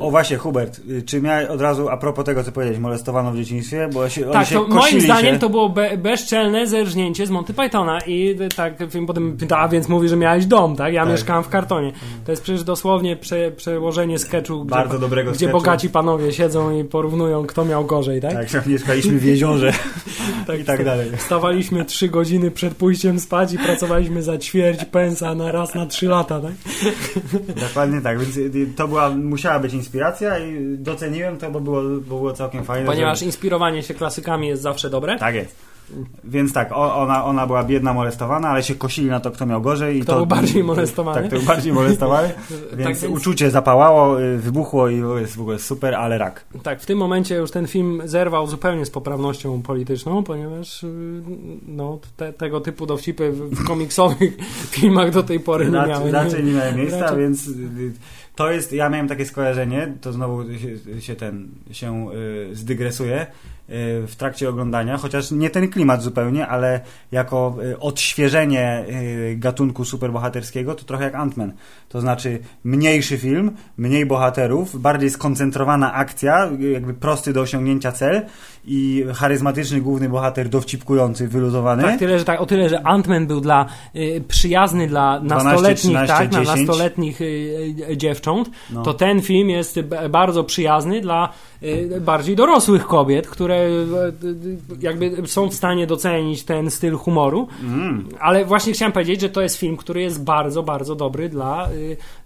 O 0.00 0.10
właśnie, 0.10 0.36
Hubert, 0.36 0.80
y, 0.90 1.02
czy 1.02 1.20
miałeś 1.22 1.48
od 1.48 1.60
razu, 1.60 1.88
a 1.88 1.96
propos 1.96 2.24
tego, 2.24 2.44
co 2.44 2.52
powiedziałeś, 2.52 2.80
molestowano 2.80 3.32
w 3.32 3.36
dzieciństwie? 3.36 3.88
Bo 3.94 4.08
się, 4.08 4.24
Tak, 4.30 4.46
się 4.46 4.54
to 4.54 4.66
moim 4.68 5.00
zdaniem 5.00 5.34
się. 5.34 5.40
to 5.40 5.48
było 5.48 5.68
be, 5.68 5.96
bezczelne 5.96 6.66
zerżnięcie 6.66 7.26
z 7.26 7.30
Monty 7.30 7.54
Pythona 7.54 7.98
i 8.06 8.36
y, 8.40 8.48
tak 8.56 8.74
film 8.90 9.06
potem 9.06 9.36
pyta, 9.36 9.58
a 9.58 9.68
więc 9.68 9.88
mówi, 9.88 10.08
że 10.08 10.16
miałeś 10.16 10.46
dom, 10.46 10.76
tak? 10.76 10.92
Ja 10.94 11.02
Tak. 11.02 11.12
mieszkałem 11.12 11.44
w 11.44 11.48
kartonie. 11.48 11.92
To 12.24 12.32
jest 12.32 12.42
przecież 12.42 12.64
dosłownie 12.64 13.16
prze, 13.16 13.50
przełożenie 13.50 14.18
sketchu, 14.18 14.64
gdzie, 14.64 14.70
Bardzo 14.76 14.98
dobrego 14.98 15.30
gdzie 15.30 15.38
sketchu. 15.38 15.58
bogaci 15.58 15.90
panowie 15.90 16.32
siedzą 16.32 16.70
i 16.78 16.84
porównują, 16.84 17.46
kto 17.46 17.65
miał 17.66 17.84
gorzej, 17.84 18.20
tak? 18.20 18.32
Tak, 18.32 18.48
że 18.48 18.62
mieszkaliśmy 18.66 19.18
w 19.18 19.24
jeziorze 19.24 19.72
i 20.60 20.64
tak 20.64 20.84
dalej. 20.84 21.10
Wstawaliśmy 21.16 21.84
trzy 21.84 22.08
godziny 22.08 22.50
przed 22.50 22.74
pójściem 22.74 23.20
spać 23.20 23.52
i 23.52 23.58
pracowaliśmy 23.58 24.22
za 24.22 24.38
ćwierć 24.38 24.84
pensa 24.84 25.34
na 25.34 25.52
raz 25.52 25.74
na 25.74 25.86
trzy 25.86 26.06
lata, 26.06 26.40
tak? 26.40 26.52
Dokładnie 27.68 28.00
tak, 28.00 28.18
więc 28.18 28.56
to 28.76 28.88
była, 28.88 29.10
musiała 29.10 29.58
być 29.58 29.74
inspiracja 29.74 30.38
i 30.38 30.76
doceniłem 30.78 31.38
to, 31.38 31.50
bo 31.50 31.60
było, 31.60 31.82
bo 31.82 32.00
było 32.00 32.32
całkiem 32.32 32.64
fajne. 32.64 32.86
Ponieważ 32.86 33.20
że... 33.20 33.26
inspirowanie 33.26 33.82
się 33.82 33.94
klasykami 33.94 34.48
jest 34.48 34.62
zawsze 34.62 34.90
dobre. 34.90 35.18
Tak 35.18 35.34
jest. 35.34 35.75
Więc 36.24 36.52
tak, 36.52 36.72
ona, 36.72 37.24
ona 37.24 37.46
była 37.46 37.64
biedna, 37.64 37.94
molestowana, 37.94 38.48
ale 38.48 38.62
się 38.62 38.74
kosili 38.74 39.06
na 39.08 39.20
to, 39.20 39.30
kto 39.30 39.46
miał 39.46 39.62
gorzej. 39.62 39.96
I 39.96 40.00
Kto 40.00 40.12
to, 40.12 40.16
był 40.18 40.26
bardziej 40.26 40.64
molestowany. 40.64 41.20
Tak, 41.22 41.30
to 41.30 41.36
był 41.36 41.46
bardziej 41.46 41.72
molestowany. 41.72 42.28
więc, 42.76 43.00
więc- 43.02 43.16
uczucie 43.16 43.50
zapałało, 43.50 44.22
y, 44.22 44.38
wybuchło 44.38 44.88
i 44.88 45.02
jest 45.20 45.36
w 45.36 45.40
ogóle 45.40 45.58
super, 45.58 45.94
ale 45.94 46.18
rak. 46.18 46.44
Tak, 46.62 46.80
w 46.82 46.86
tym 46.86 46.98
momencie 46.98 47.34
już 47.34 47.50
ten 47.50 47.66
film 47.66 48.02
zerwał 48.04 48.46
zupełnie 48.46 48.86
z 48.86 48.90
poprawnością 48.90 49.62
polityczną, 49.62 50.22
ponieważ 50.22 50.82
y, 50.84 50.88
no, 51.68 51.98
te, 52.16 52.32
tego 52.32 52.60
typu 52.60 52.86
dowcipy 52.86 53.32
w, 53.32 53.64
komiksowych 53.66 54.36
filmach 54.76 55.10
do 55.10 55.22
tej 55.22 55.40
pory 55.40 55.64
nie 55.64 55.70
miały. 55.70 56.10
raczej 56.10 56.44
nie 56.44 56.52
miały 56.52 56.72
miejsca, 56.72 57.00
raczej- 57.00 57.18
więc 57.18 57.48
y, 57.48 57.92
to 58.34 58.50
jest, 58.50 58.72
ja 58.72 58.88
miałem 58.88 59.08
takie 59.08 59.24
skojarzenie, 59.26 59.92
to 60.00 60.12
znowu 60.12 60.44
się, 60.58 61.00
się 61.00 61.14
ten, 61.16 61.48
się 61.70 62.10
y, 62.12 62.54
zdygresuje 62.56 63.26
w 63.68 64.12
trakcie 64.16 64.48
oglądania, 64.48 64.96
chociaż 64.96 65.30
nie 65.30 65.50
ten 65.50 65.68
klimat 65.68 66.02
zupełnie, 66.02 66.46
ale 66.46 66.80
jako 67.12 67.56
y, 67.64 67.78
odświeżenie 67.78 68.84
y, 68.88 69.36
gatunku 69.38 69.84
superbohaterskiego, 69.84 70.74
to 70.74 70.84
trochę 70.84 71.04
jak 71.04 71.14
Ant-Man. 71.14 71.52
To 71.88 72.00
znaczy 72.00 72.38
mniejszy 72.64 73.18
film, 73.18 73.50
mniej 73.76 74.06
bohaterów, 74.06 74.80
bardziej 74.80 75.10
skoncentrowana 75.10 75.92
akcja, 75.94 76.50
y, 76.60 76.70
jakby 76.70 76.94
prosty 76.94 77.32
do 77.32 77.40
osiągnięcia 77.40 77.92
cel 77.92 78.26
i 78.66 79.04
charyzmatyczny 79.14 79.80
główny 79.80 80.08
bohater 80.08 80.48
dowcipkujący, 80.48 81.28
wyluzowany. 81.28 81.82
Tak, 81.82 81.98
tyle, 81.98 82.18
że 82.18 82.24
tak, 82.24 82.40
o 82.40 82.46
tyle, 82.46 82.68
że 82.68 82.76
Ant-Man 82.76 83.26
był 83.26 83.40
dla 83.40 83.66
y, 83.96 84.22
przyjazny 84.28 84.86
dla 84.86 85.20
12, 85.20 85.44
nastoletnich, 85.44 85.94
13, 85.94 86.14
tak, 86.16 86.32
na 86.32 86.40
10. 86.40 86.58
nastoletnich 86.58 87.20
y, 87.20 87.24
y, 87.90 87.96
dziewcząt, 87.96 88.50
No. 88.70 88.82
to 88.82 88.94
ten 88.94 89.22
film 89.22 89.50
jest 89.50 89.80
bardzo 90.10 90.44
przyjazny 90.44 91.00
dla 91.00 91.32
y, 91.62 92.00
bardziej 92.00 92.36
dorosłych 92.36 92.86
kobiet, 92.86 93.26
które 93.28 93.56
y, 93.56 93.68
y, 94.24 94.58
jakby 94.80 95.26
są 95.26 95.48
w 95.48 95.54
stanie 95.54 95.86
docenić 95.86 96.44
ten 96.44 96.70
styl 96.70 96.94
humoru. 96.96 97.48
Mm. 97.62 98.08
Ale 98.20 98.44
właśnie 98.44 98.72
chciałem 98.72 98.92
powiedzieć, 98.92 99.20
że 99.20 99.28
to 99.28 99.42
jest 99.42 99.56
film, 99.56 99.76
który 99.76 100.02
jest 100.02 100.24
bardzo, 100.24 100.62
bardzo 100.62 100.94
dobry 100.94 101.28
dla 101.28 101.68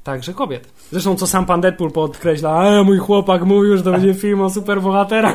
także 0.05 0.35
kobiet. 0.35 0.69
Zresztą 0.91 1.17
co 1.17 1.27
sam 1.27 1.47
pan 1.47 1.61
Deadpool 1.61 1.91
podkreśla, 1.91 2.51
a 2.51 2.83
mój 2.83 2.99
chłopak 2.99 3.45
mówił, 3.45 3.77
że 3.77 3.83
to 3.83 3.93
będzie 3.93 4.15
film 4.15 4.41
o 4.41 4.51
superbohaterach. 4.51 5.35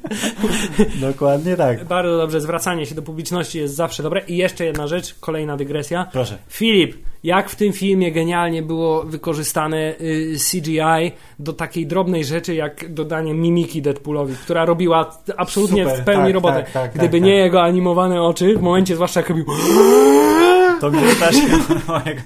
Dokładnie 1.00 1.56
tak. 1.56 1.84
Bardzo 1.84 2.16
dobrze, 2.16 2.40
zwracanie 2.40 2.86
się 2.86 2.94
do 2.94 3.02
publiczności 3.02 3.58
jest 3.58 3.74
zawsze 3.74 4.02
dobre. 4.02 4.22
I 4.28 4.36
jeszcze 4.36 4.64
jedna 4.64 4.86
rzecz, 4.86 5.14
kolejna 5.20 5.56
dygresja. 5.56 6.06
Proszę. 6.12 6.38
Filip, 6.48 6.96
jak 7.24 7.50
w 7.50 7.56
tym 7.56 7.72
filmie 7.72 8.12
genialnie 8.12 8.62
było 8.62 9.02
wykorzystane 9.04 9.94
y, 10.00 10.36
CGI 10.50 11.12
do 11.38 11.52
takiej 11.52 11.86
drobnej 11.86 12.24
rzeczy, 12.24 12.54
jak 12.54 12.94
dodanie 12.94 13.34
mimiki 13.34 13.82
Deadpoolowi, 13.82 14.34
która 14.34 14.64
robiła 14.64 15.10
absolutnie 15.36 15.84
Super, 15.84 16.00
w 16.00 16.04
pełni 16.04 16.24
tak, 16.24 16.34
robotę. 16.34 16.62
tak, 16.62 16.72
tak, 16.72 16.94
Gdyby 16.94 17.18
tak, 17.18 17.26
nie 17.26 17.32
tak. 17.32 17.44
jego 17.44 17.62
animowane 17.62 18.22
oczy, 18.22 18.56
w 18.56 18.62
momencie 18.62 18.94
zwłaszcza 18.94 19.20
jak 19.20 19.28
robił 19.28 19.44
To 20.82 20.90
mnie 20.90 21.14
też 21.20 21.36
jak 22.06 22.16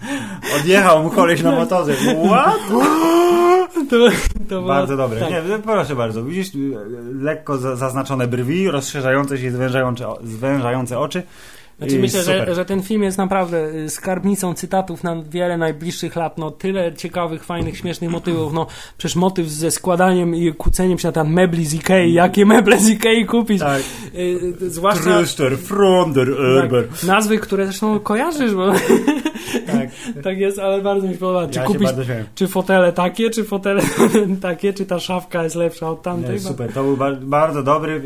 odjechał 0.61 1.03
mu 1.03 1.11
koleś 1.11 1.43
na 1.43 1.53
motorze. 1.53 1.93
What? 2.29 2.61
to, 3.91 3.97
to 4.49 4.63
Bardzo 4.63 4.97
dobre. 4.97 5.21
Tak. 5.21 5.31
Nie, 5.31 5.43
proszę 5.65 5.97
bardzo. 5.97 6.25
Widzisz, 6.25 6.51
lekko 7.21 7.59
za- 7.59 7.77
zaznaczone 7.77 8.27
brwi, 8.27 8.71
rozszerzające 8.71 9.39
się, 9.39 9.51
zwężające, 9.51 10.09
o- 10.09 10.19
zwężające 10.25 10.99
oczy. 10.99 11.23
Znaczy 11.79 11.99
myślę, 11.99 12.23
że, 12.23 12.55
że 12.55 12.65
ten 12.65 12.83
film 12.83 13.03
jest 13.03 13.19
naprawdę 13.19 13.69
y, 13.75 13.91
skarbnicą 13.91 14.55
cytatów 14.55 15.05
na 15.05 15.23
wiele 15.23 15.57
najbliższych 15.57 16.17
lat. 16.17 16.39
No 16.39 16.51
tyle 16.51 16.95
ciekawych, 16.95 17.45
fajnych, 17.45 17.79
śmiesznych 17.79 18.11
motywów. 18.11 18.53
No 18.53 18.67
przecież 18.99 19.17
motyw 19.17 19.49
ze 19.49 19.71
składaniem 19.71 20.35
i 20.35 20.55
kłóceniem 20.55 20.99
się 20.99 21.13
na 21.15 21.25
mebli 21.25 21.67
z 21.67 21.75
Ikei. 21.75 22.13
Jakie 22.13 22.47
meble 22.47 22.79
z 22.79 22.89
Ikei 22.89 23.27
kupić? 23.27 23.61
Tak. 23.61 23.83
Y, 24.15 24.19
y, 24.63 24.71
zwłaszcza 24.71 25.19
Tryster 25.19 25.59
from 25.59 26.13
der 26.13 26.29
Erber. 26.31 26.89
tak, 26.89 27.03
nazwy, 27.03 27.39
które 27.39 27.65
zresztą 27.65 28.01
kojarzysz, 28.01 28.55
bo 28.55 28.73
Tak. 29.67 29.89
tak 30.25 30.39
jest, 30.39 30.59
ale 30.59 30.83
bardzo 30.83 31.07
mi 31.07 31.13
się 31.13 31.19
podoba. 31.19 31.49
Czy 31.49 31.59
Ja 31.59 31.65
kupić 31.65 31.89
czy 32.35 32.49
fotele 32.49 32.93
takie, 32.93 33.31
czy 33.31 33.45
fotele 33.45 33.83
takie, 34.41 34.73
czy 34.73 34.87
ta 34.87 35.01
szafka 35.01 35.45
jest 35.45 35.57
lepsza 35.57 35.91
od 35.91 36.03
tamtej? 36.03 36.35
Nie, 36.35 36.41
super. 36.41 36.73
To 36.73 36.83
był 36.83 36.97
bar- 36.97 37.21
bardzo 37.21 37.63
dobry, 37.63 38.03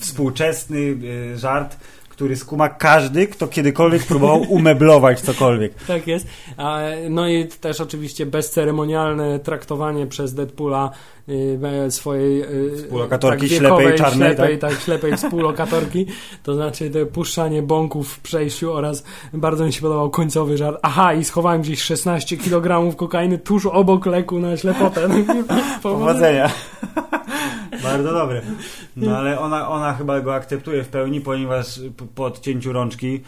współczesny 0.00 0.96
żart, 1.36 1.76
który 2.18 2.36
skuma 2.36 2.68
każdy, 2.68 3.26
kto 3.26 3.46
kiedykolwiek 3.46 4.02
próbował 4.02 4.40
umeblować 4.58 5.20
cokolwiek. 5.20 5.74
Tak 5.74 6.06
jest. 6.06 6.26
No 7.10 7.28
i 7.28 7.46
też 7.46 7.80
oczywiście 7.80 8.26
bezceremonialne 8.26 9.38
traktowanie 9.38 10.06
przez 10.06 10.34
Deadpoola 10.34 10.90
y, 11.28 11.90
swojej 11.90 12.42
y, 12.42 12.76
Współlokatorki 12.76 13.48
tak, 13.48 13.58
ślepej, 13.58 13.62
wiekowej, 13.62 13.98
czarnej, 13.98 14.34
ślepej, 14.34 14.58
tak? 14.58 14.72
ślepej 14.72 15.16
współlokatorki. 15.16 16.06
To 16.42 16.54
znaczy 16.54 16.90
te 16.90 17.06
puszczanie 17.06 17.62
bąków 17.62 18.12
w 18.12 18.20
przejściu 18.20 18.72
oraz 18.72 19.04
bardzo 19.32 19.66
mi 19.66 19.72
się 19.72 19.80
podobał 19.80 20.10
końcowy 20.10 20.56
żart. 20.56 20.78
Aha, 20.82 21.14
i 21.14 21.24
schowałem 21.24 21.62
gdzieś 21.62 21.82
16 21.82 22.36
kg 22.36 22.96
kokainy 22.96 23.38
tuż 23.38 23.66
obok 23.66 24.06
leku 24.06 24.38
na 24.38 24.56
ślepotę. 24.56 25.08
Powodzenia. 25.82 26.50
Bardzo 27.82 28.12
dobre. 28.12 28.42
No 28.96 29.18
ale 29.18 29.38
ona, 29.38 29.68
ona 29.68 29.94
chyba 29.94 30.20
go 30.20 30.34
akceptuje 30.34 30.84
w 30.84 30.88
pełni, 30.88 31.20
ponieważ 31.20 31.80
po, 32.14 32.24
odcięciu 32.24 32.72
rączki, 32.72 33.20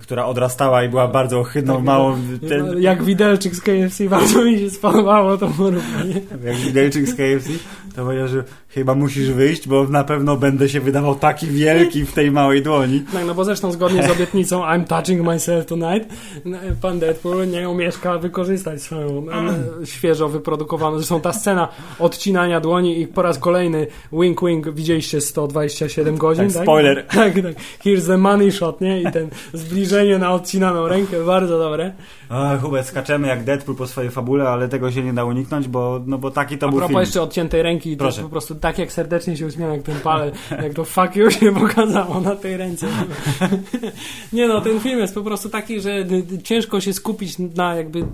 która 0.00 0.26
odrastała 0.26 0.84
i 0.84 0.88
była 0.88 1.08
bardzo 1.08 1.38
ohydną, 1.40 1.74
Tak, 1.74 1.84
małą, 1.84 2.16
No, 2.42 2.48
ten, 2.48 2.82
Jak 2.82 3.02
widelczyk 3.04 3.54
z 3.54 3.60
KFC, 3.60 4.04
bardzo 4.08 4.44
mi 4.44 4.58
się 4.58 4.70
spodobało 4.70 5.36
to 5.38 5.48
porównanie. 5.48 6.20
jak 6.44 6.56
widelczyk 6.56 7.06
z 7.08 7.14
KFC, 7.14 7.50
to 7.96 8.04
powiedział, 8.04 8.28
że 8.28 8.44
chyba 8.68 8.94
musisz 8.94 9.30
wyjść, 9.30 9.68
bo 9.68 9.84
na 9.88 10.04
pewno 10.04 10.36
będę 10.36 10.68
się 10.68 10.80
wydawał 10.80 11.14
taki 11.14 11.46
wielki 11.46 12.04
w 12.04 12.12
tej 12.12 12.30
małej 12.30 12.62
dłoni. 12.62 13.00
Tak, 13.12 13.26
no 13.26 13.34
bo 13.34 13.44
zresztą 13.44 13.72
zgodnie 13.72 14.02
z 14.02 14.10
obietnicą 14.16 14.62
I'm 14.62 14.84
touching 14.84 15.22
myself 15.26 15.66
tonight, 15.66 16.08
no, 16.44 16.58
pan 16.82 16.98
Deadpool 16.98 17.48
nie 17.48 17.68
umieszka 17.68 18.18
wykorzystać 18.18 18.82
swoją 18.82 19.26
e, 19.82 19.86
świeżo 19.86 20.28
wyprodukowaną. 20.28 20.96
Zresztą 20.98 21.20
ta 21.20 21.32
scena 21.32 21.68
odcinania 21.98 22.60
dłoni 22.60 23.00
i 23.00 23.06
po 23.06 23.22
raz 23.22 23.38
kolejny 23.38 23.86
wink 24.12 24.40
wink 24.44 24.70
widzieliście 24.70 25.20
127 25.20 26.16
godzin, 26.16 26.44
Tak, 26.44 26.54
tak? 26.54 26.62
spoiler. 26.62 27.06
Tak, 27.06 27.34
tak. 27.34 27.54
Here's 27.84 28.06
the 28.06 28.18
money 28.18 28.52
shot, 28.52 28.80
nie? 28.80 29.02
I 29.02 29.12
ten 29.12 29.28
zbliżenie 29.56 30.18
na 30.18 30.32
odcinaną 30.32 30.88
rękę, 30.88 31.24
bardzo 31.24 31.58
dobre. 31.58 31.92
A, 32.28 32.56
Hubert, 32.62 32.86
skaczemy 32.86 33.28
jak 33.28 33.44
Deadpool 33.44 33.76
po 33.76 33.86
swojej 33.86 34.10
fabule, 34.10 34.48
ale 34.48 34.68
tego 34.68 34.90
się 34.92 35.02
nie 35.02 35.12
da 35.12 35.24
uniknąć, 35.24 35.68
bo, 35.68 36.00
no 36.06 36.18
bo 36.18 36.30
taki 36.30 36.58
to 36.58 36.66
A 36.66 36.70
był 36.70 36.78
propos 36.78 36.90
film. 36.92 37.00
jeszcze 37.00 37.22
odciętej 37.22 37.62
ręki, 37.62 37.96
to 37.96 38.04
Proszę. 38.04 38.22
po 38.22 38.28
prostu 38.28 38.54
tak 38.54 38.78
jak 38.78 38.92
serdecznie 38.92 39.36
się 39.36 39.46
uśmiałem, 39.46 39.74
jak 39.74 39.82
ten 39.84 40.00
palec, 40.00 40.34
jak 40.50 40.74
to 40.74 40.84
fuck 40.84 41.16
you 41.16 41.30
się 41.30 41.54
pokazało 41.54 42.20
na 42.20 42.36
tej 42.36 42.56
ręce. 42.56 42.86
Nie 44.32 44.48
no, 44.48 44.60
ten 44.60 44.80
film 44.80 44.98
jest 44.98 45.14
po 45.14 45.22
prostu 45.22 45.48
taki, 45.48 45.80
że 45.80 45.90
ciężko 46.44 46.80
się 46.80 46.92
skupić 46.92 47.34
na 47.56 47.74
jakby 47.74 48.04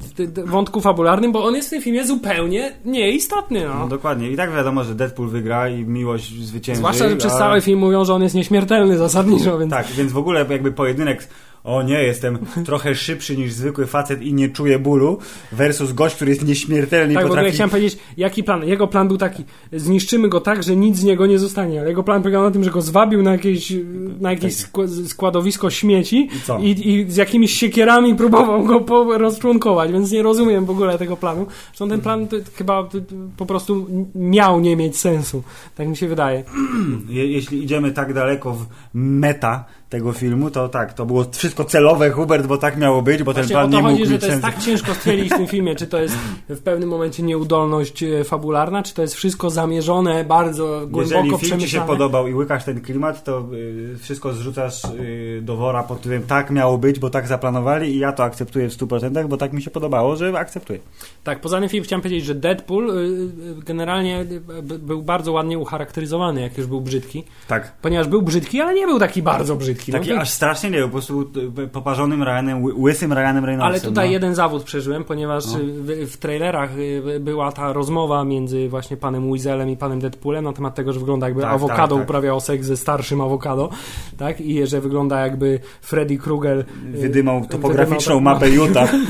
wątku 0.44 0.80
fabularnym, 0.80 1.32
bo 1.32 1.44
on 1.44 1.54
jest 1.54 1.68
w 1.68 1.70
tym 1.70 1.82
filmie 1.82 2.06
zupełnie 2.06 2.72
nieistotny, 2.84 3.64
No 3.66 3.74
no. 3.78 3.88
dokładnie. 3.88 4.30
I 4.30 4.36
tak 4.36 4.52
wiadomo, 4.54 4.84
że 4.84 4.94
Deadpool 4.94 5.28
wygra 5.28 5.68
i 5.68 5.84
miłość 5.84 6.42
zwycięży. 6.44 6.78
Zwłaszcza, 6.78 7.08
że 7.08 7.16
przez 7.16 7.32
cały 7.32 7.60
film 7.60 7.78
mówią, 7.78 8.04
że 8.04 8.14
on 8.14 8.22
jest 8.22 8.34
nieśmiertelny 8.34 8.98
zasadniczo, 8.98 9.58
więc 9.58 9.70
Tak, 9.72 9.86
więc 9.86 10.12
w 10.12 10.18
ogóle 10.18 10.46
jakby 10.50 10.72
pojedynek 10.72 11.28
o 11.64 11.82
nie, 11.82 12.02
jestem 12.02 12.38
trochę 12.64 12.94
szybszy 12.94 13.36
niż 13.36 13.52
zwykły 13.52 13.86
facet 13.86 14.22
i 14.22 14.34
nie 14.34 14.48
czuję 14.48 14.78
bólu 14.78 15.18
versus 15.52 15.92
gość, 15.92 16.16
który 16.16 16.30
jest 16.30 16.46
nieśmiertelny 16.46 17.12
i 17.12 17.16
Tak, 17.16 17.24
w 17.24 17.26
ogóle 17.26 17.40
potrafi... 17.40 17.54
chciałem 17.54 17.70
powiedzieć, 17.70 17.98
jaki 18.16 18.44
plan. 18.44 18.64
Jego 18.64 18.88
plan 18.88 19.08
był 19.08 19.16
taki, 19.16 19.44
zniszczymy 19.72 20.28
go 20.28 20.40
tak, 20.40 20.62
że 20.62 20.76
nic 20.76 20.96
z 20.96 21.04
niego 21.04 21.26
nie 21.26 21.38
zostanie, 21.38 21.80
ale 21.80 21.88
jego 21.88 22.02
plan 22.02 22.22
polegał 22.22 22.42
na 22.42 22.50
tym, 22.50 22.64
że 22.64 22.70
go 22.70 22.82
zwabił 22.82 23.22
na 23.22 23.32
jakieś, 23.32 23.72
na 24.20 24.30
jakieś 24.30 24.54
skła- 24.54 25.06
składowisko 25.06 25.70
śmieci 25.70 26.28
I 26.60 26.70
i, 26.70 26.90
i 26.90 27.10
z 27.10 27.16
jakimiś 27.16 27.52
siekierami 27.52 28.14
próbował 28.14 28.64
go 28.64 29.18
rozczłonkować, 29.18 29.92
więc 29.92 30.10
nie 30.10 30.22
rozumiem 30.22 30.64
w 30.64 30.70
ogóle 30.70 30.98
tego 30.98 31.16
planu. 31.16 31.46
Zresztą 31.66 31.88
ten 31.88 32.00
plan 32.00 32.26
chyba 32.54 32.88
po 33.36 33.46
prostu 33.46 33.86
miał 34.14 34.60
nie 34.60 34.76
mieć 34.76 34.96
sensu. 34.96 35.42
Tak 35.74 35.88
mi 35.88 35.96
się 35.96 36.08
wydaje. 36.08 36.44
Je, 37.08 37.26
jeśli 37.26 37.62
idziemy 37.62 37.92
tak 37.92 38.14
daleko 38.14 38.52
w 38.52 38.66
meta 38.94 39.64
tego 39.92 40.12
filmu, 40.12 40.50
to 40.50 40.68
tak, 40.68 40.92
to 40.92 41.06
było 41.06 41.24
wszystko 41.32 41.64
celowe, 41.64 42.10
Hubert, 42.10 42.46
bo 42.46 42.58
tak 42.58 42.76
miało 42.76 43.02
być, 43.02 43.22
bo 43.22 43.34
ten 43.34 43.42
Właśnie 43.42 43.56
o 43.56 43.60
plan 43.60 43.70
nie 43.70 43.82
mógł 43.82 43.90
chodzi, 43.90 44.06
że 44.06 44.18
to 44.18 44.26
jest 44.26 44.40
sensu. 44.40 44.46
tak 44.46 44.64
ciężko 44.64 44.94
stwierdzić 44.94 45.32
w 45.32 45.36
tym 45.36 45.46
filmie, 45.46 45.76
czy 45.76 45.86
to 45.86 46.00
jest 46.02 46.14
w 46.48 46.60
pewnym 46.60 46.88
momencie 46.88 47.22
nieudolność 47.22 48.02
e, 48.02 48.24
fabularna, 48.24 48.82
czy 48.82 48.94
to 48.94 49.02
jest 49.02 49.14
wszystko 49.14 49.50
zamierzone, 49.50 50.24
bardzo 50.24 50.86
głęboko 50.86 51.24
Jeżeli 51.24 51.38
film 51.38 51.60
ci 51.60 51.68
się 51.68 51.80
podobał 51.80 52.28
i 52.28 52.34
łykasz 52.34 52.64
ten 52.64 52.80
klimat, 52.80 53.24
to 53.24 53.48
y, 53.52 53.98
wszystko 53.98 54.32
zrzucasz 54.32 54.84
y, 54.84 55.40
do 55.42 55.56
wora 55.56 55.82
pod 55.82 55.98
tytułem 55.98 56.22
tak 56.22 56.50
miało 56.50 56.78
być, 56.78 56.98
bo 56.98 57.10
tak 57.10 57.26
zaplanowali 57.26 57.94
i 57.94 57.98
ja 57.98 58.12
to 58.12 58.24
akceptuję 58.24 58.70
w 58.70 58.72
100%, 58.72 59.28
bo 59.28 59.36
tak 59.36 59.52
mi 59.52 59.62
się 59.62 59.70
podobało, 59.70 60.16
że 60.16 60.38
akceptuję. 60.38 60.78
Tak, 61.24 61.40
poza 61.40 61.60
tym 61.60 61.68
film 61.68 61.84
chciałem 61.84 62.02
powiedzieć, 62.02 62.24
że 62.24 62.34
Deadpool 62.34 62.90
y, 62.90 63.30
generalnie 63.64 64.24
był 64.62 65.02
bardzo 65.02 65.32
ładnie 65.32 65.58
ucharakteryzowany, 65.58 66.40
jak 66.40 66.58
już 66.58 66.66
był 66.66 66.80
brzydki. 66.80 67.24
Tak. 67.48 67.72
Ponieważ 67.82 68.08
był 68.08 68.22
brzydki, 68.22 68.60
ale 68.60 68.74
nie 68.74 68.86
był 68.86 68.98
taki 68.98 69.22
bardzo 69.22 69.56
brzydki. 69.56 69.81
Taki 69.92 70.10
no, 70.14 70.20
aż 70.20 70.30
strasznie 70.30 70.70
nie, 70.70 70.82
po 70.82 70.88
prostu 70.88 71.30
y, 71.58 71.68
poparzonym 71.68 72.22
Ryanem, 72.22 72.62
ły- 72.62 72.74
łysym 72.74 73.12
Ryanem 73.12 73.44
Reynoldsem. 73.44 73.72
ale 73.72 73.80
tutaj 73.80 74.06
no. 74.06 74.12
jeden 74.12 74.34
zawód 74.34 74.62
przeżyłem, 74.62 75.04
ponieważ 75.04 75.44
No. 75.52 75.58
y, 75.60 76.06
w, 76.06 76.12
w 76.12 76.16
trailerach 76.16 76.78
y, 76.78 77.20
była 77.20 77.52
ta 77.52 77.72
rozmowa 77.72 78.24
między 78.24 78.68
właśnie 78.68 78.96
panem 78.96 79.30
Weaselem 79.32 79.70
i 79.70 79.76
panem 79.76 80.00
Deadpoolem 80.00 80.44
na 80.44 80.52
temat 80.52 80.74
tego, 80.74 80.92
że 80.92 81.00
wygląda 81.00 81.26
jakby 81.26 81.42
Tak, 81.42 81.52
awokado 81.52 81.78
tak, 81.96 81.98
tak. 82.04 82.08
uprawiał 82.08 82.40
seks 82.40 82.66
ze 82.66 82.76
starszym 82.76 83.20
awokado, 83.20 83.70
tak? 84.18 84.40
I 84.40 84.66
że 84.66 84.80
wygląda 84.80 85.20
jakby 85.20 85.60
Freddy 85.80 86.16
Krueger 86.18 86.64
Wydymał 86.84 87.46
topograficzną 87.46 88.14
wydymał- 88.14 88.20
mapę 88.34 88.50
Utah. 88.50 88.92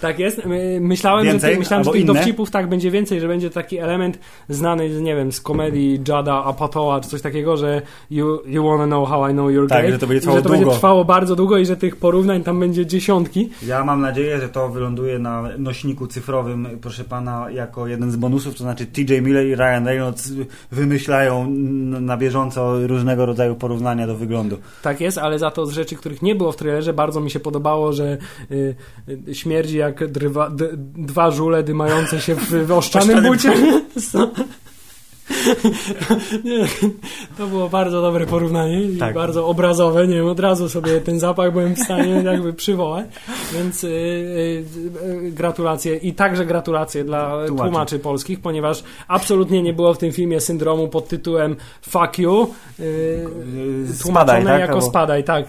Tak 0.00 0.18
jest. 0.18 0.44
My- 0.46 0.78
Myślałem, 0.80 1.24
Więcej? 1.24 1.52
że, 1.52 1.58
myślałem, 1.58 1.84
że 1.84 1.90
tych 1.90 2.00
inne? 2.00 2.14
dowcipów 2.14 2.50
tak 2.50 2.68
będzie 2.68 2.90
więcej, 2.90 3.20
że 3.20 3.28
będzie 3.28 3.50
taki 3.50 3.78
element 3.78 4.18
znany, 4.48 4.88
nie 5.00 5.16
wiem, 5.16 5.32
z 5.32 5.40
komedii 5.40 6.00
Jada 6.08 6.44
Apatoa 6.44 7.00
czy 7.00 7.08
coś 7.08 7.22
takiego, 7.22 7.56
że 7.56 7.82
you, 8.10 8.38
you 8.46 8.64
wanna 8.64 8.86
know 8.86 9.08
how 9.08 9.28
I 9.28 9.32
know 9.32 9.50
you're 9.50 9.68
Tak, 9.68 9.79
Tak, 9.82 9.92
że 9.92 9.98
to 9.98 10.06
będzie 10.06 10.20
trwało 10.20 10.38
że 10.38 10.42
to 10.42 10.48
długo. 10.48 10.64
będzie 10.64 10.76
trwało 10.76 11.04
bardzo 11.04 11.36
długo 11.36 11.58
i 11.58 11.66
że 11.66 11.76
tych 11.76 11.96
porównań 11.96 12.42
tam 12.42 12.60
będzie 12.60 12.86
dziesiątki. 12.86 13.50
Ja 13.66 13.84
mam 13.84 14.00
nadzieję, 14.00 14.40
że 14.40 14.48
to 14.48 14.68
wyląduje 14.68 15.18
na 15.18 15.42
nośniku 15.58 16.06
cyfrowym, 16.06 16.68
proszę 16.80 17.04
pana, 17.04 17.50
jako 17.50 17.86
jeden 17.86 18.10
z 18.10 18.16
bonusów, 18.16 18.54
to 18.54 18.62
znaczy 18.62 18.86
TJ 18.86 19.20
Miller 19.20 19.46
i 19.46 19.54
Ryan 19.54 19.86
Reynolds 19.86 20.32
wymyślają 20.72 21.50
na 22.00 22.16
bieżąco 22.16 22.86
różnego 22.86 23.26
rodzaju 23.26 23.54
porównania 23.54 24.06
do 24.06 24.16
wyglądu. 24.16 24.58
Tak 24.82 25.00
jest, 25.00 25.18
ale 25.18 25.38
za 25.38 25.50
to 25.50 25.66
z 25.66 25.70
rzeczy, 25.70 25.96
których 25.96 26.22
nie 26.22 26.34
było 26.34 26.52
w 26.52 26.56
trailerze, 26.56 26.92
bardzo 26.92 27.20
mi 27.20 27.30
się 27.30 27.40
podobało, 27.40 27.92
że 27.92 28.18
y, 28.50 28.74
y, 29.28 29.34
śmierdzi 29.34 29.76
jak 29.76 30.12
d, 30.12 30.30
dwa 30.78 31.30
żule 31.30 31.62
dymające 31.62 32.20
się 32.20 32.34
w, 32.34 32.66
w 32.66 32.72
oszczanym 32.80 33.18
Oszczanym 33.18 33.32
bucie. 33.32 33.52
nie, 36.44 36.66
to 37.38 37.46
było 37.46 37.68
bardzo 37.68 38.02
dobre 38.02 38.26
porównanie 38.26 38.82
i 38.82 38.96
Tak. 38.96 39.14
bardzo 39.14 39.46
obrazowe. 39.46 40.06
Nie 40.06 40.14
wiem, 40.14 40.26
od 40.26 40.40
razu 40.40 40.68
sobie 40.68 41.00
ten 41.00 41.20
zapach 41.20 41.52
byłem 41.52 41.74
w 41.74 41.78
stanie 41.78 42.22
jakby 42.24 42.52
przywołać. 42.52 43.06
Więc 43.54 43.84
y, 43.84 43.88
y, 43.88 43.90
y, 45.26 45.30
gratulacje 45.30 45.96
i 45.96 46.12
także 46.14 46.46
gratulacje 46.46 47.04
dla 47.04 47.30
Tłumaczy. 47.46 47.70
tłumaczy. 47.70 47.98
polskich, 47.98 48.40
ponieważ 48.40 48.82
absolutnie 49.08 49.62
nie 49.62 49.72
było 49.72 49.94
w 49.94 49.98
tym 49.98 50.12
filmie 50.12 50.40
syndromu 50.40 50.88
pod 50.88 51.08
tytułem 51.08 51.56
Fuck 51.82 52.18
you. 52.18 52.46
y, 52.80 53.26
Spadaj, 53.94 54.44
tak? 54.44 54.60
jako 54.60 54.74
Albo- 54.74 54.82
spadaj, 54.90 55.24
tak. 55.24 55.44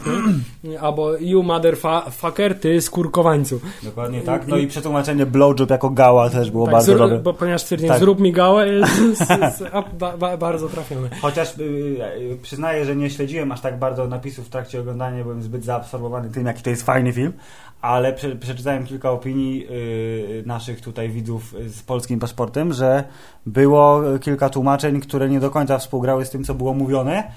Nie? 0.64 0.80
Albo 0.86 1.18
you 1.18 1.44
motherfucker, 1.44 2.60
ty 2.60 2.82
skurkowańcu. 2.82 3.60
Dokładnie 3.84 4.22
tak. 4.22 4.48
No 4.48 4.58
i 4.58 4.68
przetłumaczenie 4.68 5.26
blowjob 5.26 5.70
jako 5.70 5.90
gała 5.90 6.30
też 6.30 6.52
było 6.52 6.66
Tak, 6.66 6.72
bardzo 6.74 6.92
zrób- 6.94 6.98
dobre. 6.98 7.18
bo, 7.20 7.34
ponieważ 7.34 7.62
stwierdziłem, 7.62 7.94
Tak. 7.94 8.00
zrób 8.00 8.20
mi 8.20 8.32
gałę, 8.32 8.68
jest, 8.74 9.32
a, 9.71 9.71
ba, 9.94 10.18
ba, 10.18 10.38
bardzo 10.38 10.70
trafione. 10.70 11.10
Chociaż 11.22 11.58
y, 11.58 11.62
y, 11.62 12.38
przyznaję, 12.42 12.86
że 12.86 12.96
nie 12.96 13.10
śledziłem 13.10 13.52
aż 13.52 13.62
tak 13.62 13.80
bardzo 13.80 14.08
napisów 14.08 14.48
w 14.48 14.50
trakcie 14.50 14.80
oglądania, 14.80 15.24
byłem 15.24 15.44
zbyt 15.44 15.64
zaabsorbowany 15.64 16.30
tym, 16.30 16.46
jaki 16.46 16.64
to 16.64 16.70
jest 16.70 16.84
fajny 16.84 17.14
film, 17.14 17.34
ale 17.82 18.14
prze, 18.14 18.36
przeczytałem 18.36 18.86
kilka 18.86 19.12
opinii 19.12 19.68
y, 19.70 20.44
naszych 20.46 20.82
tutaj 20.82 21.10
widzów 21.10 21.56
z 21.68 21.82
polskim 21.82 22.20
paszportem, 22.20 22.74
że 22.74 23.04
było 23.46 24.02
kilka 24.22 24.50
tłumaczeń, 24.50 25.02
które 25.02 25.30
nie 25.30 25.40
do 25.40 25.50
końca 25.50 25.78
współgrały 25.78 26.26
z 26.26 26.30
tym, 26.30 26.44
co 26.44 26.54
było 26.54 26.74
mówione. 26.74 27.32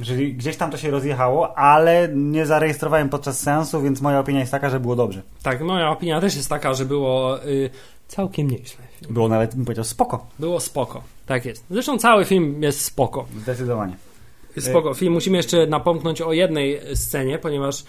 Że 0.00 0.16
gdzieś 0.16 0.56
tam 0.56 0.70
to 0.70 0.76
się 0.76 0.90
rozjechało, 0.90 1.58
ale 1.58 2.08
nie 2.14 2.46
zarejestrowałem 2.46 3.08
podczas 3.08 3.40
seansu, 3.40 3.82
więc 3.82 4.00
moja 4.00 4.18
opinia 4.18 4.40
jest 4.40 4.52
taka, 4.52 4.70
że 4.70 4.80
było 4.80 4.96
dobrze. 4.96 5.22
Tak, 5.42 5.60
moja 5.60 5.90
opinia 5.90 6.20
też 6.20 6.36
jest 6.36 6.48
taka, 6.48 6.74
że 6.74 6.84
było 6.84 7.44
y, 7.44 7.70
całkiem 8.12 8.50
nieźle. 8.50 8.84
Było 9.10 9.28
nawet, 9.28 9.54
bym 9.54 9.64
powiedział, 9.64 9.84
spoko. 9.84 10.26
Było 10.38 10.60
spoko. 10.60 11.02
Tak 11.26 11.44
jest. 11.46 11.64
Zresztą 11.70 11.98
cały 11.98 12.24
film 12.24 12.62
jest 12.62 12.80
spoko. 12.80 13.26
Zdecydowanie. 13.42 13.96
Spoko. 14.58 14.94
Film 14.94 15.12
musimy 15.12 15.36
jeszcze 15.36 15.66
napomknąć 15.66 16.20
o 16.20 16.32
jednej 16.32 16.80
scenie, 16.94 17.38
ponieważ 17.38 17.80
y, 17.80 17.84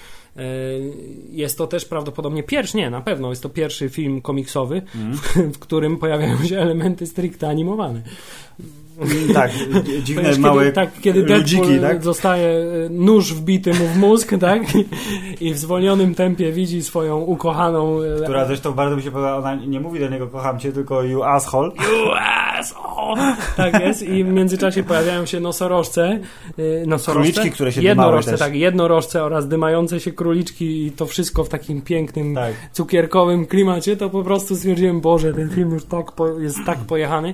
jest 1.32 1.58
to 1.58 1.68
też 1.68 1.86
prawdopodobnie 1.86 2.44
pierwszy, 2.44 2.78
nie, 2.78 2.90
na 2.90 3.02
pewno 3.02 3.30
jest 3.30 3.44
to 3.44 3.50
pierwszy 3.50 3.90
film 3.90 4.22
komiksowy, 4.22 4.82
Mhm. 4.96 5.18
w, 5.18 5.56
w 5.56 5.60
którym 5.60 5.98
pojawiają 5.98 6.44
się 6.46 6.60
elementy 6.60 7.08
stricte 7.08 7.50
animowane. 7.50 8.02
Tak, 9.34 9.52
dziwne, 10.04 10.22
Ponieważ 10.22 10.38
małe 10.38 10.64
kiedy, 10.64 10.74
tak, 10.76 10.90
kiedy 11.02 11.24
Deadpool 11.24 11.40
ludziki, 11.40 11.80
tak? 11.82 12.04
zostaje 12.04 12.48
e, 12.48 12.90
nóż 12.90 13.34
wbity 13.34 13.74
mu 13.74 13.88
w 13.88 13.98
mózg, 13.98 14.34
tak? 14.42 14.62
I 15.42 15.54
w 15.54 15.58
zwolnionym 15.58 16.16
tempie 16.16 16.52
widzi 16.52 16.84
swoją 16.84 17.20
ukochaną 17.20 18.02
e, 18.02 18.24
Która 18.24 18.46
zresztą 18.46 18.74
bardzo 18.74 18.96
mi 18.96 19.02
się 19.04 19.12
podoba, 19.12 19.36
ona 19.36 19.56
nie 19.56 19.80
mówi 19.80 20.00
do 20.00 20.10
niego 20.10 20.28
kocham 20.28 20.60
cię, 20.60 20.72
tylko 20.72 21.04
you 21.04 21.24
asshole. 21.24 21.70
US! 21.70 22.74
O! 22.78 23.16
Tak 23.58 23.82
jest 23.82 24.02
i 24.02 24.24
w 24.24 24.28
międzyczasie 24.28 24.84
pojawiają 24.84 25.26
się 25.26 25.40
nosorożce, 25.40 26.20
y, 26.60 26.84
nosorożce 26.88 27.32
Króliczki, 27.32 27.52
które 27.56 27.72
się 27.72 27.82
jednorożce, 27.82 28.32
dymały 28.32 28.40
też. 28.40 28.48
tak, 28.48 28.56
jednorożce 28.56 29.24
oraz 29.24 29.48
dymające 29.48 30.00
się 30.00 30.12
króliczki 30.12 30.86
i 30.86 30.92
to 30.92 31.06
wszystko 31.06 31.44
w 31.44 31.50
takim 31.50 31.82
pięknym, 31.82 32.36
Tak. 32.36 32.54
cukierkowym 32.72 33.46
klimacie, 33.46 33.98
to 33.98 34.10
po 34.10 34.24
prostu 34.24 34.56
stwierdziłem, 34.56 35.02
Boże, 35.02 35.34
ten 35.34 35.50
film 35.50 35.72
już 35.72 35.86
tak 35.86 36.12
po, 36.12 36.40
jest 36.40 36.58
tak 36.66 36.80
pojechany. 36.80 37.34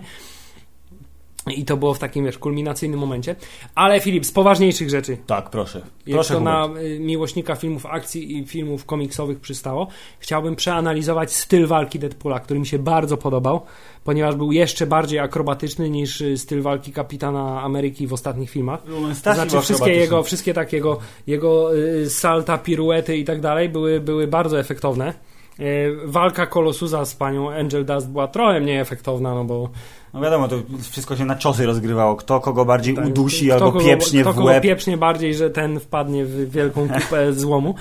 I 1.47 1.65
to 1.65 1.77
było 1.77 1.93
w 1.93 1.99
takim, 1.99 2.25
wiesz, 2.25 2.37
kulminacyjnym 2.37 2.99
momencie. 2.99 3.35
Ale 3.75 3.99
Filip, 3.99 4.25
z 4.25 4.31
poważniejszych 4.31 4.89
rzeczy. 4.89 5.17
Tak, 5.27 5.49
proszę. 5.49 5.81
Jak 6.07 6.15
Proszę 6.15 6.33
to 6.33 6.39
na 6.39 6.67
Hubert. 6.67 6.85
y, 6.85 6.99
miłośnika 6.99 7.55
filmów 7.55 7.85
akcji 7.85 8.37
i 8.37 8.45
filmów 8.45 8.85
komiksowych 8.85 9.39
przystało, 9.39 9.87
chciałbym 10.19 10.55
przeanalizować 10.55 11.33
styl 11.33 11.67
walki 11.67 11.99
Deadpoola, 11.99 12.39
który 12.39 12.59
mi 12.59 12.67
się 12.67 12.79
bardzo 12.79 13.17
podobał, 13.17 13.61
ponieważ 14.03 14.35
był 14.35 14.51
jeszcze 14.51 14.87
bardziej 14.87 15.19
akrobatyczny 15.19 15.89
niż 15.89 16.21
y, 16.21 16.37
styl 16.37 16.61
walki 16.61 16.91
Kapitana 16.91 17.61
Ameryki 17.61 18.07
w 18.07 18.13
ostatnich 18.13 18.49
filmach. 18.49 18.83
To 19.23 19.33
znaczy 19.33 19.61
wszystkie 19.61 19.91
jego, 19.93 20.23
wszystkie 20.23 20.53
takie 20.53 20.77
jego, 20.77 20.99
jego 21.27 21.77
y, 21.77 22.09
salta, 22.09 22.57
piruety 22.57 23.17
i 23.17 23.25
tak 23.25 23.41
dalej 23.41 23.69
były, 23.69 23.99
były 23.99 24.27
bardzo 24.27 24.59
efektowne. 24.59 25.13
Y, 25.61 25.95
Walka 26.05 26.45
Kolosusa 26.45 27.05
z 27.05 27.15
panią 27.15 27.51
Angel 27.51 27.85
Dust 27.85 28.07
była 28.09 28.27
trochę 28.27 28.59
mniej 28.59 28.79
efektowna, 28.79 29.35
no 29.35 29.43
bo 29.45 29.69
No 30.13 30.21
wiadomo, 30.21 30.47
to 30.47 30.55
wszystko 30.91 31.15
się 31.15 31.25
na 31.25 31.35
ciosy 31.35 31.65
rozgrywało. 31.65 32.15
Kto 32.15 32.39
kogo 32.39 32.65
bardziej 32.65 32.95
Tak, 32.95 33.05
udusi 33.07 33.45
kto 33.45 33.53
albo 33.55 33.71
kogo- 33.71 33.85
pieprznie 33.85 34.21
kto 34.21 34.31
w 34.33 34.35
kogo 34.35 34.47
łeb. 34.47 34.63
pieprznie 34.63 34.97
bardziej, 34.97 35.33
że 35.35 35.49
ten 35.49 35.79
wpadnie 35.79 36.25
w 36.25 36.51
wielką 36.51 36.87
kupę 36.89 37.33
złomu. 37.33 37.75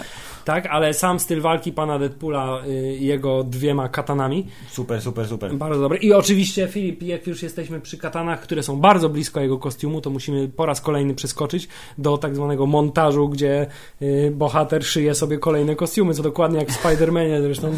Tak, 0.48 0.66
ale 0.66 0.94
sam 0.94 1.20
styl 1.20 1.40
walki 1.40 1.72
pana 1.72 1.98
Deadpoola 1.98 2.62
y, 2.66 2.96
jego 3.00 3.44
dwiema 3.44 3.88
katanami 3.88 4.46
Super, 4.70 5.02
super, 5.02 5.28
super. 5.28 5.54
bardzo 5.54 5.80
dobry. 5.80 5.98
I 5.98 6.12
oczywiście 6.12 6.68
Filip, 6.68 7.02
jak 7.02 7.26
już 7.26 7.42
jesteśmy 7.42 7.80
przy 7.80 7.98
katanach, 7.98 8.40
które 8.40 8.62
są 8.62 8.80
bardzo 8.80 9.08
blisko 9.08 9.40
jego 9.40 9.58
kostiumu, 9.58 10.00
to 10.00 10.10
musimy 10.10 10.48
po 10.48 10.66
raz 10.66 10.80
kolejny 10.80 11.14
przeskoczyć 11.14 11.68
do 11.98 12.18
tak 12.18 12.34
zwanego 12.36 12.66
montażu, 12.66 13.28
gdzie 13.28 13.66
y, 14.02 14.32
bohater 14.36 14.84
szyje 14.84 15.14
sobie 15.14 15.38
kolejne 15.38 15.76
kostiumy, 15.76 16.14
co 16.14 16.22
dokładnie 16.22 16.58
jak 16.58 16.68
w 16.68 16.82
Spider-Manie 16.82 17.42
zresztą. 17.42 17.70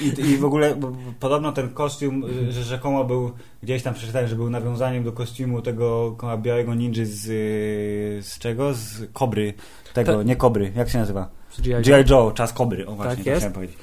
I, 0.00 0.20
I 0.20 0.36
w 0.36 0.44
ogóle 0.44 0.80
podobno 1.20 1.52
ten 1.52 1.68
kostium, 1.68 2.24
y, 2.48 2.52
że 2.52 2.62
rzekomo 2.62 3.04
był, 3.04 3.32
gdzieś 3.62 3.82
tam 3.82 3.94
przeczytałem, 3.94 4.28
że 4.28 4.36
był 4.36 4.50
nawiązaniem 4.50 5.04
do 5.04 5.12
kostiumu 5.12 5.62
tego 5.62 6.16
białego 6.42 6.74
ninja 6.74 7.04
z, 7.04 7.26
y, 7.28 8.22
z 8.22 8.38
czego? 8.38 8.74
Z 8.74 9.12
Kobry. 9.12 9.54
Tego, 9.94 10.16
Ta- 10.16 10.22
nie 10.22 10.36
Kobry, 10.36 10.72
jak 10.76 10.88
się 10.88 10.98
nazywa? 10.98 11.37
G.I. 11.58 12.04
Joe. 12.10 12.30
Czas 12.34 12.52
Kobry, 12.52 12.86
o 12.86 12.92
właśnie, 12.94 13.16
Tak 13.16 13.26
jest. 13.26 13.38
chciałem 13.38 13.52
powiedzieć. 13.52 13.76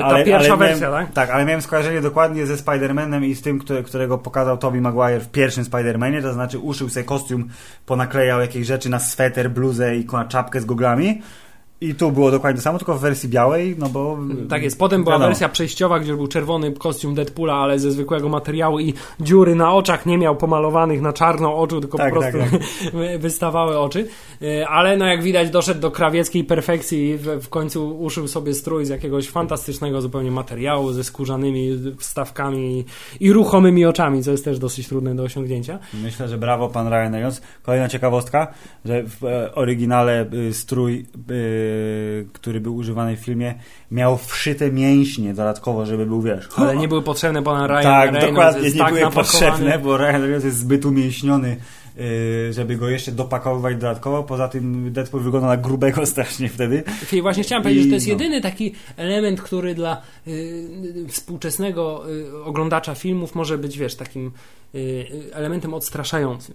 Ta 0.00 0.20
Y, 0.20 0.24
pierwsza 0.24 0.46
miałem- 0.48 0.58
wersja, 0.58 0.90
tak? 0.90 1.12
Tak, 1.12 1.30
ale 1.30 1.44
miałem 1.44 1.62
skojarzenie 1.62 2.00
dokładnie 2.00 2.46
ze 2.46 2.54
Spider-Manem 2.56 3.24
i 3.24 3.34
z 3.34 3.42
tym, 3.42 3.58
które, 3.58 3.82
którego 3.82 4.18
pokazał 4.18 4.58
Tobey 4.58 4.80
Maguire 4.80 5.20
w 5.20 5.28
pierwszym 5.28 5.64
Spider-Manie, 5.64 6.22
to 6.22 6.32
znaczy 6.32 6.58
uszył 6.58 6.88
sobie 6.88 7.04
kostium, 7.04 7.48
ponaklejał 7.86 8.40
jakieś 8.40 8.66
rzeczy 8.66 8.88
na 8.88 8.98
sweter, 8.98 9.50
bluzę 9.50 9.96
i 9.96 10.06
czapkę 10.28 10.60
z 10.60 10.64
goglami. 10.64 11.22
I 11.82 11.94
tu 11.94 12.12
było 12.12 12.30
dokładnie 12.30 12.56
to 12.56 12.62
samo, 12.62 12.78
tylko 12.78 12.94
w 12.94 13.00
wersji 13.00 13.28
białej, 13.28 13.76
no 13.78 13.88
bo... 13.88 14.18
Tak 14.48 14.62
jest. 14.62 14.78
Potem 14.78 15.04
była 15.04 15.14
wiadomo. 15.14 15.28
wersja 15.28 15.48
przejściowa, 15.48 16.00
gdzie 16.00 16.16
był 16.16 16.26
czerwony 16.26 16.72
kostium 16.72 17.14
Deadpoola, 17.14 17.54
ale 17.54 17.78
ze 17.78 17.92
zwykłego 17.92 18.28
materiału 18.28 18.80
i 18.80 18.94
dziury 19.20 19.54
na 19.54 19.74
oczach 19.74 20.06
nie 20.06 20.18
miał 20.18 20.36
pomalowanych 20.36 21.00
na 21.00 21.12
czarno 21.12 21.56
oczu, 21.56 21.80
tylko 21.80 21.98
Tak, 21.98 22.14
po 22.14 22.20
prostu 22.20 22.38
tak, 22.38 22.60
wystawały 23.20 23.78
oczy. 23.78 24.08
E, 24.42 24.68
Ale 24.68 24.96
no 24.96 25.06
jak 25.06 25.22
widać 25.22 25.50
doszedł 25.50 25.80
do 25.80 25.90
krawieckiej 25.90 26.44
perfekcji 26.44 27.08
i 27.08 27.16
w, 27.16 27.24
w 27.24 27.48
końcu 27.48 27.98
uszył 27.98 28.28
sobie 28.28 28.54
strój 28.54 28.84
z 28.84 28.88
jakiegoś 28.88 29.28
fantastycznego 29.28 30.00
zupełnie 30.00 30.30
materiału 30.30 30.92
ze 30.92 31.04
skórzanymi 31.04 31.70
wstawkami 31.98 32.84
i 33.20 33.32
ruchomymi 33.32 33.84
oczami, 33.86 34.22
co 34.22 34.30
jest 34.30 34.44
też 34.44 34.58
dosyć 34.58 34.88
trudne 34.88 35.14
do 35.14 35.22
osiągnięcia. 35.22 35.78
Myślę, 36.02 36.28
że 36.28 36.38
brawo 36.38 36.68
pan 36.68 36.88
Ryan 36.88 37.12
Reynolds. 37.12 37.42
Kolejna 37.62 37.88
ciekawostka, 37.88 38.46
że 38.84 39.02
w 39.02 39.24
e, 39.24 39.54
oryginale 39.54 40.26
y, 40.34 40.54
strój, 40.54 41.06
y, 41.30 41.69
który 42.32 42.60
był 42.60 42.76
używany 42.76 43.16
w 43.16 43.20
filmie, 43.20 43.54
miał 43.90 44.18
wszyte 44.18 44.72
mięśnie 44.72 45.34
dodatkowo, 45.34 45.86
żeby 45.86 46.06
był, 46.06 46.22
wiesz... 46.22 46.48
Ale 46.56 46.76
nie 46.76 46.88
były 46.88 47.02
potrzebne 47.02 47.42
pana 47.42 47.66
Ryan 47.66 47.82
tak, 47.82 48.12
Reynolds, 48.12 48.26
dokładnie, 48.26 48.62
jest 48.62 48.76
nie 48.76 48.80
tak 48.82 48.88
były 48.88 49.00
napakowany. 49.00 49.32
potrzebne, 49.32 49.78
bo 49.78 49.96
Ryan 49.96 50.20
Reynolds 50.20 50.44
jest 50.44 50.58
zbyt 50.58 50.84
umięśniony, 50.84 51.56
y, 52.00 52.52
żeby 52.52 52.76
go 52.76 52.88
jeszcze 52.88 53.12
dopakowywać 53.12 53.74
dodatkowo. 53.74 54.22
Poza 54.22 54.48
tym 54.48 54.92
Deadpool 54.92 55.22
wygląda 55.22 55.48
na 55.48 55.56
grubego 55.56 56.06
strasznie 56.06 56.48
wtedy. 56.48 56.82
I 57.12 57.22
właśnie 57.22 57.42
chciałem 57.42 57.62
powiedzieć, 57.62 57.84
że 57.84 57.88
to 57.88 57.94
jest 57.94 58.06
no. 58.06 58.12
jedyny 58.12 58.40
taki 58.40 58.74
element, 58.96 59.40
który 59.40 59.74
dla 59.74 60.02
y, 60.26 61.06
współczesnego 61.08 62.10
y, 62.10 62.44
oglądacza 62.44 62.94
filmów 62.94 63.34
może 63.34 63.58
być, 63.58 63.78
wiesz, 63.78 63.94
takim 63.94 64.32
y, 64.74 64.78
y, 64.78 65.34
elementem 65.34 65.74
odstraszającym. 65.74 66.54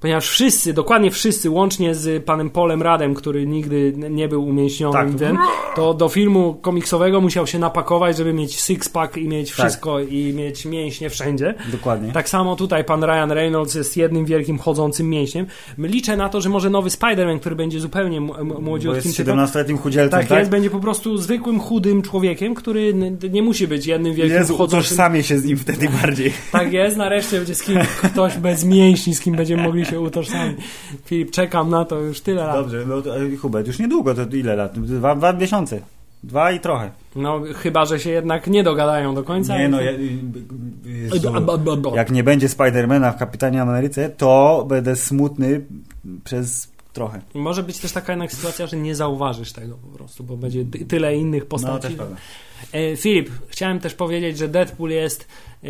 Ponieważ 0.00 0.28
wszyscy, 0.28 0.72
dokładnie 0.72 1.10
wszyscy, 1.10 1.50
łącznie 1.50 1.94
z 1.94 2.24
panem 2.24 2.50
Polem 2.50 2.82
Radem, 2.82 3.14
który 3.14 3.46
nigdy 3.46 3.92
nie 4.10 4.28
był 4.28 4.44
umięśniony, 4.44 4.92
Tak. 4.92 5.14
ten, 5.18 5.36
to 5.76 5.94
do 5.94 6.08
filmu 6.08 6.54
komiksowego 6.54 7.20
musiał 7.20 7.46
się 7.46 7.58
napakować, 7.58 8.16
żeby 8.16 8.32
mieć 8.32 8.56
six-pack 8.56 9.18
i 9.20 9.28
mieć 9.28 9.48
Tak. 9.48 9.58
wszystko 9.58 10.00
i 10.00 10.32
mieć 10.36 10.64
mięśnie 10.64 11.10
wszędzie. 11.10 11.54
Dokładnie. 11.72 12.12
Tak 12.12 12.28
samo 12.28 12.56
tutaj 12.56 12.84
pan 12.84 13.04
Ryan 13.04 13.30
Reynolds 13.32 13.74
jest 13.74 13.96
jednym 13.96 14.24
wielkim 14.24 14.58
chodzącym 14.58 15.10
mięśniem. 15.10 15.46
Liczę 15.78 16.16
na 16.16 16.28
to, 16.28 16.40
że 16.40 16.48
może 16.48 16.70
nowy 16.70 16.88
Spider-Man, 16.90 17.40
który 17.40 17.56
będzie 17.56 17.80
zupełnie 17.80 18.18
m- 18.18 18.30
m- 18.38 18.48
Bo 18.48 18.60
młodziutkim 18.60 19.02
jest 19.04 19.16
typem, 19.16 19.38
17-letnim 19.38 19.78
chudzielcem, 19.78 20.20
tak, 20.20 20.28
tak? 20.28 20.38
jest, 20.38 20.50
będzie 20.50 20.70
po 20.70 20.80
prostu 20.80 21.16
zwykłym, 21.18 21.60
chudym 21.60 22.02
człowiekiem, 22.02 22.54
który 22.54 22.94
nie 23.30 23.42
musi 23.42 23.68
być 23.68 23.86
jednym 23.86 24.14
wielkim 24.14 24.36
Jezu, 24.38 24.56
chodzącym. 24.56 24.78
utożsamię 24.78 25.22
się 25.22 25.38
z 25.38 25.44
nim 25.44 25.56
wtedy 25.56 25.88
bardziej. 26.02 26.32
Tak 26.52 26.72
jest, 26.72 26.96
nareszcie 26.96 27.36
będzie 27.36 27.54
z 27.54 27.62
kim 27.62 27.78
ktoś 28.12 28.36
bez 28.36 28.64
mięśni, 28.64 29.14
z 29.14 29.20
kim 29.20 29.36
będziemy 29.36 29.62
mogli 29.62 29.85
się 29.86 30.00
utożsami. 30.00 30.54
Filip, 31.04 31.30
czekam 31.30 31.70
na 31.70 31.84
to 31.84 32.00
już 32.00 32.20
tyle 32.20 32.44
lat. 32.44 32.56
Dobrze, 32.56 32.84
no 32.86 32.98
e, 33.16 33.36
Hubert, 33.36 33.66
już 33.66 33.78
niedługo, 33.78 34.14
to 34.14 34.22
ile 34.36 34.56
lat? 34.56 34.80
Dwa, 34.80 35.14
dwa 35.14 35.32
miesiące. 35.32 35.80
Dwa 36.22 36.52
i 36.52 36.60
trochę. 36.60 36.90
No, 37.16 37.40
chyba, 37.54 37.84
że 37.84 38.00
się 38.00 38.10
jednak 38.10 38.46
nie 38.46 38.62
dogadają 38.62 39.14
do 39.14 39.22
końca. 39.22 39.58
Nie 39.58 39.68
no, 39.68 39.80
ja, 39.80 39.90
Jezu, 40.84 41.32
jak 41.94 42.10
nie 42.10 42.24
będzie 42.24 42.48
Spidermana 42.48 43.12
w 43.12 43.16
Kapitanie 43.18 43.62
Ameryce, 43.62 44.08
to 44.08 44.64
będę 44.68 44.96
smutny 44.96 45.60
przez 46.24 46.68
trochę. 46.92 47.20
Może 47.34 47.62
być 47.62 47.78
też 47.78 47.92
taka 47.92 48.12
jednak 48.12 48.32
sytuacja, 48.32 48.66
że 48.66 48.76
nie 48.76 48.94
zauważysz 48.94 49.52
tego 49.52 49.74
po 49.76 49.98
prostu, 49.98 50.24
bo 50.24 50.36
będzie 50.36 50.64
ty- 50.64 50.84
tyle 50.84 51.16
innych 51.16 51.42
No, 51.42 51.48
postaci. 51.48 51.82
też 51.82 51.94
prawda. 51.94 52.16
E, 52.72 52.96
Filip, 52.96 53.30
chciałem 53.48 53.80
też 53.80 53.94
powiedzieć, 53.94 54.38
że 54.38 54.48
Deadpool 54.48 54.90
jest 54.90 55.28
e, 55.64 55.68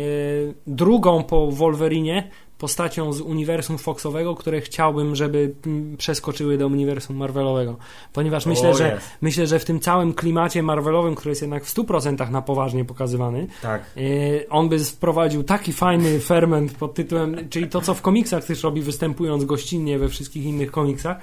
drugą 0.67 1.23
po 1.23 1.51
Wolverinie 1.51 2.29
postacią 2.57 3.13
z 3.13 3.21
uniwersum 3.21 3.77
Foxowego, 3.77 4.35
które 4.35 4.61
chciałbym, 4.61 5.15
żeby 5.15 5.53
mm, 5.65 5.97
przeskoczyły 5.97 6.57
do 6.57 6.67
uniwersum 6.67 7.15
Marvelowego. 7.15 7.77
Ponieważ 8.13 8.45
myślę, 8.45 8.75
że, 8.75 8.99
myślę, 9.21 9.47
że 9.47 9.59
w 9.59 9.65
tym 9.65 9.79
całym 9.79 10.13
klimacie 10.13 10.63
Marvelowym, 10.63 11.15
który 11.15 11.31
jest 11.31 11.41
jednak 11.41 11.65
w 11.65 11.75
100% 11.75 12.31
na 12.31 12.41
poważnie 12.41 12.85
pokazywany, 12.85 13.47
Tak. 13.61 13.81
e, 13.97 14.01
on 14.49 14.69
by 14.69 14.79
wprowadził 14.79 15.43
taki 15.43 15.73
fajny 15.73 16.19
ferment 16.19 16.73
pod 16.73 16.93
tytułem, 16.93 17.49
czyli 17.49 17.67
to, 17.67 17.81
co 17.81 17.93
w 17.93 18.01
komiksach 18.01 18.45
też 18.45 18.63
robi, 18.63 18.81
występując 18.81 19.45
gościnnie 19.45 19.99
we 19.99 20.09
wszystkich 20.09 20.45
innych 20.45 20.71
komiksach, 20.71 21.17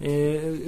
e, 0.00 0.06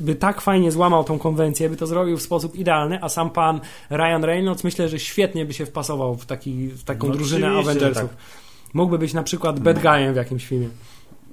by 0.02 0.14
tak 0.14 0.40
fajnie 0.40 0.72
złamał 0.72 1.04
tą 1.04 1.18
konwencję, 1.18 1.70
by 1.70 1.76
to 1.76 1.86
zrobił 1.86 2.16
w 2.16 2.22
sposób 2.22 2.54
idealny, 2.54 2.98
a 3.02 3.08
sam 3.08 3.30
pan 3.30 3.60
Ryan 3.90 4.24
Reynolds 4.24 4.64
myślę, 4.64 4.88
że 4.88 4.98
świetnie 4.98 5.44
by 5.44 5.54
się 5.54 5.66
wpasował 5.66 6.14
w, 6.14 6.26
taki, 6.26 6.68
w 6.68 6.84
taką 6.84 7.06
No 7.06 7.12
drużynę 7.12 7.48
Avengersów. 7.48 8.10
Mógłby 8.74 8.98
być 8.98 9.14
na 9.14 9.22
przykład 9.22 9.60
bad 9.60 9.82
guyem 9.82 10.12
w 10.12 10.16
jakimś 10.16 10.46
filmie. 10.46 10.68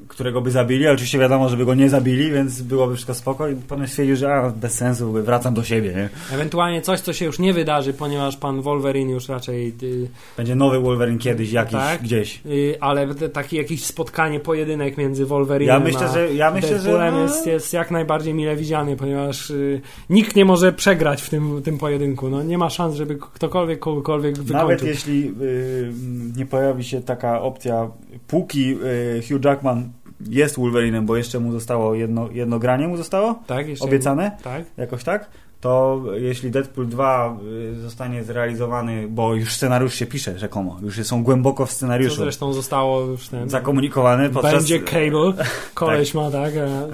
Którego 0.07 0.41
by 0.41 0.51
zabili, 0.51 0.85
ale 0.85 0.93
oczywiście 0.93 1.19
wiadomo, 1.19 1.49
żeby 1.49 1.65
go 1.65 1.75
nie 1.75 1.89
zabili, 1.89 2.31
więc 2.31 2.61
byłoby 2.61 2.93
wszystko 2.95 3.13
spoko 3.13 3.47
i 3.47 3.55
potem 3.55 3.87
stwierdził, 3.87 4.15
że 4.15 4.33
a, 4.33 4.49
bez 4.49 4.73
sensu, 4.73 5.11
wracam 5.11 5.53
do 5.53 5.63
siebie, 5.63 5.93
nie? 5.95 6.09
Ewentualnie 6.35 6.81
coś, 6.81 6.99
co 6.99 7.13
się 7.13 7.25
już 7.25 7.39
nie 7.39 7.53
wydarzy, 7.53 7.93
ponieważ 7.93 8.37
pan 8.37 8.61
Wolverine 8.61 9.11
już 9.11 9.29
raczej 9.29 9.73
y, 9.83 10.07
Będzie 10.37 10.55
nowy 10.55 10.79
Wolverine 10.79 11.17
kiedyś, 11.19 11.51
jakiś, 11.51 11.73
Tak. 11.73 12.01
gdzieś. 12.01 12.41
y, 12.45 12.77
ale 12.79 13.15
taki 13.15 13.55
jakiś 13.57 13.85
spotkanie, 13.85 14.39
pojedynek 14.39 14.97
między 14.97 15.25
Wolverine 15.25 15.73
Ja 15.73 15.79
myślę, 15.79 16.07
że, 16.13 16.33
ja 16.33 16.51
myślę, 16.51 16.79
że 16.79 17.11
no, 17.11 17.21
jest, 17.21 17.47
jest 17.47 17.73
jak 17.73 17.91
najbardziej 17.91 18.33
mile 18.33 18.55
widziany, 18.55 18.95
ponieważ 18.95 19.49
y, 19.49 19.81
nikt 20.09 20.35
nie 20.35 20.45
może 20.45 20.73
przegrać 20.73 21.21
w 21.21 21.29
tym, 21.29 21.61
tym 21.63 21.77
pojedynku. 21.77 22.29
No, 22.29 22.43
nie 22.43 22.57
ma 22.57 22.69
szans, 22.69 22.95
żeby 22.95 23.15
ktokolwiek 23.33 23.79
kogokolwiek 23.79 24.37
nawet 24.37 24.47
wykończył. 24.47 24.87
jeśli 24.87 25.33
y, 25.41 25.91
nie 26.37 26.45
pojawi 26.45 26.83
się 26.83 27.01
taka 27.01 27.41
opcja, 27.41 27.89
póki 28.27 28.71
y, 28.71 29.21
Hugh 29.29 29.45
Jackman 29.45 29.89
jest 30.29 30.55
Wolverinem, 30.57 31.05
bo 31.05 31.17
jeszcze 31.17 31.39
mu 31.39 31.51
zostało 31.51 31.95
jedno, 31.95 32.29
jedno 32.31 32.59
granie 32.59 32.87
mu 32.87 32.97
zostało, 32.97 33.39
tak, 33.47 33.67
jeszcze 33.67 33.85
obiecane, 33.85 34.31
Tak. 34.43 34.63
jakoś 34.77 35.03
tak, 35.03 35.29
to 35.61 36.03
jeśli 36.17 36.51
Deadpool 36.51 36.87
2 36.87 37.37
y, 37.73 37.79
zostanie 37.81 38.23
zrealizowany, 38.23 39.07
bo 39.07 39.35
już 39.35 39.53
scenariusz 39.53 39.93
się 39.93 40.05
pisze 40.05 40.39
rzekomo, 40.39 40.77
już 40.81 41.07
są 41.07 41.23
głęboko 41.23 41.65
w 41.65 41.69
Co 41.69 41.75
scenariuszu 41.75 42.15
zresztą 42.15 42.53
zostało 42.53 43.01
już 43.01 43.27
ten... 43.27 43.49
zakomunikowany 43.49 44.29
podczas... 44.29 44.53
Będzie 44.53 44.79
cable, 44.79 45.33
koleś 45.73 46.13
ma 46.13 46.31
tak, 46.31 46.53
e, 46.55 46.87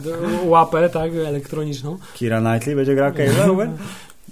łapę 0.46 0.90
tak, 0.90 1.12
elektroniczną. 1.16 1.98
Kira 2.14 2.42
Knightley 2.42 2.76
będzie 2.76 2.96
grał 2.96 3.12
Cable, 3.12 3.72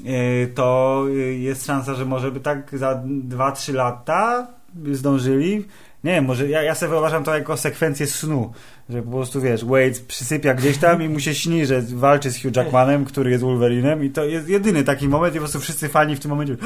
to 0.56 1.04
y, 1.10 1.36
jest 1.36 1.66
szansa, 1.66 1.94
że 1.94 2.06
może 2.06 2.32
by 2.32 2.40
tak 2.40 2.78
za 2.78 3.04
2-3 3.30 3.74
lata 3.74 4.48
zdążyli. 4.92 5.66
Nie 6.04 6.12
wiem, 6.12 6.26
może 6.26 6.50
ja, 6.50 6.64
ja 6.64 6.76
sobie 6.76 6.90
wyobrażam 6.90 7.24
to 7.24 7.36
jako 7.36 7.58
sekwencję 7.58 8.08
snu, 8.08 8.52
że 8.90 9.02
po 9.02 9.12
prostu 9.12 9.42
wiesz, 9.42 9.66
Wade 9.66 10.00
przysypia 10.08 10.54
gdzieś 10.54 10.78
tam 10.78 11.04
i 11.04 11.10
mu 11.10 11.20
się 11.20 11.36
śni, 11.36 11.66
że 11.66 11.82
walczy 11.82 12.32
z 12.32 12.42
Hugh 12.42 12.56
Jackmanem, 12.56 13.06
który 13.06 13.32
jest 13.32 13.44
Wolverinem 13.44 14.04
i 14.04 14.10
to 14.10 14.26
jest 14.26 14.50
jedyny 14.50 14.84
taki 14.84 15.08
moment 15.08 15.36
i 15.36 15.38
po 15.38 15.44
prostu 15.44 15.60
wszyscy 15.60 15.90
fani 15.90 16.16
w 16.16 16.20
tym 16.20 16.32
momencie 16.32 16.58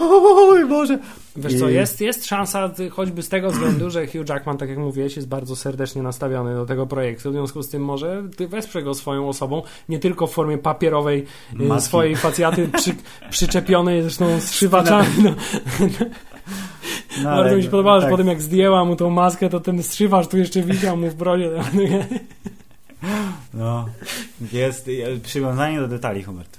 oj 0.00 0.66
Boże. 0.66 0.98
Wiesz 1.36 1.58
co, 1.58 1.68
I- 1.68 1.74
jest, 1.74 2.00
jest 2.00 2.26
szansa 2.26 2.70
choćby 2.90 3.22
z 3.22 3.28
tego 3.28 3.50
względu, 3.50 3.90
że 3.90 4.06
Hugh 4.06 4.28
Jackman, 4.28 4.58
tak 4.58 4.68
jak 4.68 4.78
mówiłeś, 4.78 5.16
jest 5.16 5.28
bardzo 5.28 5.56
serdecznie 5.56 6.02
nastawiony 6.02 6.54
do 6.54 6.66
tego 6.66 6.86
projektu, 6.86 7.30
w 7.30 7.32
związku 7.32 7.62
z 7.62 7.68
tym 7.68 7.84
może 7.84 8.22
ty 8.36 8.48
wesprze 8.48 8.82
go 8.82 8.94
swoją 8.94 9.28
osobą, 9.28 9.62
nie 9.88 9.98
tylko 9.98 10.26
w 10.26 10.32
formie 10.32 10.58
papierowej 10.58 11.26
y, 11.60 11.62
Maski. 11.64 11.88
swojej 11.88 12.16
facjaty 12.16 12.68
przy, 12.68 12.94
przyczepionej 13.30 14.02
zresztą 14.02 14.40
z 14.40 14.44
strzywaczami. 14.44 15.08
No. 15.22 15.34
No, 17.18 17.24
Bardzo 17.24 17.56
mi 17.56 17.62
się 17.62 17.68
podobało, 17.68 18.00
że 18.00 18.06
tak. 18.06 18.10
potem 18.10 18.26
jak 18.26 18.42
zdjęła 18.42 18.84
mu 18.84 18.96
tą 18.96 19.10
maskę, 19.10 19.48
to 19.48 19.60
ten 19.60 19.82
strzywacz 19.82 20.28
tu 20.28 20.38
jeszcze 20.38 20.62
wisiał 20.62 20.96
mu 20.96 21.10
w 21.10 21.14
brodzie. 21.14 21.50
No, 23.54 23.88
jest 24.52 24.90
przywiązanie 25.22 25.80
do 25.80 25.88
detali, 25.88 26.22
Hubert. 26.22 26.58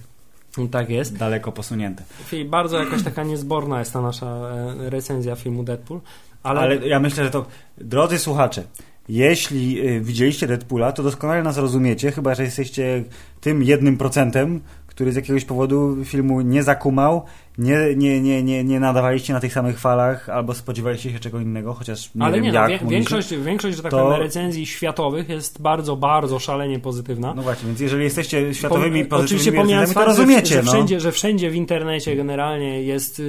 tak 0.71 0.89
jest. 0.89 1.17
Daleko 1.17 1.51
posunięte. 1.51 2.03
Filip, 2.25 2.49
bardzo 2.49 2.77
jakaś 2.83 3.03
taka 3.03 3.23
niezborna 3.23 3.79
jest 3.79 3.93
ta 3.93 4.01
nasza 4.01 4.25
e, 4.25 4.89
recenzja 4.89 5.35
filmu 5.35 5.63
Deadpool, 5.63 5.99
ale, 6.43 6.59
Ale, 6.59 6.87
ja 6.87 6.99
myślę, 6.99 7.23
że 7.23 7.31
to, 7.31 7.45
drodzy 7.77 8.19
słuchacze, 8.19 8.63
jeśli 9.09 9.87
y, 9.89 10.01
widzieliście 10.01 10.47
Deadpoola, 10.47 10.91
to 10.91 11.03
doskonale 11.03 11.43
nas 11.43 11.57
rozumiecie, 11.57 12.11
chyba 12.11 12.35
że 12.35 12.43
jesteście 12.43 13.03
tym 13.41 13.63
jednym 13.63 13.97
procentem, 13.97 14.61
który 14.87 15.11
z 15.11 15.15
jakiegoś 15.15 15.45
powodu 15.45 15.97
filmu 16.05 16.41
nie 16.41 16.63
zakumał, 16.63 17.25
nie, 17.57 17.95
nie, 17.95 18.21
nie, 18.21 18.43
nie, 18.43 18.63
nie 18.63 18.79
nadawaliście 18.79 19.33
na 19.33 19.39
tych 19.39 19.53
samych 19.53 19.79
falach, 19.79 20.29
albo 20.29 20.53
spodziewaliście 20.53 21.11
się 21.11 21.19
czego 21.19 21.39
innego, 21.39 21.73
chociaż 21.73 22.15
nie 22.15 22.23
ale 22.23 22.35
wiem 22.35 22.43
nie, 22.43 22.51
jak. 22.51 22.55
no, 22.63 22.67
wie, 22.67 22.73
mogliście. 22.83 22.95
większość, 23.15 23.43
większość, 23.43 23.77
że 23.77 23.83
tak 23.83 23.91
To- 23.91 23.97
powiem, 24.05 24.19
recenzji 24.19 24.65
światowych 24.65 25.29
jest 25.29 25.61
bardzo, 25.61 25.95
bardzo 25.95 26.39
szalenie 26.39 26.79
pozytywna. 26.79 27.33
No 27.33 27.41
właśnie, 27.41 27.67
więc 27.67 27.79
jeżeli 27.79 28.03
jesteście 28.03 28.53
światowymi 28.53 29.05
Po- 29.05 29.15
pozytywnymi 29.17 29.57
recenzjami, 29.57 29.87
to 29.87 29.93
fakt, 29.93 30.05
że, 30.05 30.09
rozumiecie. 30.11 30.55
że, 30.55 30.63
no. 30.63 30.71
wszędzie, 30.71 30.99
że 30.99 31.11
wszędzie 31.11 31.49
w 31.49 31.55
internecie 31.55 32.15
generalnie 32.15 32.83
jest 32.83 33.19
y, 33.19 33.23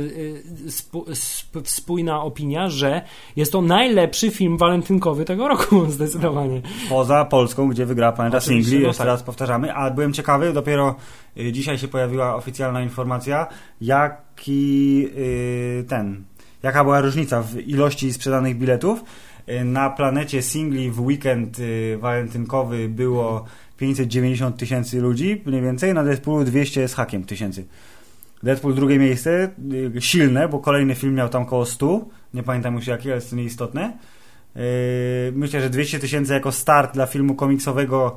y, 0.66 0.70
spu, 0.70 1.04
sp, 1.22 1.52
spójna 1.64 2.22
opinia, 2.22 2.68
że 2.68 3.02
jest 3.36 3.52
to 3.52 3.62
najlepszy 3.62 4.30
film 4.30 4.56
walentynkowy 4.56 5.24
tego 5.24 5.48
roku, 5.48 5.86
zdecydowanie. 5.90 6.62
Poza 6.88 7.24
Polską, 7.24 7.68
gdzie 7.68 7.86
wygrała 7.86 8.12
Planeta 8.12 8.38
Oczywiście, 8.38 8.70
Singli, 8.70 8.82
no 8.82 8.88
jeszcze 8.88 8.98
tak. 8.98 9.06
raz 9.06 9.22
powtarzamy, 9.22 9.74
a 9.74 9.90
byłem 9.90 10.12
ciekawy, 10.12 10.52
dopiero 10.52 10.94
dzisiaj 11.52 11.78
się 11.78 11.88
pojawiła 11.88 12.34
oficjalna 12.34 12.82
informacja, 12.82 13.46
jaki 13.80 15.08
y, 15.16 15.84
ten, 15.88 16.24
jaka 16.62 16.84
była 16.84 17.00
różnica 17.00 17.42
w 17.42 17.60
ilości 17.60 18.12
sprzedanych 18.12 18.58
biletów. 18.58 19.04
Y, 19.48 19.64
Na 19.64 19.90
planecie 19.90 20.42
Singli 20.42 20.90
w 20.90 21.00
weekend 21.00 21.58
y, 21.58 21.98
walentynkowy 22.00 22.88
było 22.88 23.44
590 23.76 24.56
tysięcy 24.56 25.00
ludzi, 25.00 25.42
mniej 25.46 25.62
więcej, 25.62 25.94
na 25.94 26.04
Deadpoolu 26.04 26.44
200 26.44 26.88
z 26.88 26.94
hakiem 26.94 27.24
tysięcy. 27.24 27.64
Deadpool 28.42 28.74
drugie 28.74 28.98
miejsce, 28.98 29.50
y, 29.96 30.00
silne, 30.00 30.48
bo 30.48 30.58
kolejny 30.58 30.94
film 30.94 31.14
miał 31.14 31.28
tam 31.28 31.42
około 31.42 31.66
100, 31.66 32.04
nie 32.34 32.42
pamiętam 32.42 32.74
już 32.74 32.86
jaki, 32.86 33.08
ale 33.08 33.14
jest 33.14 33.30
to 33.30 33.36
nieistotne. 33.36 33.92
Myślę, 35.32 35.60
że 35.60 35.70
200 35.70 35.98
tysięcy 35.98 36.32
jako 36.32 36.52
start 36.52 36.94
dla 36.94 37.06
filmu 37.06 37.34
komiksowego 37.34 38.16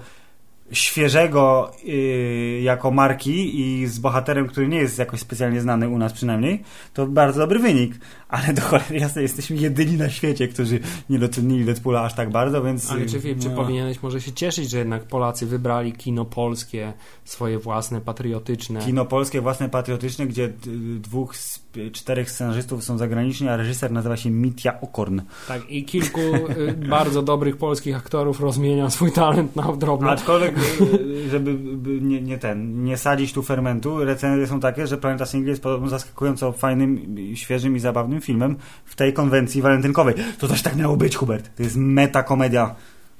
świeżego 0.72 1.72
yy, 1.84 2.62
jako 2.62 2.92
marki 2.92 3.62
i 3.62 3.88
z 3.88 4.00
bohaterem, 4.00 4.48
który 4.48 4.68
nie 4.68 4.78
jest 4.78 5.00
jakoś 5.00 5.20
specjalnie 5.20 5.62
znany 5.62 5.90
u 5.90 5.98
nas 5.98 6.14
przynajmniej, 6.14 6.64
to 6.94 7.08
bardzo 7.08 7.40
dobry 7.40 7.60
wynik. 7.60 8.00
Ale 8.30 8.54
do 8.54 8.62
cholery 8.62 9.00
jasne, 9.00 9.22
jesteśmy 9.22 9.56
jedyni 9.56 9.98
na 9.98 10.10
świecie, 10.10 10.48
którzy 10.48 10.80
nie 11.10 11.20
docenili 11.20 11.66
Deadpoola 11.66 12.02
aż 12.02 12.14
tak 12.14 12.30
bardzo, 12.30 12.64
więc... 12.64 12.92
Ale 12.92 13.06
czy, 13.06 13.18
yy, 13.18 13.36
czy 13.36 13.50
no. 13.50 13.56
powinieneś 13.56 14.04
może 14.04 14.22
się 14.22 14.32
cieszyć, 14.32 14.70
że 14.70 14.78
jednak 14.78 15.04
Polacy 15.04 15.46
wybrali 15.46 15.94
kino 15.94 16.26
polskie, 16.26 16.94
swoje 17.26 17.60
własne, 17.60 18.02
patriotyczne. 18.02 18.80
Kino 18.80 19.06
polskie, 19.06 19.42
własne, 19.42 19.70
patriotyczne, 19.70 20.28
gdzie 20.28 20.54
dwóch 21.00 21.36
z 21.36 21.66
czterech 21.92 22.32
scenarzystów 22.32 22.84
są 22.84 22.98
zagraniczni, 22.98 23.50
a 23.50 23.58
reżyser 23.58 23.92
nazywa 23.92 24.18
się 24.18 24.30
Mitja 24.30 24.82
Okorn. 24.82 25.22
Tak, 25.48 25.70
i 25.70 25.86
kilku 25.86 26.22
y, 26.22 26.74
bardzo 26.90 27.22
dobrych 27.22 27.58
polskich 27.58 27.96
aktorów 27.96 28.40
rozmienia 28.40 28.90
swój 28.90 29.12
talent 29.12 29.56
na 29.56 29.74
drobne. 29.74 30.10
Aczkolwiek, 30.10 30.56
y, 30.82 31.30
żeby 31.30 31.54
by 31.54 32.02
nie, 32.02 32.22
nie 32.22 32.38
ten, 32.38 32.84
nie 32.84 32.98
sadzić 32.98 33.34
tu 33.34 33.44
fermentu, 33.44 34.06
recenzje 34.06 34.48
są 34.48 34.60
takie, 34.60 34.88
że 34.88 34.98
Planeta 34.98 35.26
Singli 35.26 35.50
jest 35.50 35.64
podobno 35.64 35.90
zaskakująco 35.90 36.52
fajnym, 36.52 37.16
świeżym 37.36 37.76
i 37.76 37.80
zabawnym 37.80 38.22
filmem 38.26 38.56
w 38.86 38.96
tej 38.96 39.14
konwencji 39.14 39.62
walentynkowej. 39.62 40.16
To 40.40 40.48
też 40.48 40.62
tak 40.62 40.76
miało 40.76 40.98
być, 40.98 41.16
Hubert. 41.16 41.56
To 41.58 41.64
jest 41.64 41.76
metakomedia. 41.76 42.76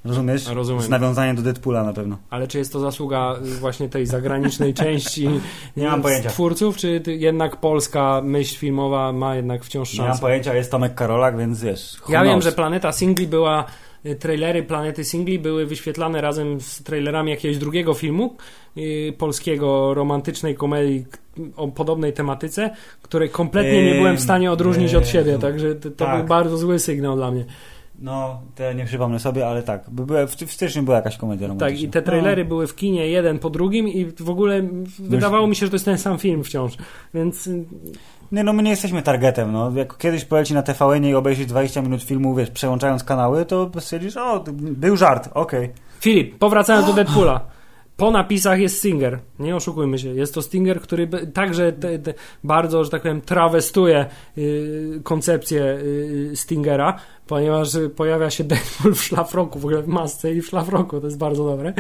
Rozumiesz? 0.06 0.48
Rozumiem. 0.48 0.82
Z 0.82 0.90
nawiązaniem 0.90 1.36
do 1.36 1.42
Deadpoola 1.42 1.84
na 1.84 1.94
pewno. 1.94 2.18
Ale 2.30 2.48
czy 2.48 2.58
jest 2.58 2.74
to 2.74 2.80
zasługa 2.80 3.36
y, 3.46 3.60
właśnie 3.60 3.90
tej 3.90 4.06
zagranicznej 4.06 4.74
części 4.84 5.30
Nie 5.78 5.88
mam 5.88 6.02
pojęcia. 6.02 6.30
twórców, 6.30 6.78
czy 6.78 7.02
jednak 7.08 7.56
polska 7.56 8.22
myśl 8.24 8.58
filmowa 8.58 9.12
ma 9.14 9.36
jednak 9.36 9.64
wciąż 9.64 9.94
Nie 9.94 10.00
mam 10.00 10.08
szansę? 10.08 10.22
pojęcia, 10.22 10.54
jest 10.56 10.72
Tomek 10.72 10.96
Karolak, 10.96 11.38
więc 11.38 11.62
wiesz. 11.62 11.98
Ja 12.10 12.24
wiem, 12.24 12.42
że 12.42 12.52
Planeta 12.52 12.92
Singli 12.92 13.28
była, 13.28 13.66
trailery 14.20 14.64
Planety 14.64 15.04
Singli 15.04 15.40
były 15.40 15.66
wyświetlane 15.66 16.22
razem 16.22 16.62
z 16.62 16.84
trailerami 16.84 17.32
jakiegoś 17.32 17.58
drugiego 17.58 17.94
filmu 17.94 18.38
y, 18.78 19.14
polskiego, 19.18 19.94
romantycznej 19.94 20.56
komedii 20.56 21.06
o 21.56 21.68
podobnej 21.68 22.14
tematyce, 22.14 22.70
której 23.02 23.30
kompletnie 23.30 23.86
nie 23.86 23.96
byłem 23.96 24.18
w 24.18 24.22
stanie 24.22 24.52
odróżnić 24.52 24.96
od 24.96 25.08
siebie, 25.08 25.40
także 25.40 25.76
to, 25.76 25.90
to 25.92 26.06
Tak. 26.06 26.18
był 26.18 26.28
bardzo 26.28 26.58
zły 26.58 26.80
sygnał 26.80 27.16
dla 27.16 27.32
mnie. 27.32 27.46
No, 28.00 28.42
to 28.56 28.74
nie 28.74 28.86
przypomnę 28.86 29.20
sobie, 29.20 29.48
ale 29.48 29.64
tak. 29.64 29.90
Były, 29.90 30.28
w, 30.28 30.36
w 30.36 30.52
styczniu 30.52 30.84
była 30.84 30.96
jakaś 30.98 31.18
komedia 31.18 31.48
romantyczna. 31.48 31.78
Tak, 31.78 31.82
i 31.82 31.90
te 31.90 32.02
trailery 32.02 32.44
No. 32.44 32.48
były 32.50 32.68
w 32.68 32.76
kinie 32.76 33.08
jeden 33.08 33.40
po 33.40 33.50
drugim 33.50 33.88
i 33.88 34.06
w 34.06 34.30
ogóle 34.30 34.62
wydawało 35.00 35.48
mi 35.48 35.56
się, 35.56 35.66
że 35.66 35.70
to 35.70 35.76
jest 35.76 35.86
ten 35.86 35.98
sam 35.98 36.18
film 36.18 36.44
wciąż. 36.44 36.74
Więc 37.14 37.48
y, 37.48 37.66
Nie, 38.32 38.44
no 38.44 38.54
my 38.54 38.64
nie 38.64 38.70
jesteśmy 38.70 39.02
targetem, 39.02 39.52
no. 39.52 39.72
Jak 39.76 39.98
kiedyś 39.98 40.26
poleci 40.26 40.54
na 40.54 40.64
TVN 40.64 41.06
i 41.06 41.14
obejrzysz 41.14 41.46
20 41.46 41.82
minut 41.82 42.04
filmu, 42.04 42.36
wiesz, 42.36 42.50
przełączając 42.52 43.04
kanały, 43.04 43.46
to 43.46 43.72
stwierdzisz, 43.80 44.18
o, 44.18 44.44
był 44.52 44.98
żart, 44.98 45.30
okej. 45.34 45.70
Filip, 46.00 46.38
powracając 46.38 46.88
do 46.88 46.94
Deadpoola. 47.04 47.55
Po 47.98 48.12
napisach 48.12 48.60
jest 48.60 48.78
Stinger, 48.78 49.20
nie 49.40 49.56
oszukujmy 49.56 50.00
się. 50.00 50.10
Jest 50.10 50.34
to 50.34 50.42
Stinger, 50.42 50.82
który 50.82 51.08
także 51.34 51.72
te, 51.74 52.00
te 52.00 52.14
bardzo, 52.44 52.84
że 52.84 52.90
tak 52.90 53.02
powiem, 53.02 53.22
trawestuje 53.22 54.06
y, 54.38 55.02
koncepcję 55.04 55.64
y, 55.64 56.32
Stingera, 56.36 57.00
ponieważ 57.28 57.70
pojawia 57.96 58.30
się 58.30 58.44
Deadpool 58.44 58.94
w 58.96 59.04
szlafroku, 59.04 59.60
w 59.60 59.66
ogóle 59.66 59.82
w 59.82 59.88
masce 59.88 60.34
i 60.34 60.42
w 60.42 60.46
szlafroku, 60.48 61.00
to 61.00 61.08
jest 61.08 61.18
bardzo 61.18 61.46
dobre, 61.46 61.74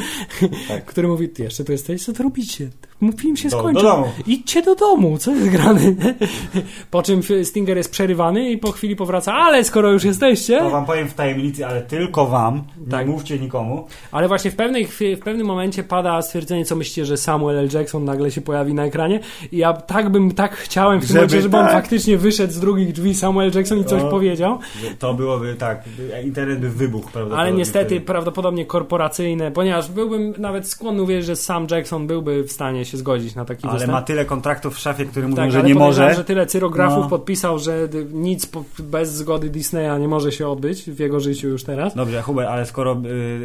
Tak. 0.68 0.86
który 0.92 1.08
mówi, 1.08 1.30
ty 1.30 1.44
jeszcze 1.44 1.64
tu 1.64 1.72
jesteś, 1.72 2.06
co 2.06 2.14
to 2.14 2.24
robicie? 2.24 2.70
Film 3.18 3.38
się 3.38 3.50
Do- 3.50 3.60
skończył. 3.60 3.82
do 3.84 3.90
domu. 3.90 4.08
Idźcie 4.28 4.62
do 4.62 4.76
domu, 4.76 5.18
co 5.18 5.32
jest 5.36 5.50
grane? 5.50 5.82
nie? 5.92 6.16
po 6.92 7.04
czym 7.04 7.22
Stinger 7.44 7.78
jest 7.78 7.92
przerywany 7.92 8.50
i 8.52 8.58
po 8.58 8.72
chwili 8.72 8.96
powraca, 8.96 9.34
ale 9.34 9.64
skoro 9.64 9.92
już 9.92 10.04
jesteście... 10.04 10.60
To 10.60 10.70
wam 10.70 10.86
powiem 10.86 11.08
w 11.08 11.14
tajemnicy, 11.14 11.66
ale 11.68 11.82
tylko 11.82 12.26
wam. 12.26 12.64
Nie 12.86 12.92
Tak. 12.92 13.08
mówcie 13.08 13.40
nikomu. 13.40 13.88
Ale 14.12 14.28
właśnie 14.28 14.52
w, 14.52 14.56
pewnej, 14.56 14.86
chwili- 14.88 15.16
w 15.16 15.20
pewnym 15.20 15.48
momencie 15.48 15.84
pada 15.84 16.05
stwierdzenie, 16.22 16.66
co 16.66 16.76
myślicie, 16.76 17.06
że 17.06 17.18
Samuel 17.18 17.58
L. 17.58 17.70
Jackson 17.74 18.06
nagle 18.06 18.32
się 18.32 18.42
pojawi 18.42 18.74
na 18.74 18.86
ekranie. 18.86 19.20
I 19.52 19.58
ja 19.58 19.74
tak 19.74 20.10
bym, 20.10 20.32
tak 20.32 20.56
chciałem 20.56 21.00
w 21.00 21.02
tym 21.02 21.08
Żeby 21.08 21.20
momencie, 21.20 21.42
żeby 21.42 21.58
on 21.58 21.64
tak. 21.66 21.74
faktycznie 21.74 22.18
wyszedł 22.18 22.54
z 22.54 22.60
drugich 22.60 22.94
drzwi 22.94 23.14
Samuel. 23.16 23.52
Jackson 23.56 23.80
i 23.80 23.86
coś 23.86 24.02
O. 24.02 24.10
powiedział. 24.10 24.60
To 25.00 25.14
byłoby 25.14 25.56
tak, 25.56 25.84
internet 26.24 26.60
by 26.60 26.70
wybuchł 26.70 27.04
prawdopodobnie. 27.12 27.42
Ale 27.42 27.52
niestety 27.54 27.86
wtedy. 27.86 28.02
prawdopodobnie 28.02 28.66
korporacyjne, 28.66 29.52
ponieważ 29.52 29.92
byłbym 29.92 30.34
nawet 30.38 30.68
skłonny 30.68 31.02
uwierzyć, 31.02 31.26
że 31.26 31.36
Sam 31.36 31.68
Jackson 31.72 32.08
byłby 32.08 32.44
w 32.44 32.52
stanie 32.52 32.86
się 32.86 32.98
zgodzić 32.98 33.36
na 33.36 33.46
taki 33.46 33.64
Ale 33.64 33.74
występ. 33.74 33.92
ma 33.94 34.02
tyle 34.02 34.26
kontraktów 34.26 34.76
w 34.76 34.80
szafie, 34.80 35.06
które 35.06 35.28
mówią, 35.28 35.44
tak, 35.44 35.52
że 35.52 35.64
nie 35.64 35.76
może. 35.76 36.14
że 36.16 36.24
tyle 36.24 36.46
cyrografów 36.46 37.04
No. 37.04 37.10
podpisał, 37.10 37.60
że 37.60 37.88
nic 38.14 38.50
bez 38.80 39.14
zgody 39.14 39.50
Disneya 39.50 40.00
nie 40.00 40.08
może 40.08 40.32
się 40.32 40.48
odbyć 40.48 40.82
w 40.84 41.00
jego 41.00 41.20
życiu 41.20 41.48
już 41.48 41.64
teraz. 41.64 41.96
Dobrze, 41.96 42.22
Hubert, 42.22 42.50
ale 42.50 42.66
skoro 42.66 42.98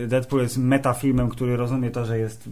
y, 0.03 0.07
Deadpool 0.07 0.43
jest 0.43 0.59
metafilmem, 0.59 1.29
który 1.29 1.57
rozumie 1.57 1.91
to, 1.91 2.05
że 2.05 2.19
jest 2.19 2.45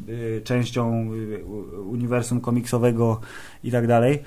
częścią 0.45 1.13
y, 1.15 1.45
uniwersum 1.91 2.41
komiksowego 2.41 3.21
i 3.65 3.71
tak 3.71 3.87
dalej, 3.87 4.23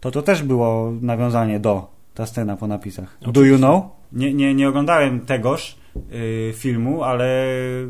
to 0.00 0.10
to 0.10 0.22
też 0.22 0.42
było 0.42 0.92
nawiązanie 1.00 1.60
do 1.60 1.90
ta 2.14 2.26
scena 2.26 2.56
po 2.56 2.66
napisach. 2.66 3.18
Do 3.32 3.42
you 3.42 3.56
know? 3.56 3.84
Nie, 4.12 4.34
nie, 4.34 4.54
nie 4.54 4.68
oglądałem 4.68 5.20
tegoż 5.20 5.76
y, 6.12 6.52
filmu, 6.56 7.02
ale 7.02 7.46
y, 7.46 7.84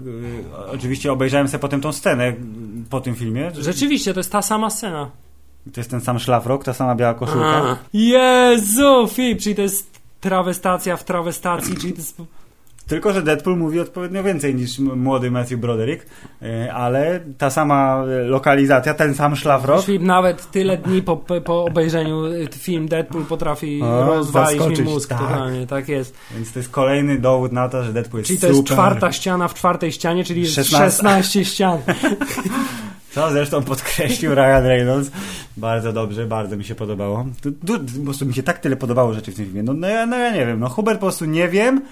oczywiście 0.72 1.12
obejrzałem 1.12 1.48
sobie 1.48 1.58
potem 1.58 1.80
tą 1.80 1.92
scenę 1.92 2.28
y, 2.28 2.36
po 2.90 3.00
tym 3.00 3.14
filmie. 3.14 3.50
Rzeczywiście, 3.58 4.14
to 4.14 4.20
jest 4.20 4.32
ta 4.32 4.42
sama 4.42 4.70
scena. 4.70 5.10
To 5.72 5.80
jest 5.80 5.90
ten 5.90 6.00
sam 6.00 6.18
szlafrok, 6.18 6.64
ta 6.64 6.72
sama 6.72 6.94
biała 6.94 7.14
koszulka. 7.14 7.76
Jezu, 7.92 9.08
Filip, 9.08 9.40
czyli 9.40 9.54
to 9.54 9.62
jest 9.62 10.00
trawestacja 10.20 10.96
w 10.96 11.04
trawestacji, 11.04 11.76
czyli 11.76 11.92
to 11.92 11.98
jest... 11.98 12.22
Tylko, 12.86 13.12
że 13.12 13.22
Deadpool 13.22 13.56
mówi 13.56 13.80
odpowiednio 13.80 14.22
więcej 14.22 14.54
niż 14.54 14.78
młody 14.78 15.30
Matthew 15.30 15.60
Broderick, 15.60 16.06
y, 16.42 16.72
ale 16.72 17.20
ta 17.38 17.50
sama 17.50 18.04
y, 18.04 18.24
lokalizacja, 18.24 18.94
ten 18.94 19.14
sam 19.14 19.36
szlafrok. 19.36 19.84
Filip 19.84 20.02
nawet 20.02 20.50
tyle 20.50 20.76
dni 20.76 21.02
po, 21.02 21.16
po 21.16 21.64
obejrzeniu 21.64 22.24
y, 22.26 22.48
film 22.52 22.88
Deadpool 22.88 23.24
potrafi 23.24 23.82
O, 23.82 24.06
rozwalić 24.06 24.78
mi 24.78 24.84
mózg 24.84 25.08
tak. 25.08 25.18
totalnie, 25.18 25.66
tak 25.66 25.88
jest. 25.88 26.14
Więc 26.34 26.52
to 26.52 26.58
jest 26.58 26.70
kolejny 26.70 27.18
dowód 27.18 27.52
na 27.52 27.68
to, 27.68 27.84
że 27.84 27.92
Deadpool 27.92 28.20
jest 28.20 28.28
Czyli 28.28 28.40
to 28.40 28.46
super. 28.46 28.56
jest 28.56 28.72
czwarta 28.72 29.12
ściana 29.12 29.48
w 29.48 29.54
czwartej 29.54 29.92
ścianie, 29.92 30.24
czyli 30.24 30.40
jest 30.42 30.54
16. 30.54 30.78
16 30.80 31.44
ścian. 31.44 31.78
Co 33.12 33.30
zresztą 33.30 33.62
podkreślił 33.62 34.34
Ryan 34.34 34.64
Reynolds. 34.64 35.10
Bardzo 35.56 35.92
dobrze, 35.92 36.26
bardzo 36.26 36.56
mi 36.56 36.64
się 36.64 36.74
podobało. 36.74 37.26
Tu, 37.42 37.52
tu, 37.52 37.78
po 37.98 38.04
prostu 38.04 38.26
mi 38.26 38.34
się 38.34 38.42
tak 38.42 38.58
tyle 38.58 38.76
podobało 38.76 39.12
rzeczy 39.12 39.32
w 39.32 39.34
tym 39.34 39.44
filmie. 39.44 39.62
No, 39.62 39.72
no, 39.74 39.88
ja, 39.88 40.06
no 40.06 40.18
ja 40.18 40.30
nie 40.32 40.46
wiem, 40.46 40.60
no 40.60 40.68
Hubert 40.68 41.00
po 41.00 41.06
prostu 41.06 41.24
nie 41.24 41.48
wiem, 41.48 41.82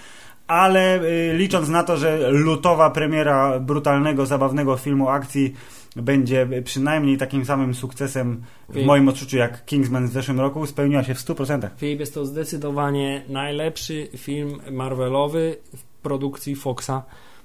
ale 0.51 1.03
y, 1.03 1.35
licząc 1.35 1.69
na 1.69 1.83
to, 1.83 1.97
że 1.97 2.31
lutowa 2.31 2.91
premiera 2.91 3.61
brutalnego, 3.61 4.27
zabawnego 4.27 4.77
filmu 4.77 5.09
akcji 5.09 5.55
będzie 5.97 6.49
przynajmniej 6.65 7.19
takim 7.19 7.45
samym 7.45 7.75
sukcesem 7.75 8.43
w 8.69 8.85
moim 8.85 9.09
odczuciu 9.09 9.37
jak 9.37 9.65
Kingsman 9.65 10.09
w 10.09 10.13
zeszłym 10.13 10.41
roku, 10.41 10.67
spełniła 10.67 11.05
się 11.05 11.15
w 11.15 11.19
100%. 11.19 11.69
Filip, 11.77 12.01
jest 12.01 12.15
to 12.15 12.27
zdecydowanie 12.27 13.23
najlepszy 13.29 14.09
film 14.17 14.61
Marvelowy 14.71 15.57
w 15.77 15.83
produkcji 16.03 16.57
Foxa, 16.57 17.03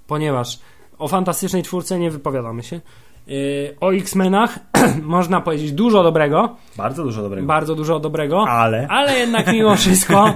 ponieważ 0.07 0.59
o 0.97 1.07
Fantastycznej 1.07 1.63
Czwórce 1.63 1.99
nie 1.99 2.11
wypowiadamy 2.11 2.63
się. 2.63 2.81
Yy, 3.27 3.75
O 3.79 3.93
X-Menach 3.93 4.59
można 5.03 5.41
powiedzieć 5.41 5.71
dużo 5.71 6.03
dobrego, 6.03 6.55
Bardzo 6.77 7.03
dużo 7.03 7.21
dobrego. 7.21 7.47
bardzo 7.47 7.75
dużo 7.75 7.99
dobrego. 7.99 8.45
ale... 8.49 8.87
Ale 8.89 9.19
jednak 9.19 9.53
mimo 9.53 9.75
wszystko 9.85 10.27
e, 10.29 10.33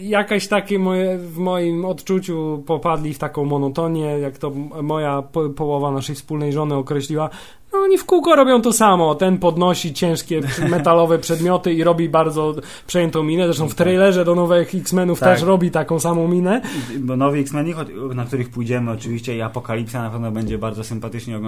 jakaś 0.00 0.48
takie 0.48 0.78
moje, 0.78 1.18
w 1.18 1.38
moim 1.38 1.84
odczuciu 1.84 2.62
popadli 2.66 3.14
w 3.14 3.18
taką 3.18 3.44
monotonię, 3.44 4.04
jak 4.18 4.38
to 4.38 4.50
moja 4.82 5.22
po, 5.22 5.48
połowa 5.48 5.90
naszej 5.90 6.14
wspólnej 6.14 6.52
żony 6.52 6.74
określiła. 6.74 7.30
No 7.72 7.78
oni 7.78 7.98
w 7.98 8.04
kółko 8.04 8.36
robią 8.36 8.62
to 8.62 8.72
samo. 8.72 9.14
Ten 9.14 9.38
podnosi 9.38 9.94
ciężkie 9.94 10.40
metalowe 10.70 11.18
przedmioty 11.18 11.72
i 11.72 11.84
robi 11.84 12.08
bardzo 12.08 12.54
przejętą 12.86 13.22
minę. 13.22 13.44
Zresztą 13.44 13.68
w 13.68 13.74
trailerze 13.74 14.24
do 14.24 14.34
nowych 14.34 14.74
X-Menów 14.74 15.20
Tak. 15.20 15.28
też 15.28 15.42
robi 15.42 15.70
taką 15.70 16.00
samą 16.00 16.28
minę. 16.28 16.60
Bo 16.98 17.16
nowi 17.16 17.40
X-Meni, 17.40 17.74
na 18.14 18.24
których 18.24 18.50
pójdziemy 18.50 18.90
oczywiście 18.90 19.36
i 19.36 19.40
Apokalipsa 19.40 20.02
na 20.02 20.10
pewno 20.10 20.32
będzie 20.32 20.58
bardzo 20.58 20.84
sympatycznie 20.84 21.40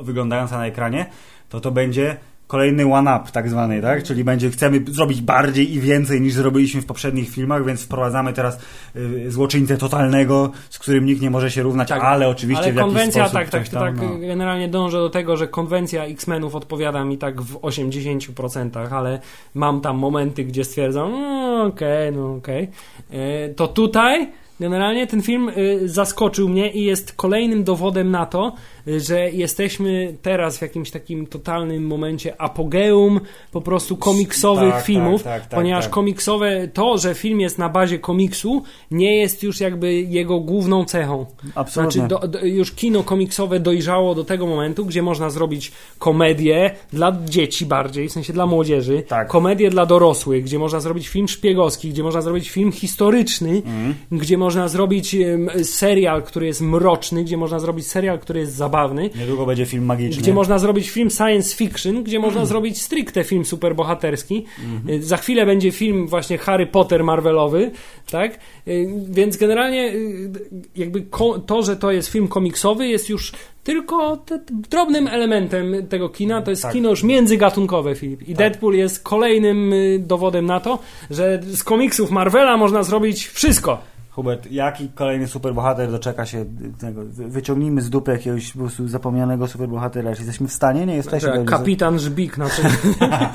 wyglądająca 0.00 0.58
na 0.58 0.66
ekranie, 0.66 1.06
to 1.48 1.60
to 1.60 1.70
będzie 1.70 2.16
kolejny 2.46 2.94
one-up 2.94 3.32
tak 3.32 3.50
zwany, 3.50 3.82
tak? 3.82 4.02
Czyli 4.02 4.24
będzie, 4.24 4.50
chcemy 4.50 4.84
zrobić 4.88 5.20
bardziej 5.20 5.74
i 5.74 5.80
więcej 5.80 6.20
niż 6.20 6.32
zrobiliśmy 6.34 6.82
w 6.82 6.86
poprzednich 6.86 7.30
filmach, 7.30 7.64
więc 7.64 7.82
wprowadzamy 7.82 8.32
teraz 8.32 8.58
y, 8.96 9.30
złoczyńcę 9.30 9.76
totalnego, 9.76 10.50
z 10.70 10.78
którym 10.78 11.06
nikt 11.06 11.22
nie 11.22 11.30
może 11.30 11.50
się 11.50 11.62
równać, 11.62 11.88
Tak, 11.88 12.02
ale 12.02 12.28
oczywiście 12.28 12.64
Ale 12.64 12.72
w 12.72 12.76
jakiś 12.76 12.88
konwencja, 12.88 13.22
sposób 13.28 13.40
tak, 13.40 13.50
tak, 13.50 13.62
coś 13.62 13.70
tam, 13.70 13.82
tak, 13.82 13.96
no. 13.96 14.18
generalnie 14.18 14.68
dążę 14.68 14.98
do 14.98 15.10
tego, 15.10 15.36
że 15.36 15.48
konwencja 15.48 16.04
X-Menów 16.04 16.54
odpowiada 16.54 17.04
mi 17.04 17.18
tak 17.18 17.42
w 17.42 17.54
80%, 17.54 18.94
ale 18.94 19.20
mam 19.54 19.80
tam 19.80 19.98
momenty, 19.98 20.44
gdzie 20.44 20.64
stwierdzam, 20.64 21.12
no 21.12 21.64
okej, 21.64 22.12
no 22.12 22.34
okej. 22.34 22.68
E, 23.10 23.48
To 23.48 23.68
tutaj 23.68 24.28
generalnie 24.60 25.06
ten 25.06 25.22
film 25.22 25.48
y, 25.48 25.88
zaskoczył 25.88 26.48
mnie 26.48 26.70
i 26.70 26.84
jest 26.84 27.12
kolejnym 27.12 27.64
dowodem 27.64 28.10
na 28.10 28.26
to, 28.26 28.48
y, 28.48 28.52
że 28.86 29.30
jesteśmy 29.30 30.14
teraz 30.22 30.58
w 30.58 30.62
jakimś 30.62 30.90
takim 30.90 31.26
totalnym 31.26 31.86
momencie 31.86 32.40
apogeum 32.40 33.20
po 33.52 33.60
prostu 33.60 33.96
komiksowych 33.96 34.72
Tak, 34.74 34.84
filmów, 34.84 35.22
tak, 35.22 35.40
tak, 35.42 35.50
tak, 35.50 35.58
ponieważ 35.60 35.84
tak. 35.84 35.92
komiksowe, 35.92 36.68
to, 36.68 36.98
że 36.98 37.14
film 37.14 37.40
jest 37.40 37.58
na 37.58 37.68
bazie 37.68 37.98
komiksu, 37.98 38.62
nie 38.90 39.16
jest 39.16 39.42
już 39.42 39.60
jakby 39.60 39.94
jego 39.94 40.40
główną 40.40 40.84
cechą. 40.84 41.26
Absolutnie. 41.54 42.00
Znaczy, 42.00 42.08
do, 42.20 42.28
do, 42.28 42.46
już 42.46 42.72
kino 42.72 43.02
komiksowe 43.02 43.60
dojrzało 43.60 44.14
do 44.14 44.24
tego 44.24 44.46
momentu, 44.46 44.84
gdzie 44.86 45.02
można 45.02 45.30
zrobić 45.30 45.72
komedię 45.98 46.70
dla 46.92 47.16
dzieci 47.24 47.66
bardziej, 47.66 48.08
w 48.08 48.12
sensie 48.12 48.32
dla 48.32 48.46
młodzieży, 48.46 49.02
Tak. 49.08 49.28
komedię 49.28 49.70
dla 49.70 49.86
dorosłych, 49.86 50.44
gdzie 50.44 50.58
można 50.58 50.80
zrobić 50.80 51.08
film 51.08 51.28
szpiegowski, 51.28 51.88
gdzie 51.90 52.02
można 52.02 52.20
zrobić 52.22 52.50
film 52.50 52.72
historyczny, 52.72 53.48
Mhm. 53.66 53.94
gdzie 54.12 54.38
można 54.38 54.68
zrobić 54.68 55.16
serial, 55.62 56.22
który 56.22 56.46
jest 56.46 56.60
mroczny, 56.60 57.24
gdzie 57.24 57.36
można 57.36 57.58
zrobić 57.58 57.86
serial, 57.86 58.18
który 58.18 58.40
jest 58.40 58.52
zabawny, 58.54 58.71
Niedługo 59.20 59.46
będzie 59.46 59.66
film 59.66 59.84
magiczny. 59.84 60.22
gdzie 60.22 60.32
można 60.34 60.58
zrobić 60.58 60.90
film 60.90 61.10
science 61.10 61.56
fiction, 61.56 62.02
gdzie 62.02 62.18
można 62.18 62.44
zrobić 62.46 62.82
stricte 62.82 63.24
film 63.24 63.44
superbohaterski. 63.44 64.44
Y, 64.88 65.02
Za 65.02 65.16
chwilę 65.16 65.46
będzie 65.46 65.70
film 65.72 66.06
właśnie 66.08 66.38
Harry 66.38 66.66
Potter 66.66 67.04
Marvelowy, 67.04 67.70
tak? 68.10 68.38
Y, 68.68 68.88
Więc 69.10 69.36
generalnie 69.36 69.92
y, 69.94 70.30
jakby 70.76 71.06
to, 71.46 71.62
że 71.62 71.76
to 71.76 71.92
jest 71.92 72.08
film 72.08 72.28
komiksowy 72.28 72.88
jest 72.88 73.08
już 73.08 73.32
tylko 73.64 74.16
te- 74.16 74.40
drobnym 74.70 75.06
elementem 75.08 75.86
tego 75.88 76.08
kina, 76.08 76.42
to 76.42 76.50
jest 76.50 76.62
Tak. 76.62 76.72
kino 76.72 76.90
już 76.90 77.02
międzygatunkowe, 77.02 77.94
Filip. 77.94 78.28
I 78.28 78.34
Deadpool 78.34 78.74
jest 78.74 79.02
kolejnym 79.02 79.72
dowodem 79.98 80.46
na 80.46 80.60
to, 80.60 80.78
że 81.10 81.40
z 81.46 81.64
komiksów 81.64 82.10
Marvela 82.10 82.56
można 82.56 82.82
zrobić 82.82 83.26
wszystko. 83.26 83.78
Hubert, 84.14 84.50
jaki 84.50 84.88
kolejny 84.88 85.26
superbohater 85.28 85.90
doczeka 85.90 86.26
się 86.26 86.44
tego? 86.78 87.02
Wy- 87.04 87.28
Wyciągnijmy 87.28 87.80
z 87.82 87.90
dupy 87.90 88.12
jakiegoś 88.12 88.52
po 88.52 88.58
prostu 88.58 88.88
zapomnianego 88.88 89.48
superbohatera. 89.48 90.14
Czy 90.14 90.22
jesteśmy 90.22 90.48
w 90.48 90.52
stanie? 90.52 90.86
Nie 90.86 90.94
jesteśmy. 90.96 91.30
Tak, 91.32 91.44
kapitan 91.44 91.98
Żbik 91.98 92.38
na 92.38 92.46
przykład. 92.46 92.72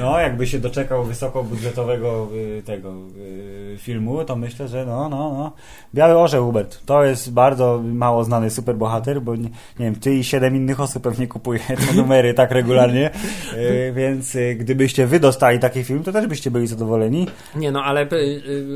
No, 0.00 0.18
jakby 0.18 0.46
się 0.46 0.58
doczekał 0.58 1.04
wysokobudżetowego 1.04 2.28
y, 2.58 2.62
tego 2.62 2.94
y, 3.16 3.76
filmu, 3.78 4.24
to 4.24 4.36
myślę, 4.36 4.68
że 4.68 4.86
no, 4.86 5.08
no, 5.08 5.34
no. 5.34 5.52
Biały 5.94 6.18
Orzeł, 6.18 6.46
Hubert. 6.46 6.86
To 6.86 7.04
jest 7.04 7.32
bardzo 7.32 7.82
mało 7.84 8.24
znany 8.24 8.50
superbohater, 8.50 9.22
bo 9.22 9.36
nie, 9.36 9.42
nie 9.42 9.50
wiem, 9.78 9.94
ty 9.94 10.14
i 10.14 10.24
siedem 10.24 10.56
innych 10.56 10.80
osób 10.80 11.02
pewnie 11.02 11.26
kupuje 11.26 11.60
te 11.60 11.92
numery 12.02 12.34
tak 12.34 12.50
regularnie, 12.50 13.10
y, 13.54 13.92
więc 13.96 14.36
gdybyście 14.56 15.06
wy 15.06 15.20
dostali 15.20 15.58
taki 15.58 15.84
film, 15.84 16.02
to 16.02 16.12
też 16.12 16.26
byście 16.26 16.50
byli 16.50 16.66
zadowoleni. 16.66 17.26
Nie 17.56 17.72
no, 17.72 17.84
ale 17.84 18.08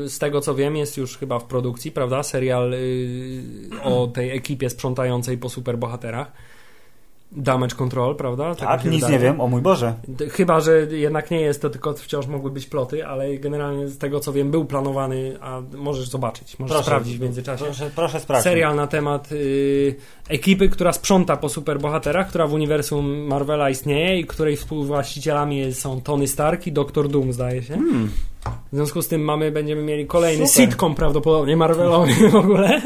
z 0.07 0.19
tego 0.19 0.41
co 0.41 0.55
wiem, 0.55 0.75
jest 0.75 0.97
już 0.97 1.17
chyba 1.17 1.39
w 1.39 1.45
produkcji, 1.45 1.91
prawda? 1.91 2.23
Serial 2.23 2.73
o 3.83 4.07
tej 4.07 4.31
ekipie 4.31 4.69
sprzątającej 4.69 5.37
po 5.37 5.49
superbohaterach. 5.49 6.31
Damage 7.31 7.75
Control, 7.75 8.15
prawda? 8.15 8.55
Tak, 8.55 8.81
się 8.81 8.89
nic 8.89 8.95
wydaje. 8.95 9.13
nie 9.13 9.23
wiem, 9.23 9.41
o 9.41 9.47
mój 9.47 9.61
Boże. 9.61 9.93
Chyba, 10.31 10.59
że 10.59 10.87
jednak 10.91 11.31
nie 11.31 11.41
jest 11.41 11.61
to, 11.61 11.69
tylko 11.69 11.93
wciąż 11.93 12.27
mogły 12.27 12.51
być 12.51 12.65
ploty, 12.65 13.05
ale 13.05 13.37
generalnie 13.37 13.87
z 13.87 13.97
tego 13.97 14.19
co 14.19 14.33
wiem, 14.33 14.51
był 14.51 14.65
planowany, 14.65 15.37
a 15.41 15.61
możesz 15.77 16.09
zobaczyć, 16.09 16.59
możesz 16.59 16.81
sprawdzić 16.81 17.17
w 17.17 17.21
międzyczasie. 17.21 17.65
Proszę, 17.65 17.91
proszę 17.95 18.19
sprawdzić. 18.19 18.43
Serial 18.43 18.75
na 18.75 18.87
temat 18.87 19.31
y, 19.31 19.95
ekipy, 20.29 20.69
która 20.69 20.93
sprząta 20.93 21.37
po 21.37 21.49
superbohaterach, 21.49 22.29
która 22.29 22.47
w 22.47 22.53
uniwersum 22.53 23.27
Marvela 23.27 23.69
istnieje 23.69 24.19
i 24.19 24.25
której 24.25 24.55
współwłaścicielami 24.55 25.73
są 25.73 26.01
Tony 26.01 26.27
Stark 26.27 26.67
i 26.67 26.71
Doctor 26.71 27.09
Doom, 27.09 27.33
zdaje 27.33 27.63
się. 27.63 27.73
Hmm. 27.73 28.09
W 28.45 28.75
związku 28.75 29.01
z 29.01 29.07
tym 29.07 29.21
mamy, 29.21 29.51
będziemy 29.51 29.81
mieli 29.81 30.07
kolejny 30.07 30.47
Super. 30.47 30.63
sitcom 30.69 30.95
prawdopodobnie 30.95 31.57
Marvelowy 31.57 32.29
w 32.29 32.35
ogóle. 32.35 32.81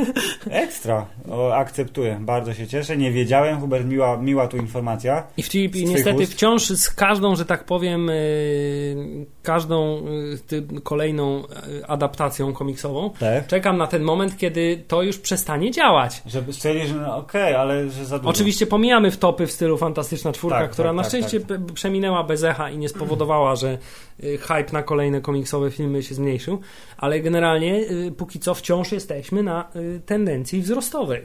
Ekstra. 0.49 1.05
O, 1.31 1.55
akceptuję. 1.55 2.17
Bardzo 2.21 2.53
się 2.53 2.67
cieszę. 2.67 2.97
Nie 2.97 3.11
wiedziałem, 3.11 3.59
Hubert, 3.59 3.85
miła, 3.85 4.17
miła 4.17 4.47
tu 4.47 4.57
informacja. 4.57 5.23
I, 5.37 5.43
w, 5.43 5.55
i 5.55 5.85
niestety 5.85 6.23
ust? 6.23 6.33
wciąż 6.33 6.65
z 6.67 6.89
każdą, 6.89 7.35
że 7.35 7.45
tak 7.45 7.63
powiem, 7.63 8.09
y, 8.09 9.25
każdą 9.43 9.97
y, 10.07 10.37
ty, 10.47 10.67
kolejną 10.83 11.43
y, 11.43 11.87
adaptacją 11.87 12.53
komiksową 12.53 13.09
Tak. 13.19 13.47
czekam 13.47 13.77
na 13.77 13.87
ten 13.87 14.03
moment, 14.03 14.37
kiedy 14.37 14.83
to 14.87 15.01
już 15.01 15.17
przestanie 15.17 15.71
działać. 15.71 16.21
Żeby 16.25 16.53
stwierdzić, 16.53 16.87
że 16.87 16.95
no, 16.95 17.17
okej, 17.17 17.55
ale 17.55 17.89
że 17.89 18.05
za 18.05 18.19
dużo. 18.19 18.29
Oczywiście 18.29 18.67
pomijamy 18.67 19.11
wtopy 19.11 19.47
w 19.47 19.51
stylu 19.51 19.77
Fantastyczna 19.77 20.31
Czwórka, 20.33 20.59
Tak, 20.59 20.71
która 20.71 20.89
tak, 20.89 20.95
na 20.95 21.03
tak, 21.03 21.09
szczęście 21.11 21.39
tak. 21.39 21.59
przeminęła 21.73 22.23
bez 22.23 22.43
echa 22.43 22.69
i 22.69 22.77
nie 22.77 22.89
spowodowała, 22.89 23.55
że 23.55 23.77
y, 24.23 24.37
hype 24.37 24.71
na 24.73 24.83
kolejne 24.83 25.21
komiksowe 25.43 25.71
filmy 25.71 26.03
się 26.03 26.15
zmniejszył, 26.15 26.59
ale 26.97 27.19
generalnie 27.19 27.75
y, 27.75 28.11
póki 28.17 28.39
co 28.39 28.53
wciąż 28.53 28.91
jesteśmy 28.91 29.43
na 29.43 29.69
y, 29.75 30.01
tendencji 30.05 30.61
wzrostowej. 30.61 31.21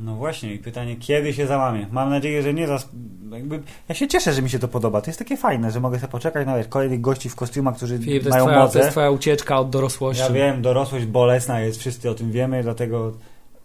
No 0.00 0.14
właśnie, 0.14 0.54
i 0.54 0.58
pytanie, 0.58 0.96
kiedy 0.96 1.32
się 1.32 1.46
załamie? 1.46 1.86
Mam 1.90 2.10
nadzieję, 2.10 2.42
że 2.42 2.54
nie 2.54 2.66
za... 2.66 2.78
Jakby, 3.32 3.62
ja 3.88 3.94
się 3.94 4.08
cieszę, 4.08 4.32
że 4.32 4.42
mi 4.42 4.50
się 4.50 4.58
to 4.58 4.68
podoba. 4.68 5.00
To 5.00 5.06
jest 5.06 5.18
takie 5.18 5.36
fajne, 5.36 5.70
że 5.70 5.80
mogę 5.80 5.98
sobie 5.98 6.10
poczekać 6.10 6.46
na 6.46 6.56
wiesz, 6.56 6.68
kolejnych 6.68 7.00
gości 7.00 7.28
w 7.28 7.36
kostiumach, 7.36 7.76
którzy 7.76 7.98
Filip, 7.98 8.24
to 8.24 8.30
mają 8.30 8.44
twoja, 8.44 8.56
to 8.56 8.64
moce. 8.64 8.78
jest 8.78 8.90
twoja 8.90 9.10
ucieczka 9.10 9.58
od 9.58 9.70
dorosłości. 9.70 10.22
Ja 10.22 10.30
wiem, 10.30 10.62
dorosłość 10.62 11.06
bolesna 11.06 11.60
jest, 11.60 11.80
wszyscy 11.80 12.10
o 12.10 12.14
tym 12.14 12.32
wiemy, 12.32 12.62
dlatego 12.62 13.12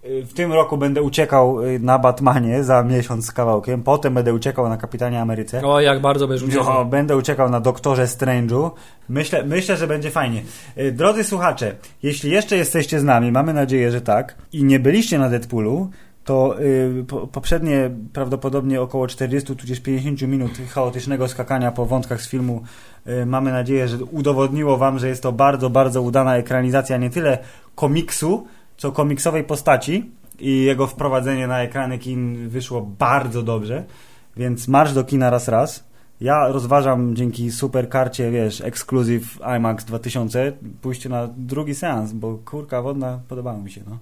w 0.04 0.34
tym 0.34 0.54
roku 0.54 0.78
będę 0.78 1.02
uciekał 1.02 1.64
y, 1.64 1.80
na 1.80 2.00
Batmanie 2.00 2.64
za 2.64 2.84
miesiąc 2.84 3.26
z 3.26 3.32
kawałkiem, 3.32 3.84
potem 3.84 4.14
będę 4.14 4.34
uciekał 4.34 4.70
na 4.70 4.78
Kapitanie 4.78 5.22
Ameryce. 5.22 5.62
O, 5.62 5.82
jak 5.82 6.02
bardzo 6.02 6.28
będziesz 6.28 6.56
No, 6.56 6.62
uciekał. 6.62 6.86
będę 6.86 7.18
uciekał 7.18 7.50
na 7.50 7.60
Doktorze 7.60 8.06
Strange'u. 8.06 8.72
Myślę, 9.10 9.44
myślę, 9.44 9.78
że 9.78 9.88
będzie 9.88 10.12
fajnie. 10.12 10.42
Y, 10.78 10.92
Drodzy 10.92 11.24
słuchacze, 11.24 11.76
jeśli 12.04 12.32
jeszcze 12.32 12.58
jesteście 12.58 13.00
z 13.00 13.04
nami, 13.04 13.32
mamy 13.32 13.54
nadzieję, 13.54 13.92
że 13.92 14.02
tak, 14.02 14.36
i 14.54 14.64
nie 14.64 14.80
byliście 14.80 15.20
na 15.20 15.30
Deadpoolu, 15.30 15.90
to 16.26 16.60
y, 16.62 17.06
po, 17.08 17.28
poprzednie 17.28 17.90
prawdopodobnie 18.14 18.82
około 18.82 19.08
40 19.08 19.56
tudzież 19.56 19.80
50 19.80 20.22
minut 20.22 20.52
chaotycznego 20.70 21.28
skakania 21.28 21.72
po 21.72 21.86
wątkach 21.86 22.22
z 22.22 22.30
filmu 22.30 22.62
y, 23.08 23.26
mamy 23.26 23.52
nadzieję, 23.52 23.88
że 23.88 23.98
udowodniło 24.06 24.78
wam, 24.78 25.00
że 25.00 25.08
jest 25.08 25.24
to 25.24 25.32
bardzo, 25.32 25.70
bardzo 25.70 26.02
udana 26.02 26.38
ekranizacja 26.38 26.98
nie 26.98 27.10
tyle 27.10 27.38
komiksu, 27.76 28.48
co 28.82 28.92
komiksowej 28.92 29.44
postaci 29.44 30.12
i 30.40 30.64
jego 30.64 30.88
wprowadzenie 30.88 31.48
na 31.48 31.62
ekrany 31.62 31.98
kin 31.98 32.50
wyszło 32.50 32.82
bardzo 32.82 33.44
dobrze, 33.44 33.84
więc 34.38 34.68
marsz 34.68 34.94
do 34.94 35.04
kina 35.04 35.30
raz 35.30 35.48
raz. 35.48 35.84
Ja 36.22 36.48
rozważam 36.48 37.16
dzięki 37.16 37.52
super 37.52 37.90
karcie, 37.90 38.32
wiesz, 38.32 38.62
Exclusive 38.62 39.40
IMAX 39.58 39.86
2000 39.86 40.54
pójście 40.82 41.10
na 41.10 41.30
drugi 41.38 41.76
seans, 41.76 42.14
bo 42.14 42.38
kurka 42.46 42.82
wodna 42.82 43.20
podobało 43.28 43.58
mi 43.58 43.72
się, 43.72 43.82
no. 43.90 43.98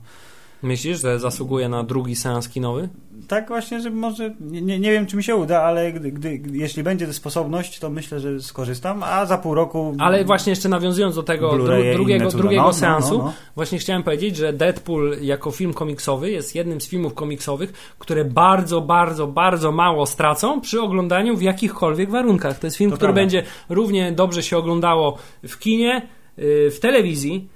Myślisz, 0.64 1.02
że 1.02 1.20
zasługuje 1.20 1.70
na 1.70 1.84
drugi 1.84 2.16
seans 2.16 2.50
kinowy? 2.50 2.90
Tak 3.28 3.48
właśnie, 3.48 3.82
że 3.82 3.90
może, 3.90 4.36
nie, 4.40 4.80
nie, 4.80 4.92
wiem 4.92 5.06
czy 5.06 5.18
mi 5.18 5.24
się 5.24 5.36
uda, 5.36 5.62
ale 5.62 5.94
gdy, 5.94 6.12
gdy, 6.12 6.42
jeśli 6.52 6.84
będzie 6.84 7.14
sposobność, 7.14 7.80
to 7.80 7.90
myślę, 7.90 8.20
że 8.20 8.42
skorzystam, 8.42 9.04
a 9.04 9.26
za 9.26 9.38
pół 9.38 9.54
roku... 9.56 9.96
Ale 10.00 10.26
właśnie 10.26 10.50
jeszcze 10.50 10.70
nawiązując 10.70 11.16
do 11.16 11.24
tego 11.24 11.52
dru, 11.52 11.66
drugiego, 11.94 12.30
drugiego 12.30 12.62
No, 12.62 12.68
no, 12.68 12.74
seansu, 12.74 13.18
no, 13.18 13.24
no. 13.24 13.34
właśnie 13.56 13.80
chciałem 13.80 14.04
powiedzieć, 14.04 14.36
że 14.36 14.54
Deadpool 14.54 15.18
jako 15.22 15.52
film 15.52 15.74
komiksowy 15.74 16.32
jest 16.32 16.56
jednym 16.56 16.82
z 16.82 16.88
filmów 16.88 17.14
komiksowych, 17.14 17.74
które 18.00 18.26
bardzo, 18.26 18.82
bardzo, 18.82 19.28
bardzo 19.28 19.72
mało 19.72 20.06
stracą 20.06 20.62
przy 20.62 20.82
oglądaniu 20.82 21.38
w 21.38 21.42
jakichkolwiek 21.42 22.10
warunkach. 22.10 22.60
To 22.60 22.68
jest 22.68 22.78
film, 22.78 22.92
To 22.92 22.98
który 22.98 23.14
prawda. 23.14 23.22
będzie 23.22 23.44
równie 23.70 24.12
dobrze 24.12 24.44
się 24.44 24.58
oglądało 24.58 25.18
w 25.44 25.60
kinie, 25.60 26.08
yy, 26.38 26.72
w 26.72 26.80
telewizji, 26.80 27.50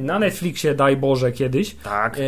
na 0.00 0.18
Netflixie, 0.18 0.74
daj 0.74 0.96
Boże, 0.96 1.32
kiedyś, 1.32 1.74
Tak. 1.74 2.18
yy, 2.18 2.24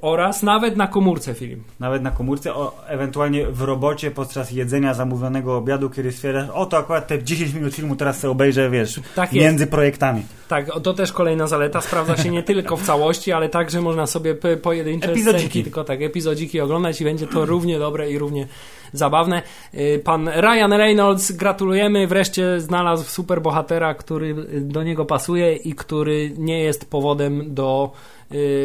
oraz 0.00 0.42
nawet 0.42 0.76
na 0.76 0.86
komórce 0.86 1.34
film. 1.34 1.62
Nawet 1.80 2.02
na 2.02 2.10
komórce, 2.10 2.54
o, 2.54 2.76
ewentualnie 2.88 3.46
w 3.46 3.62
robocie 3.62 4.10
podczas 4.10 4.50
jedzenia 4.50 4.94
zamówionego 4.94 5.56
obiadu, 5.56 5.90
kiedy 5.90 6.12
stwierdzasz, 6.12 6.48
o 6.54 6.66
to 6.66 6.76
akurat 6.78 7.06
te 7.06 7.22
10 7.24 7.54
minut 7.54 7.74
filmu 7.74 7.96
teraz 7.96 8.18
sobie 8.20 8.30
obejrzę, 8.30 8.70
wiesz, 8.70 9.00
Tak 9.14 9.32
między 9.32 9.66
projektami. 9.66 10.22
Tak, 10.48 10.66
to 10.82 10.94
też 10.94 11.12
kolejna 11.12 11.46
zaleta. 11.46 11.80
Sprawdza 11.80 12.16
się 12.16 12.30
nie 12.30 12.42
tylko 12.42 12.76
w 12.76 12.82
całości, 12.82 13.32
ale 13.32 13.48
także 13.48 13.80
można 13.80 14.06
sobie 14.06 14.34
pojedyncze 14.62 15.10
Epizodziki. 15.10 15.40
scenki, 15.40 15.62
tylko 15.62 15.84
tak, 15.84 16.02
epizodziki 16.02 16.60
oglądać 16.60 17.00
i 17.00 17.04
będzie 17.04 17.26
to 17.26 17.46
równie 17.46 17.78
dobre 17.78 18.10
i 18.10 18.18
równie 18.18 18.46
zabawne. 18.92 19.42
Y, 19.74 20.00
Pan 20.04 20.28
Ryan 20.28 20.72
Reynolds, 20.72 21.32
gratulujemy. 21.32 22.06
Wreszcie 22.06 22.60
znalazł 22.60 23.04
superbohatera, 23.04 23.94
który 23.94 24.34
do 24.60 24.82
niego 24.82 25.04
pasuje 25.04 25.56
i 25.56 25.74
który 25.74 26.32
nie 26.38 26.60
jest 26.60 26.90
powodem 26.90 27.54
do 27.54 27.92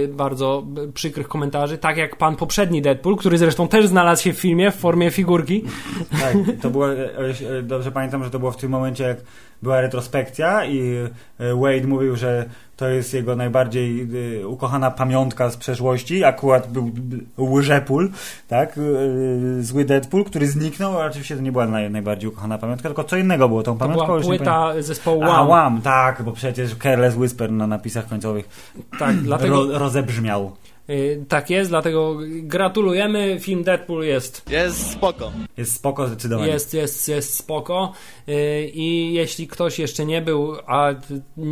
bardzo 0.10 0.64
y, 0.90 0.92
przykrych 0.92 1.28
komentarzy, 1.28 1.78
tak 1.78 1.98
jak 1.98 2.16
pan 2.16 2.36
poprzedni 2.36 2.82
Deadpool, 2.82 3.16
który 3.16 3.38
zresztą 3.38 3.68
też 3.68 3.88
znalazł 3.88 4.24
się 4.24 4.34
w 4.34 4.40
filmie 4.40 4.72
w 4.72 4.76
formie 4.76 5.12
figurki. 5.12 5.64
Tak, 6.22 6.34
to 6.62 6.70
było, 6.70 6.88
dobrze 7.64 7.92
pamiętam, 7.92 8.24
że 8.24 8.30
to 8.30 8.40
było 8.40 8.52
w 8.52 8.58
tym 8.58 8.72
momencie, 8.72 9.04
jak 9.04 9.18
była 9.62 9.82
retrospekcja 9.82 10.66
i 10.66 10.96
e, 11.40 11.56
Wade 11.56 11.88
mówił, 11.88 12.16
że 12.16 12.46
to 12.78 12.90
jest 12.90 13.14
jego 13.14 13.36
najbardziej 13.36 14.08
e, 14.42 14.48
ukochana 14.48 14.92
pamiątka 14.92 15.50
z 15.50 15.58
przeszłości. 15.58 16.24
Akurat 16.24 16.72
był 16.72 16.92
łżepul, 17.38 18.12
tak? 18.48 18.80
Zły 19.60 19.86
Deadpool, 19.86 20.24
który 20.24 20.48
zniknął, 20.48 20.98
ale 20.98 21.10
oczywiście 21.10 21.36
to 21.36 21.42
nie 21.42 21.52
była 21.52 21.66
naj, 21.66 21.92
najbardziej 21.92 22.30
ukochana 22.30 22.58
pamiątka, 22.58 22.90
tylko 22.90 23.04
co 23.04 23.18
innego 23.18 23.50
było 23.50 23.64
tą 23.64 23.74
To 23.74 23.80
pamiątką. 23.80 24.08
była 24.08 24.20
płyta 24.22 24.74
zespołu. 24.80 25.24
A, 25.24 25.28
Wham. 25.28 25.50
łam, 25.50 25.82
tak, 25.82 26.22
bo 26.24 26.32
przecież 26.32 26.76
Careless 26.76 27.16
Whisper 27.16 27.52
na 27.52 27.68
napisach 27.68 28.08
końcowych 28.08 28.74
Tak, 29.00 29.16
dlatego... 29.16 29.57
ro, 29.66 29.80
rozebrzmiał. 29.80 30.52
Y, 30.90 31.26
Tak 31.28 31.50
jest, 31.50 31.70
dlatego 31.70 32.18
gratulujemy. 32.28 33.38
Film 33.40 33.64
Deadpool 33.64 34.04
jest, 34.04 34.50
Jest 34.50 34.92
spoko. 34.92 35.32
Jest 35.58 35.74
spoko 35.76 36.08
zdecydowanie. 36.08 36.52
jest, 36.52 36.74
jest, 36.74 37.08
jest 37.08 37.34
spoko. 37.34 37.92
Y, 38.30 38.34
I 38.74 39.14
jeśli 39.14 39.48
ktoś 39.48 39.80
jeszcze 39.80 40.06
nie 40.06 40.22
był, 40.22 40.56
a 40.68 40.90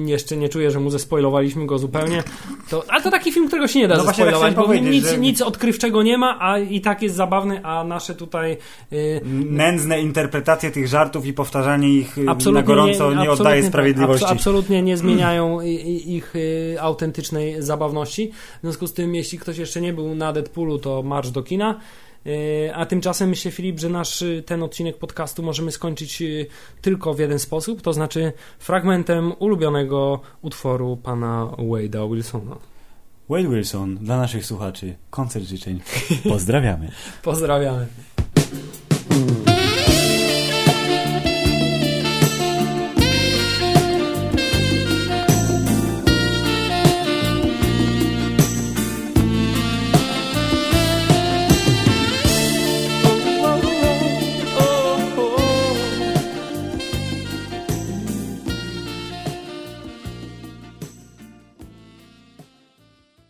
jeszcze 0.05 0.38
nie 0.38 0.49
czuje, 0.49 0.71
że 0.71 0.79
mu 0.79 0.89
zespoilowaliśmy 0.89 1.65
go 1.65 1.77
zupełnie, 1.77 2.23
to. 2.69 2.83
Ale 2.88 3.01
to 3.03 3.11
taki 3.11 3.31
film, 3.31 3.47
którego 3.47 3.67
się 3.67 3.79
nie 3.79 3.88
da 3.88 3.97
No 3.97 4.03
właśnie 4.03 4.25
tak 4.25 4.33
zespoilować, 4.33 4.55
bo 4.55 4.63
powiedzieć, 4.65 4.91
nic, 4.93 5.05
że- 5.09 5.17
nic 5.17 5.41
odkrywczego 5.41 6.03
nie 6.03 6.17
ma, 6.17 6.38
a 6.39 6.59
i 6.59 6.81
tak 6.81 7.01
jest 7.01 7.15
zabawny, 7.15 7.65
a 7.65 7.83
nasze 7.83 8.15
tutaj. 8.15 8.57
y, 8.93 9.21
Nędzne 9.49 10.01
interpretacje 10.01 10.71
tych 10.71 10.88
żartów 10.88 11.25
i 11.25 11.33
powtarzanie 11.33 11.89
ich 11.89 12.15
Absolutnie 12.27 12.61
na 12.61 12.67
gorąco 12.67 12.89
nie, 12.91 12.97
absolutnie 12.99 13.31
oddaje 13.31 13.61
tak, 13.61 13.69
sprawiedliwości. 13.71 14.25
abs- 14.25 14.31
absolutnie 14.31 14.81
nie 14.81 14.97
zmieniają 14.97 15.61
ich 16.05 16.36
y, 16.36 16.75
autentycznej 16.81 17.55
zabawności. 17.61 18.31
W 18.57 18.61
związku 18.61 18.88
z 18.88 18.93
tym, 18.93 19.15
jeśli 19.15 19.24
ktoś 19.34 19.57
jeszcze 19.57 19.82
nie 19.82 19.93
był 19.93 20.15
na 20.15 20.34
Deadpoolu, 20.34 20.80
to 20.80 21.03
marsz 21.03 21.30
do 21.30 21.43
kina. 21.43 21.80
Y, 22.28 22.71
A 22.76 22.86
tymczasem 22.86 23.30
myślę, 23.30 23.51
Filip, 23.51 23.80
że 23.80 23.89
nasz 23.89 24.21
y, 24.21 24.43
ten 24.45 24.63
odcinek 24.63 24.97
podcastu 24.97 25.43
możemy 25.43 25.71
skończyć 25.71 26.21
y, 26.21 26.47
tylko 26.82 27.13
w 27.13 27.19
jeden 27.19 27.39
sposób, 27.39 27.82
to 27.82 27.93
znaczy 27.93 28.34
fragmentem 28.59 29.34
ulubionego 29.39 30.19
utworu 30.41 30.97
pana 30.97 31.47
Wade'a 31.57 32.13
Wilsona. 32.13 32.55
Wade 33.30 33.49
Wilson, 33.49 33.97
dla 33.97 34.17
naszych 34.17 34.45
słuchaczy, 34.45 34.95
koncert 35.09 35.45
życzeń. 35.45 35.80
Pozdrawiamy. 36.30 36.91
Pozdrawiamy. 37.23 37.88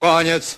Koniec. 0.05 0.45